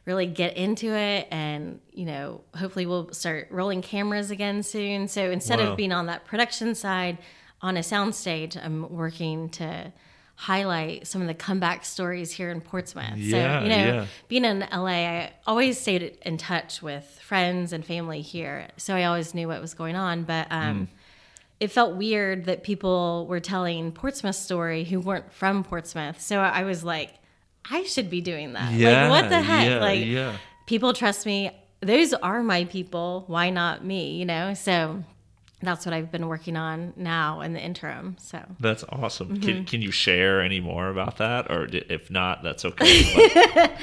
really 0.06 0.26
get 0.26 0.58
into 0.58 0.88
it 0.96 1.28
and 1.32 1.80
you 1.94 2.06
know 2.06 2.42
hopefully 2.56 2.86
we'll 2.88 3.12
start 3.14 3.48
rolling 3.52 3.82
cameras 3.82 4.32
again 4.32 4.64
soon 4.64 5.08
so 5.08 5.30
instead 5.30 5.60
Wow. 5.60 5.72
of 5.72 5.78
being 5.78 5.92
on 5.92 6.08
that 6.08 6.26
production 6.26 6.74
side 6.74 7.18
on 7.62 7.78
a 7.78 7.82
soundstage 7.82 8.58
i'm 8.66 8.90
working 8.92 9.50
to 9.50 9.94
highlight 10.36 11.06
some 11.06 11.22
of 11.22 11.28
the 11.28 11.36
comeback 11.36 11.86
stories 11.86 12.32
here 12.32 12.50
in 12.50 12.62
portsmouth 12.62 13.18
Yeah, 13.18 13.60
so 13.60 13.64
you 13.64 13.70
know 13.70 13.76
yeah. 13.94 14.06
being 14.28 14.44
in 14.44 14.62
la 14.72 14.86
i 14.88 15.32
always 15.46 15.80
stayed 15.80 16.18
in 16.26 16.38
touch 16.38 16.82
with 16.82 17.04
friends 17.22 17.72
and 17.74 17.86
family 17.86 18.22
here 18.22 18.70
so 18.78 18.96
i 18.96 19.04
always 19.04 19.36
knew 19.36 19.48
what 19.48 19.62
was 19.62 19.76
going 19.76 19.96
on 19.96 20.24
but 20.24 20.48
um 20.50 20.62
Mm. 20.62 20.88
it 21.60 21.68
felt 21.72 21.96
weird 21.96 22.46
that 22.46 22.64
people 22.64 23.28
were 23.28 23.40
telling 23.40 23.92
Portsmouth 23.92 24.36
story 24.36 24.84
who 24.84 25.00
weren't 25.00 25.32
from 25.32 25.64
Portsmouth. 25.64 26.20
So 26.20 26.40
I 26.40 26.64
was 26.64 26.84
like, 26.84 27.14
I 27.70 27.84
should 27.84 28.09
be 28.09 28.22
doing 28.22 28.53
that. 28.53 28.74
Yeah, 28.74 29.07
like 29.07 29.22
what 29.22 29.30
the 29.30 29.41
heck? 29.41 29.68
yeah, 29.68 29.80
like 29.80 30.05
yeah. 30.05 30.38
people 30.66 30.93
trust 30.93 31.26
me. 31.26 31.51
Those 31.82 32.14
are 32.14 32.43
my 32.43 32.66
people. 32.66 33.24
Why 33.28 33.49
not 33.49 33.84
me? 33.84 34.16
You 34.18 34.26
know? 34.26 34.53
So 34.53 35.03
that's 35.64 35.86
what 35.86 35.93
I've 35.93 36.12
been 36.12 36.28
working 36.28 36.57
on 36.57 36.93
now 36.95 37.41
in 37.41 37.53
the 37.53 37.59
interim. 37.59 38.16
So 38.20 38.41
That's 38.59 38.84
awesome. 38.89 39.30
Mm-hmm. 39.30 39.41
Can, 39.41 39.66
can 39.66 39.82
you 39.82 39.91
share 39.91 40.41
any 40.41 40.59
more 40.59 40.89
about 40.89 41.18
that, 41.18 41.51
or 41.51 41.68
if 41.72 42.09
not, 42.09 42.43
that's 42.43 42.66
okay. 42.66 43.03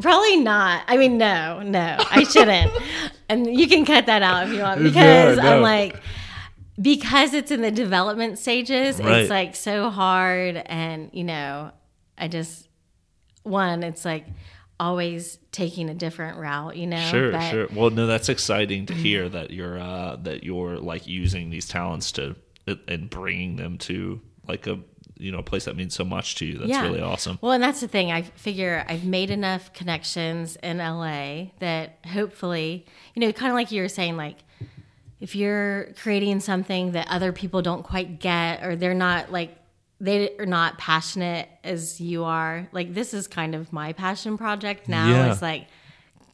Probably 0.00 0.36
not. 0.36 0.84
I 0.86 0.96
mean, 0.96 1.16
no, 1.18 1.62
no, 1.62 1.96
I 1.98 2.24
shouldn't. 2.24 2.70
and 3.28 3.58
you 3.58 3.66
can 3.68 3.84
cut 3.86 4.06
that 4.06 4.22
out 4.22 4.46
if 4.46 4.52
you 4.52 4.60
want 4.60 4.82
because 4.82 5.38
no. 5.38 5.42
I'm 5.42 5.62
like, 5.62 5.96
because 6.80 7.32
it's 7.32 7.50
in 7.50 7.62
the 7.62 7.70
development 7.70 8.38
stages, 8.38 9.00
Right. 9.00 9.20
it's 9.20 9.30
like 9.30 9.56
so 9.56 9.90
hard. 9.90 10.56
And, 10.56 11.08
you 11.12 11.24
know, 11.24 11.70
I 12.18 12.28
just, 12.28 12.63
one, 13.44 13.82
it's 13.82 14.04
like 14.04 14.26
always 14.80 15.38
taking 15.52 15.88
a 15.88 15.94
different 15.94 16.36
route, 16.38 16.76
you 16.76 16.86
know? 16.86 17.00
Sure, 17.10 17.30
But- 17.32 17.50
sure. 17.50 17.68
Well, 17.72 17.90
no, 17.90 18.06
that's 18.06 18.28
exciting 18.28 18.86
to 18.86 18.94
hear 18.94 19.28
that 19.28 19.50
you're 19.52 19.78
uh, 19.78 20.16
that 20.22 20.42
you're 20.44 20.78
like 20.78 21.06
using 21.06 21.50
these 21.50 21.68
talents 21.68 22.10
to 22.12 22.34
and 22.88 23.08
bringing 23.08 23.56
them 23.56 23.78
to 23.78 24.20
like 24.48 24.66
a 24.66 24.78
you 25.16 25.30
know 25.30 25.38
a 25.38 25.42
place 25.42 25.66
that 25.66 25.76
means 25.76 25.94
so 25.94 26.04
much 26.04 26.34
to 26.36 26.44
you. 26.46 26.58
That's 26.58 26.82
really 26.82 27.00
awesome. 27.00 27.38
Well, 27.40 27.52
and 27.52 27.62
that's 27.62 27.80
the 27.80 27.88
thing. 27.88 28.10
I 28.10 28.22
figure 28.22 28.84
I've 28.88 29.04
made 29.04 29.30
enough 29.30 29.72
connections 29.72 30.56
in 30.62 30.78
LA 30.78 31.50
that 31.60 31.98
hopefully, 32.04 32.84
you 33.14 33.20
know, 33.20 33.32
kind 33.32 33.50
of 33.50 33.54
like 33.54 33.70
you 33.70 33.80
were 33.82 33.88
saying, 33.88 34.16
like 34.16 34.38
if 35.20 35.36
you're 35.36 35.92
creating 36.02 36.40
something 36.40 36.92
that 36.92 37.06
other 37.08 37.32
people 37.32 37.62
don't 37.62 37.84
quite 37.84 38.18
get 38.18 38.64
or 38.64 38.76
they're 38.76 38.92
not 38.92 39.30
like 39.30 39.56
they 40.00 40.36
are 40.38 40.46
not 40.46 40.78
passionate 40.78 41.48
as 41.62 42.00
you 42.00 42.24
are, 42.24 42.68
like 42.72 42.94
this 42.94 43.14
is 43.14 43.26
kind 43.26 43.54
of 43.54 43.72
my 43.72 43.92
passion 43.92 44.36
project 44.36 44.88
now. 44.88 45.08
Yeah. 45.08 45.32
Is 45.32 45.42
like 45.42 45.66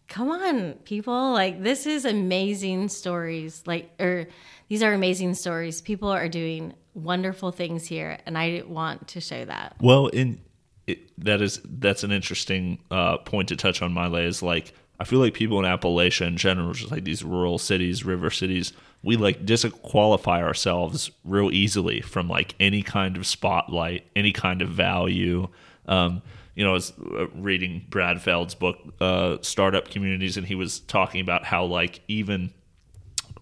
come 0.09 0.29
on 0.29 0.73
people 0.85 1.33
like 1.33 1.63
this 1.63 1.87
is 1.87 2.05
amazing 2.05 2.89
stories 2.89 3.63
like 3.65 3.89
or 4.01 4.27
these 4.69 4.83
are 4.83 4.93
amazing 4.93 5.35
stories 5.35 5.81
people 5.81 6.09
are 6.09 6.29
doing 6.29 6.75
wonderful 6.95 7.53
things 7.53 7.87
here 7.87 8.19
and 8.27 8.37
i 8.37 8.61
want 8.67 9.07
to 9.07 9.21
show 9.21 9.45
that 9.45 9.77
Well, 9.81 10.09
in 10.09 10.41
it, 10.89 11.25
that 11.25 11.41
is 11.41 11.61
that's 11.65 12.03
an 12.03 12.11
interesting 12.11 12.79
uh, 12.91 13.19
point 13.19 13.49
to 13.49 13.57
touch 13.57 13.83
on. 13.83 13.93
My 13.93 14.09
lay 14.09 14.25
is 14.25 14.43
like 14.43 14.75
I 14.99 15.05
feel 15.05 15.21
like 15.21 15.33
people 15.33 15.59
in 15.59 15.65
Appalachia 15.65 16.27
in 16.27 16.37
general, 16.37 16.73
just 16.73 16.91
like 16.91 17.05
these 17.05 17.23
rural 17.25 17.59
cities, 17.59 18.05
river 18.05 18.31
cities, 18.31 18.73
we 19.03 19.17
like 19.17 19.45
disqualify 19.47 20.43
ourselves 20.43 21.11
real 21.25 21.51
easily 21.51 22.01
from 22.01 22.29
like 22.29 22.55
any 22.61 22.83
kind 22.83 23.17
of 23.17 23.27
spotlight, 23.27 24.07
any 24.15 24.33
kind 24.33 24.61
of 24.61 24.69
value. 24.69 25.49
Um, 25.87 26.23
you 26.55 26.65
know, 26.65 26.71
I 26.71 26.75
was 26.75 26.93
uh, 26.99 27.29
reading 27.29 27.87
Brad 27.89 28.21
Feld's 28.21 28.55
book, 28.55 28.79
uh, 29.01 29.39
Startup 29.41 29.89
Communities, 29.89 30.37
and 30.37 30.47
he 30.47 30.55
was 30.55 30.81
talking 30.81 31.21
about 31.21 31.45
how 31.45 31.65
like 31.65 32.01
even 32.09 32.53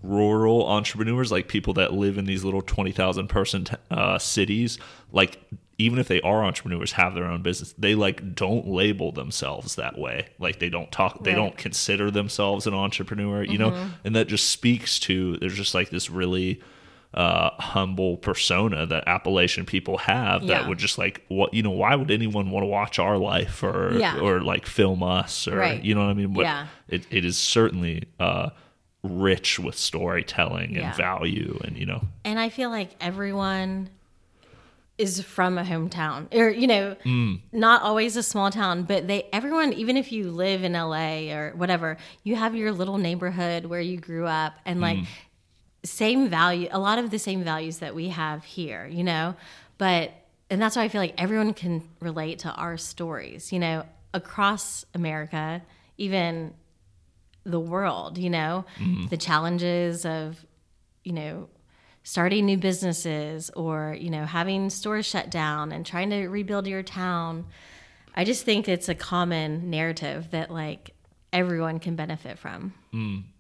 rural 0.03 0.67
entrepreneurs, 0.67 1.33
like 1.33 1.49
people 1.49 1.75
that 1.75 1.93
live 1.93 2.19
in 2.19 2.25
these 2.25 2.45
little 2.45 2.63
20,000 2.63 3.27
person 3.27 3.65
t- 3.65 3.75
uh, 3.91 4.19
cities, 4.19 4.79
like 5.11 5.41
even 5.79 5.99
if 6.01 6.09
they 6.09 6.21
are 6.23 6.45
entrepreneurs, 6.45 6.93
have 6.93 7.15
their 7.15 7.25
own 7.27 7.41
business, 7.43 7.73
they 7.79 7.95
like 7.95 8.35
don't 8.35 8.67
label 8.67 9.13
themselves 9.13 9.77
that 9.77 9.97
way. 9.97 10.27
Like 10.41 10.59
they 10.59 10.69
don't 10.69 10.91
talk, 10.91 11.23
they 11.23 11.31
Right. 11.31 11.37
don't 11.37 11.57
consider 11.57 12.11
themselves 12.11 12.67
an 12.67 12.75
entrepreneur, 12.75 13.45
you 13.45 13.59
know? 13.59 13.89
And 14.05 14.17
that 14.17 14.27
just 14.27 14.49
speaks 14.49 14.99
to, 15.01 15.37
there's 15.37 15.55
just 15.55 15.75
like 15.75 15.91
this 15.91 16.11
really 16.11 16.61
uh, 17.15 17.51
humble 17.59 18.19
persona 18.19 18.85
that 18.85 19.05
Appalachian 19.07 19.65
people 19.65 19.97
have 19.97 20.43
that 20.49 20.63
Yeah. 20.63 20.69
would 20.69 20.77
just 20.79 20.99
like, 20.99 21.25
what, 21.29 21.55
you 21.55 21.63
know, 21.63 21.71
why 21.71 21.95
would 21.95 22.11
anyone 22.11 22.51
want 22.51 22.65
to 22.65 22.67
watch 22.69 22.99
our 22.99 23.17
life 23.17 23.63
or, 23.63 23.97
Yeah. 23.99 24.19
or 24.19 24.43
like 24.43 24.67
film 24.67 25.03
us 25.03 25.49
or, 25.49 25.57
Right. 25.57 25.83
you 25.83 25.95
know 25.95 26.03
what 26.05 26.11
I 26.11 26.15
mean? 26.15 26.35
But 26.35 26.43
Yeah. 26.43 26.67
it, 26.87 27.07
it 27.11 27.25
is 27.25 27.39
certainly, 27.39 28.03
uh, 28.21 28.51
rich 29.05 29.59
with 29.59 29.77
storytelling 29.77 30.77
and 30.77 30.93
value 30.95 31.59
and 31.65 31.79
you 31.79 31.87
know 31.87 32.03
And 32.25 32.39
I 32.39 32.49
feel 32.49 32.69
like 32.69 32.91
everyone 33.01 33.89
is 34.99 35.23
from 35.23 35.57
a 35.57 35.63
hometown. 35.63 36.33
Or 36.35 36.51
you 36.51 36.67
know 36.67 36.97
mm. 37.05 37.41
not 37.53 37.83
always 37.83 38.17
a 38.17 38.23
small 38.23 38.51
town 38.51 38.83
but 38.83 39.07
they 39.07 39.29
everyone 39.33 39.73
even 39.73 39.97
if 39.97 40.13
you 40.13 40.31
live 40.31 40.65
in 40.65 40.73
LA 40.73 41.33
or 41.33 41.53
whatever 41.57 41.97
you 42.25 42.35
have 42.35 42.55
your 42.55 42.73
little 42.73 42.99
neighborhood 42.99 43.65
where 43.67 43.81
you 43.81 43.97
grew 43.97 44.27
up 44.27 44.55
and 44.67 44.81
like 44.81 44.99
mm. 44.99 45.07
same 45.85 46.29
value 46.29 46.69
a 46.73 46.79
lot 46.79 46.99
of 46.99 47.11
the 47.11 47.19
same 47.19 47.45
values 47.45 47.79
that 47.79 47.95
we 47.95 48.09
have 48.09 48.45
here 48.45 48.87
you 48.87 49.05
know? 49.05 49.35
But 49.79 50.13
and 50.51 50.61
that's 50.61 50.77
why 50.77 50.83
I 50.83 50.89
feel 50.89 51.01
like 51.01 51.15
everyone 51.17 51.55
can 51.55 51.89
relate 52.01 52.41
to 52.41 52.53
our 52.53 52.77
stories 52.77 53.53
you 53.53 53.61
know 53.61 53.87
across 54.13 54.85
America 54.95 55.63
even 55.97 56.55
the 57.45 57.61
world 57.61 58.19
you 58.19 58.31
know? 58.31 58.65
Mm. 58.79 59.09
The 59.09 59.17
challenges 59.17 60.05
of 60.05 60.45
you 61.05 61.13
know 61.13 61.49
starting 62.09 62.47
new 62.47 62.57
businesses 62.57 63.51
or 63.51 63.95
you 64.01 64.09
know 64.09 64.25
having 64.25 64.71
stores 64.71 65.05
shut 65.05 65.31
down 65.31 65.73
and 65.73 65.85
trying 65.85 66.09
to 66.09 66.27
rebuild 66.29 66.67
your 66.67 66.83
town. 66.83 67.45
I 68.15 68.25
just 68.25 68.47
think 68.47 68.67
it's 68.67 68.89
a 68.89 68.95
common 68.95 69.69
narrative 69.69 70.31
that 70.31 70.51
like 70.51 70.95
everyone 71.35 71.79
can 71.81 71.97
benefit 71.97 72.39
from. 72.39 72.73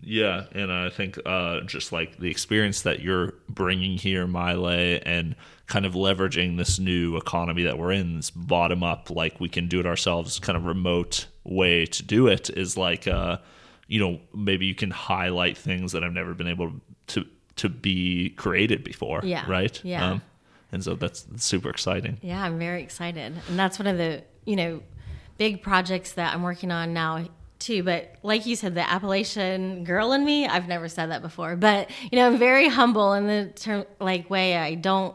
Yeah, 0.02 0.44
and 0.52 0.70
I 0.70 0.90
think 0.90 1.18
uh, 1.24 1.62
just 1.62 1.92
like 1.92 2.18
the 2.18 2.30
experience 2.30 2.82
that 2.82 3.00
you're 3.00 3.32
bringing 3.48 3.96
here, 3.96 4.26
Mile, 4.26 4.68
and 4.68 5.34
kind 5.66 5.86
of 5.86 5.94
leveraging 5.94 6.58
this 6.58 6.78
new 6.78 7.16
economy 7.16 7.62
that 7.62 7.78
we're 7.78 7.92
in, 7.92 8.16
this 8.16 8.30
bottom 8.30 8.82
up, 8.82 9.08
like 9.08 9.40
we 9.40 9.48
can 9.48 9.66
do 9.68 9.80
it 9.80 9.86
ourselves, 9.86 10.38
kind 10.38 10.58
of 10.58 10.66
remote 10.66 11.26
way 11.42 11.86
to 11.86 12.02
do 12.02 12.26
it 12.26 12.50
is 12.50 12.76
like, 12.76 13.08
uh, 13.08 13.38
you 13.86 13.98
know, 13.98 14.20
maybe 14.34 14.66
you 14.66 14.74
can 14.74 14.90
highlight 14.90 15.56
things 15.56 15.92
that 15.92 16.04
I've 16.04 16.12
never 16.12 16.34
been 16.34 16.48
able 16.48 16.72
to 17.06 17.24
to 17.58 17.68
be 17.68 18.30
created 18.30 18.82
before. 18.84 19.20
Yeah, 19.22 19.44
Right. 19.48 19.76
Um, 19.84 19.90
yeah. 19.90 20.18
and 20.72 20.82
so 20.84 20.94
that's 20.94 21.26
super 21.36 21.70
exciting. 21.70 22.18
yeah 22.22 22.42
i'm 22.44 22.58
very 22.58 22.82
excited 22.82 23.32
and 23.48 23.58
that's 23.58 23.78
one 23.78 23.86
of 23.86 23.96
the 23.96 24.22
you 24.44 24.54
know 24.56 24.82
big 25.38 25.62
projects 25.62 26.12
that 26.12 26.34
i'm 26.34 26.42
working 26.42 26.70
on 26.70 26.92
now 26.92 27.24
too 27.58 27.82
but 27.82 28.14
like 28.22 28.44
you 28.46 28.54
said 28.54 28.74
the 28.74 28.86
appalachian 28.88 29.82
girl 29.84 30.12
in 30.12 30.24
me 30.24 30.46
i've 30.46 30.68
never 30.68 30.88
said 30.88 31.06
that 31.10 31.22
before 31.22 31.56
but 31.56 31.88
you 32.10 32.18
know 32.18 32.26
i'm 32.28 32.38
very 32.38 32.68
humble 32.68 33.14
in 33.14 33.26
the 33.26 33.50
term 33.56 33.84
like 33.98 34.28
way 34.30 34.56
i 34.56 34.74
don't 34.74 35.14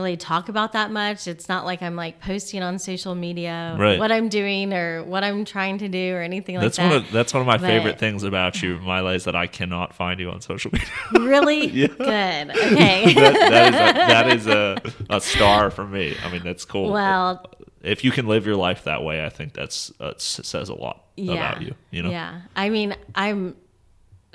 really 0.00 0.16
talk 0.16 0.48
about 0.48 0.72
that 0.72 0.90
much 0.90 1.26
it's 1.28 1.48
not 1.48 1.64
like 1.64 1.82
i'm 1.82 1.94
like 1.96 2.20
posting 2.20 2.62
on 2.62 2.78
social 2.78 3.14
media 3.14 3.76
Right. 3.78 3.98
what 3.98 4.10
i'm 4.10 4.28
doing 4.28 4.72
or 4.72 5.04
what 5.04 5.22
i'm 5.22 5.44
trying 5.44 5.78
to 5.78 5.88
do 5.88 6.14
or 6.14 6.20
anything 6.22 6.56
like 6.56 6.62
That's 6.64 6.76
that 6.78 6.88
one 6.88 6.96
of 6.96 7.10
that's 7.12 7.34
one 7.34 7.40
of 7.42 7.46
my 7.46 7.58
But- 7.58 7.66
favorite 7.66 7.98
things 7.98 8.22
about 8.22 8.62
you, 8.62 8.78
Mile, 8.78 9.08
is 9.08 9.24
that 9.24 9.36
I 9.36 9.46
cannot 9.46 9.94
find 9.94 10.18
you 10.18 10.30
on 10.30 10.40
social 10.40 10.70
media. 10.72 10.88
really 11.12 11.66
good 11.68 12.50
okay 12.50 13.14
that, 13.14 13.34
that 13.50 14.26
is 14.32 14.46
a, 14.46 14.48
that 14.48 14.92
is 14.92 14.96
a, 15.10 15.16
a 15.16 15.20
star 15.20 15.70
for 15.70 15.86
me. 15.86 16.16
I 16.24 16.30
mean, 16.32 16.42
that's 16.42 16.64
cool. 16.64 16.90
well 16.92 17.44
if 17.82 18.04
you 18.04 18.10
can 18.10 18.26
live 18.26 18.44
your 18.46 18.56
life 18.56 18.84
that 18.84 19.02
way, 19.02 19.24
I 19.24 19.30
think 19.30 19.54
that's 19.54 19.90
uh, 20.00 20.12
says 20.18 20.68
a 20.68 20.74
lot 20.74 21.04
yeah 21.16 21.32
about 21.50 21.62
you. 21.62 21.74
You 21.90 22.02
know, 22.04 22.10
yeah 22.10 22.42
i 22.56 22.70
mean 22.70 22.94
i'm 23.14 23.54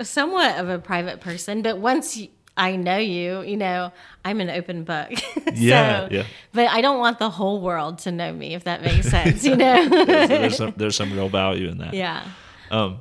somewhat 0.02 0.58
of 0.58 0.68
a 0.68 0.78
private 0.78 1.20
person 1.20 1.62
but 1.62 1.78
once 1.78 2.16
you, 2.16 2.28
i 2.56 2.74
know 2.76 2.96
you 2.96 3.42
you 3.42 3.56
know 3.56 3.92
i'm 4.24 4.40
an 4.40 4.50
open 4.50 4.84
book 4.84 5.10
Yeah, 5.54 6.08
so, 6.08 6.14
yeah. 6.14 6.24
but 6.52 6.68
i 6.70 6.80
don't 6.80 6.98
want 6.98 7.18
the 7.18 7.30
whole 7.30 7.60
world 7.60 7.98
to 8.00 8.12
know 8.12 8.32
me 8.32 8.54
if 8.54 8.64
that 8.64 8.82
makes 8.82 9.08
sense 9.10 9.44
you 9.44 9.56
know 9.56 9.88
there's, 9.88 10.28
there's 10.28 10.56
some 10.56 10.74
there's 10.76 10.96
some 10.96 11.12
real 11.12 11.28
value 11.28 11.68
in 11.68 11.78
that. 11.78 11.94
yeah 11.94 12.24
Um, 12.70 13.00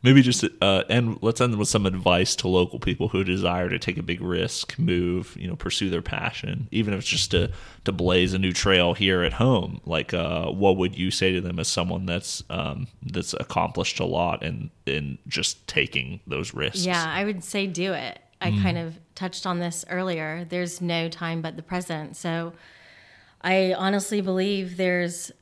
Maybe 0.00 0.22
just 0.22 0.44
uh, 0.62 0.84
end. 0.88 1.18
Let's 1.22 1.40
end 1.40 1.56
with 1.56 1.66
some 1.68 1.84
advice 1.84 2.36
to 2.36 2.46
local 2.48 2.78
people 2.78 3.08
who 3.08 3.24
desire 3.24 3.68
to 3.68 3.80
take 3.80 3.98
a 3.98 4.02
big 4.02 4.20
risk, 4.20 4.78
move, 4.78 5.36
you 5.36 5.48
know, 5.48 5.56
pursue 5.56 5.90
their 5.90 6.02
passion, 6.02 6.68
even 6.70 6.94
if 6.94 7.00
it's 7.00 7.08
just 7.08 7.32
to 7.32 7.50
to 7.84 7.90
blaze 7.90 8.32
a 8.32 8.38
new 8.38 8.52
trail 8.52 8.94
here 8.94 9.24
at 9.24 9.32
home. 9.32 9.80
Like, 9.84 10.14
uh, 10.14 10.52
what 10.52 10.76
would 10.76 10.96
you 10.96 11.10
say 11.10 11.32
to 11.32 11.40
them 11.40 11.58
as 11.58 11.66
someone 11.66 12.06
that's 12.06 12.44
um, 12.48 12.86
that's 13.02 13.34
accomplished 13.34 13.98
a 13.98 14.04
lot 14.04 14.44
and 14.44 14.70
in 14.86 15.18
just 15.26 15.66
taking 15.66 16.20
those 16.28 16.54
risks? 16.54 16.86
Yeah, 16.86 17.04
I 17.04 17.24
would 17.24 17.42
say 17.42 17.66
do 17.66 17.92
it. 17.92 18.20
I 18.40 18.50
kind 18.62 18.78
of 18.78 18.98
touched 19.14 19.46
on 19.46 19.58
this 19.58 19.84
earlier. 19.90 20.46
There's 20.48 20.80
no 20.80 21.08
time 21.08 21.42
but 21.42 21.56
the 21.56 21.62
present. 21.62 22.16
So 22.16 22.52
I 23.42 23.74
honestly 23.74 24.20
believe 24.20 24.76
there's 24.76 25.32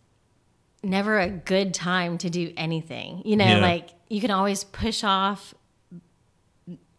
never 0.83 1.19
a 1.19 1.29
good 1.29 1.75
time 1.75 2.17
to 2.19 2.31
do 2.31 2.53
anything. 2.57 3.23
You 3.25 3.37
know, 3.37 3.45
Yeah. 3.47 3.59
like 3.59 3.91
you 4.09 4.21
can 4.21 4.31
always 4.31 4.65
push 4.65 5.05
off 5.05 5.55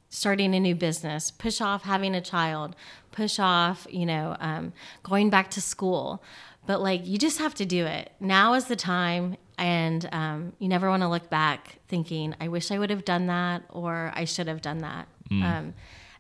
starting 0.09 0.55
a 0.55 0.59
new 0.59 0.75
business, 0.75 1.31
push 1.31 1.61
off 1.61 1.83
having 1.83 2.15
a 2.15 2.21
child, 2.21 2.75
push 3.11 3.39
off, 3.39 3.85
you 3.89 4.05
know, 4.05 4.35
um, 4.39 4.73
going 5.03 5.29
back 5.29 5.51
to 5.51 5.61
school. 5.61 6.23
But 6.65 6.81
like, 6.81 7.05
you 7.05 7.17
just 7.17 7.39
have 7.39 7.53
to 7.55 7.65
do 7.65 7.85
it. 7.85 8.11
Now 8.19 8.53
is 8.53 8.65
the 8.65 8.75
time. 8.75 9.37
And 9.59 10.07
um, 10.11 10.53
you 10.59 10.67
never 10.67 10.87
want 10.87 11.01
to 11.01 11.07
look 11.07 11.31
back 11.31 11.79
thinking, 11.87 12.35
I 12.39 12.47
wish 12.47 12.69
I 12.71 12.77
would 12.77 12.91
have 12.91 13.03
done 13.05 13.25
that 13.27 13.63
or 13.69 14.11
I 14.13 14.25
should 14.25 14.47
have 14.47 14.61
done 14.61 14.79
that. 14.79 15.07
Um, 15.31 15.73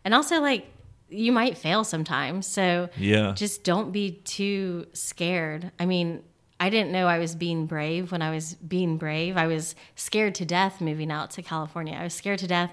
and 0.03 0.13
also, 0.13 0.39
like, 0.41 0.67
you 1.09 1.31
might 1.31 1.57
fail 1.57 1.83
sometimes. 1.83 2.45
So 2.47 2.89
Yeah. 2.97 3.33
just 3.35 3.63
don't 3.63 3.91
be 3.91 4.11
too 4.11 4.87
scared. 4.93 5.71
I 5.79 5.85
mean, 5.85 6.21
I 6.59 6.69
didn't 6.69 6.91
know 6.91 7.07
I 7.07 7.19
was 7.19 7.35
being 7.35 7.65
brave 7.67 8.11
when 8.11 8.21
I 8.21 8.31
was 8.31 8.55
being 8.55 8.97
brave. 8.97 9.37
I 9.37 9.47
was 9.47 9.75
scared 9.95 10.35
to 10.35 10.45
death 10.45 10.81
moving 10.81 11.11
out 11.11 11.31
to 11.31 11.41
California. 11.41 11.95
I 11.99 12.03
was 12.03 12.13
scared 12.13 12.39
to 12.39 12.47
death 12.47 12.71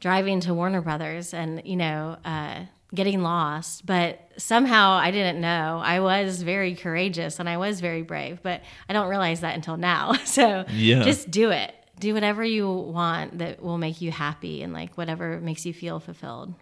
driving 0.00 0.40
to 0.40 0.52
Warner 0.54 0.80
Brothers 0.82 1.32
and, 1.32 1.62
you 1.64 1.76
know, 1.76 2.18
uh, 2.24 2.60
getting 2.94 3.22
lost. 3.22 3.86
But 3.86 4.20
somehow 4.36 4.92
I 4.92 5.10
didn't 5.10 5.40
know. 5.40 5.80
I 5.82 6.00
was 6.00 6.42
very 6.42 6.74
courageous 6.74 7.40
and 7.40 7.48
I 7.48 7.56
was 7.56 7.80
very 7.80 8.02
brave, 8.02 8.40
but 8.42 8.60
I 8.88 8.92
don't 8.92 9.08
realize 9.08 9.40
that 9.40 9.54
until 9.54 9.76
now. 9.76 10.12
So 10.24 10.64
Yeah. 10.70 11.02
just 11.02 11.30
do 11.30 11.50
it. 11.50 11.74
Do 11.98 12.12
whatever 12.14 12.44
you 12.44 12.70
want 12.70 13.38
that 13.38 13.62
will 13.62 13.78
make 13.78 14.00
you 14.00 14.10
happy 14.10 14.62
and 14.62 14.72
like 14.72 14.96
whatever 14.98 15.40
makes 15.40 15.64
you 15.64 15.72
feel 15.72 15.98
fulfilled. 16.00 16.54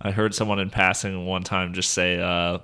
I 0.00 0.10
heard 0.10 0.34
someone 0.34 0.58
in 0.58 0.68
passing 0.70 1.26
one 1.26 1.44
time 1.44 1.72
just 1.74 1.90
say, 1.92 2.18
uh, 2.20 2.58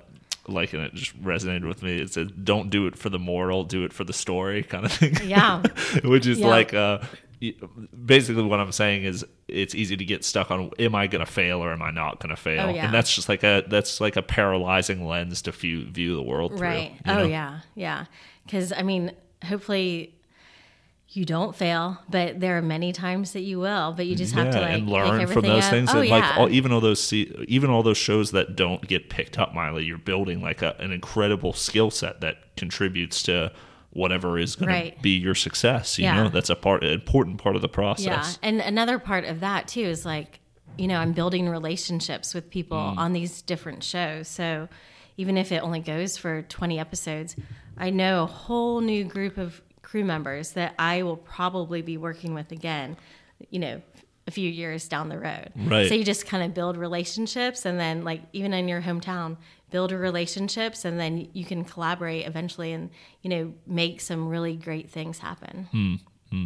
like, 0.47 0.73
and 0.73 0.83
it 0.83 0.93
just 0.93 1.19
resonated 1.23 1.67
with 1.67 1.81
me. 1.83 1.97
It 2.01 2.11
said, 2.11 2.43
"Don't 2.43 2.69
do 2.69 2.85
it 2.87 2.95
for 2.97 3.09
the 3.09 3.19
moral, 3.19 3.63
do 3.63 3.83
it 3.85 3.93
for 3.93 4.03
the 4.03 4.13
story," 4.13 4.63
kind 4.73 4.85
of 4.85 4.91
thing. 4.91 5.15
Yeah. 5.23 5.61
which 6.03 6.27
is 6.27 6.39
Yeah. 6.39 6.47
like, 6.47 6.73
uh, 6.73 6.99
basically, 8.05 8.43
what 8.43 8.59
I'm 8.59 8.71
saying 8.71 9.03
is, 9.03 9.25
it's 9.47 9.73
easy 9.73 9.95
to 9.97 10.05
get 10.05 10.23
stuck 10.25 10.51
on, 10.51 10.71
am 10.79 10.95
I 10.95 11.07
going 11.07 11.25
to 11.25 11.31
fail 11.31 11.63
or 11.63 11.71
am 11.71 11.81
I 11.81 11.91
not 11.91 12.19
going 12.19 12.29
to 12.35 12.35
fail? 12.35 12.67
Oh, 12.67 12.73
yeah. 12.73 12.85
And 12.85 12.93
that's 12.93 13.13
just 13.13 13.29
like 13.29 13.43
a 13.43 13.63
that's 13.67 14.01
like 14.01 14.15
a 14.17 14.21
paralyzing 14.21 15.07
lens 15.07 15.41
to 15.43 15.51
view 15.51 15.85
view 15.85 16.15
the 16.15 16.21
world 16.21 16.51
through. 16.57 16.67
Right. 16.67 16.91
you 16.91 17.11
Oh 17.11 17.15
know? 17.19 17.23
yeah, 17.23 17.59
yeah. 17.75 18.05
Because 18.45 18.71
I 18.73 18.81
mean, 18.83 19.11
hopefully 19.43 20.13
you 21.11 21.25
don't 21.25 21.55
fail, 21.55 21.97
but 22.07 22.39
there 22.39 22.57
are 22.57 22.61
many 22.61 22.93
times 22.93 23.33
that 23.33 23.41
you 23.41 23.59
will. 23.59 23.93
But 23.93 24.05
you 24.05 24.15
just 24.15 24.33
have 24.35 24.51
to 24.53 24.61
like 24.61 24.69
and 24.73 24.89
learn 24.89 25.25
from 25.27 25.41
those 25.41 25.63
up. 25.65 25.71
things. 25.71 25.89
Oh 25.91 25.99
and 25.99 26.07
yeah. 26.09 26.19
like 26.19 26.37
all, 26.37 26.49
even 26.49 26.71
all 26.71 26.81
those 26.81 27.01
see, 27.03 27.33
even 27.47 27.69
all 27.71 27.81
those 27.81 27.97
shows 27.97 28.31
that 28.31 28.55
don't 28.55 28.87
get 28.87 29.09
picked 29.09 29.39
up, 29.39 29.53
Miley, 29.55 29.85
you're 29.85 29.97
building 29.97 30.41
like 30.41 30.61
a, 30.61 30.75
an 30.79 30.91
incredible 30.91 31.51
skill 31.53 31.89
set 31.89 32.21
that 32.21 32.55
contributes 32.55 33.23
to 33.23 33.51
whatever 33.91 34.37
is 34.37 34.55
going 34.55 34.69
Right. 34.69 34.95
to 34.97 35.01
be 35.01 35.17
your 35.17 35.33
success. 35.33 35.97
You 35.97 36.03
Yeah. 36.05 36.23
know, 36.23 36.29
that's 36.29 36.51
a 36.51 36.55
part, 36.55 36.83
an 36.83 36.91
important 36.91 37.39
part 37.39 37.55
of 37.55 37.63
the 37.63 37.69
process. 37.69 38.05
yeah, 38.43 38.47
and 38.47 38.61
another 38.61 38.99
part 38.99 39.25
of 39.25 39.39
that 39.39 39.67
too 39.67 39.81
is 39.81 40.05
like 40.05 40.39
you 40.77 40.87
know 40.87 40.97
I'm 40.99 41.13
building 41.13 41.49
relationships 41.49 42.35
with 42.35 42.51
people 42.51 42.77
Mm. 42.77 42.97
on 42.97 43.13
these 43.13 43.41
different 43.41 43.83
shows. 43.83 44.27
So 44.27 44.69
even 45.17 45.37
if 45.37 45.51
it 45.51 45.63
only 45.63 45.79
goes 45.79 46.17
for 46.17 46.43
20 46.43 46.79
episodes, 46.79 47.35
I 47.77 47.89
know 47.89 48.23
a 48.23 48.27
whole 48.27 48.79
new 48.79 49.03
group 49.03 49.37
of 49.37 49.61
crew 49.89 50.05
members 50.05 50.51
that 50.51 50.75
I 50.77 51.03
will 51.03 51.17
probably 51.17 51.81
be 51.81 51.97
working 51.97 52.33
with 52.33 52.51
again. 52.51 52.97
You 53.49 53.59
know, 53.59 53.81
a 54.27 54.31
few 54.31 54.49
years 54.49 54.87
down 54.87 55.09
the 55.09 55.17
road. 55.17 55.51
Right. 55.55 55.89
So 55.89 55.95
you 55.95 56.03
just 56.03 56.27
kind 56.27 56.43
of 56.43 56.53
build 56.53 56.77
relationships 56.77 57.65
and 57.65 57.79
then 57.79 58.03
like 58.03 58.21
even 58.31 58.53
in 58.53 58.67
your 58.67 58.81
hometown, 58.81 59.37
build 59.71 59.91
relationships 59.91 60.85
and 60.85 60.99
then 60.99 61.27
you 61.33 61.43
can 61.43 61.65
collaborate 61.65 62.27
eventually 62.27 62.71
and 62.71 62.91
you 63.23 63.29
know 63.29 63.53
make 63.65 64.01
some 64.01 64.29
really 64.29 64.55
great 64.55 64.89
things 64.89 65.17
happen. 65.19 65.67
Hmm, 65.71 65.95
hmm. 66.29 66.45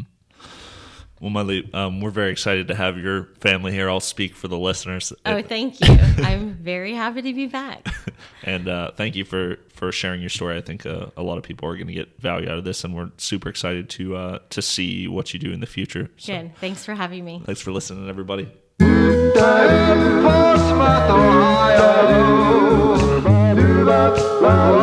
Well, 1.24 1.30
Miley, 1.30 1.70
um, 1.74 2.02
we're 2.02 2.10
very 2.10 2.34
excited 2.34 2.68
to 2.68 2.76
have 2.76 2.98
your 2.98 3.30
family 3.40 3.72
here. 3.72 3.90
I'll 3.90 4.02
speak 4.02 4.36
for 4.36 4.50
the 4.50 4.58
listeners. 4.58 5.14
Oh, 5.26 5.42
thank 5.48 5.80
you. 5.80 5.98
I'm 6.22 6.56
very 6.56 6.94
happy 6.94 7.22
to 7.22 7.34
be 7.34 7.48
back. 7.48 7.88
and 8.44 8.68
uh, 8.68 8.92
thank 8.92 9.16
you 9.16 9.24
for 9.24 9.56
for 9.70 9.94
sharing 9.94 10.20
your 10.20 10.30
story. 10.30 10.58
I 10.58 10.62
think 10.62 10.86
uh, 10.86 11.06
a 11.16 11.24
lot 11.24 11.38
of 11.38 11.46
people 11.46 11.70
are 11.70 11.78
going 11.78 11.88
to 11.88 11.94
get 11.94 12.20
value 12.20 12.50
out 12.50 12.58
of 12.58 12.66
this, 12.66 12.84
and 12.84 12.94
we're 12.94 13.10
super 13.16 13.48
excited 13.48 13.90
to 13.92 14.18
uh, 14.18 14.40
to 14.50 14.62
see 14.62 15.08
what 15.08 15.34
you 15.34 15.40
do 15.40 15.54
in 15.54 15.62
the 15.62 15.66
future. 15.66 16.10
So 16.18 16.34
Good. 16.34 16.58
Thanks 16.58 16.84
for 16.84 16.94
having 16.94 17.24
me. 17.24 17.42
thanks 17.46 17.62
for 17.62 17.72
listening, 17.72 18.10
everybody. 18.10 18.50
Portsmouth, 18.80 19.94
Ohio. 24.44 24.83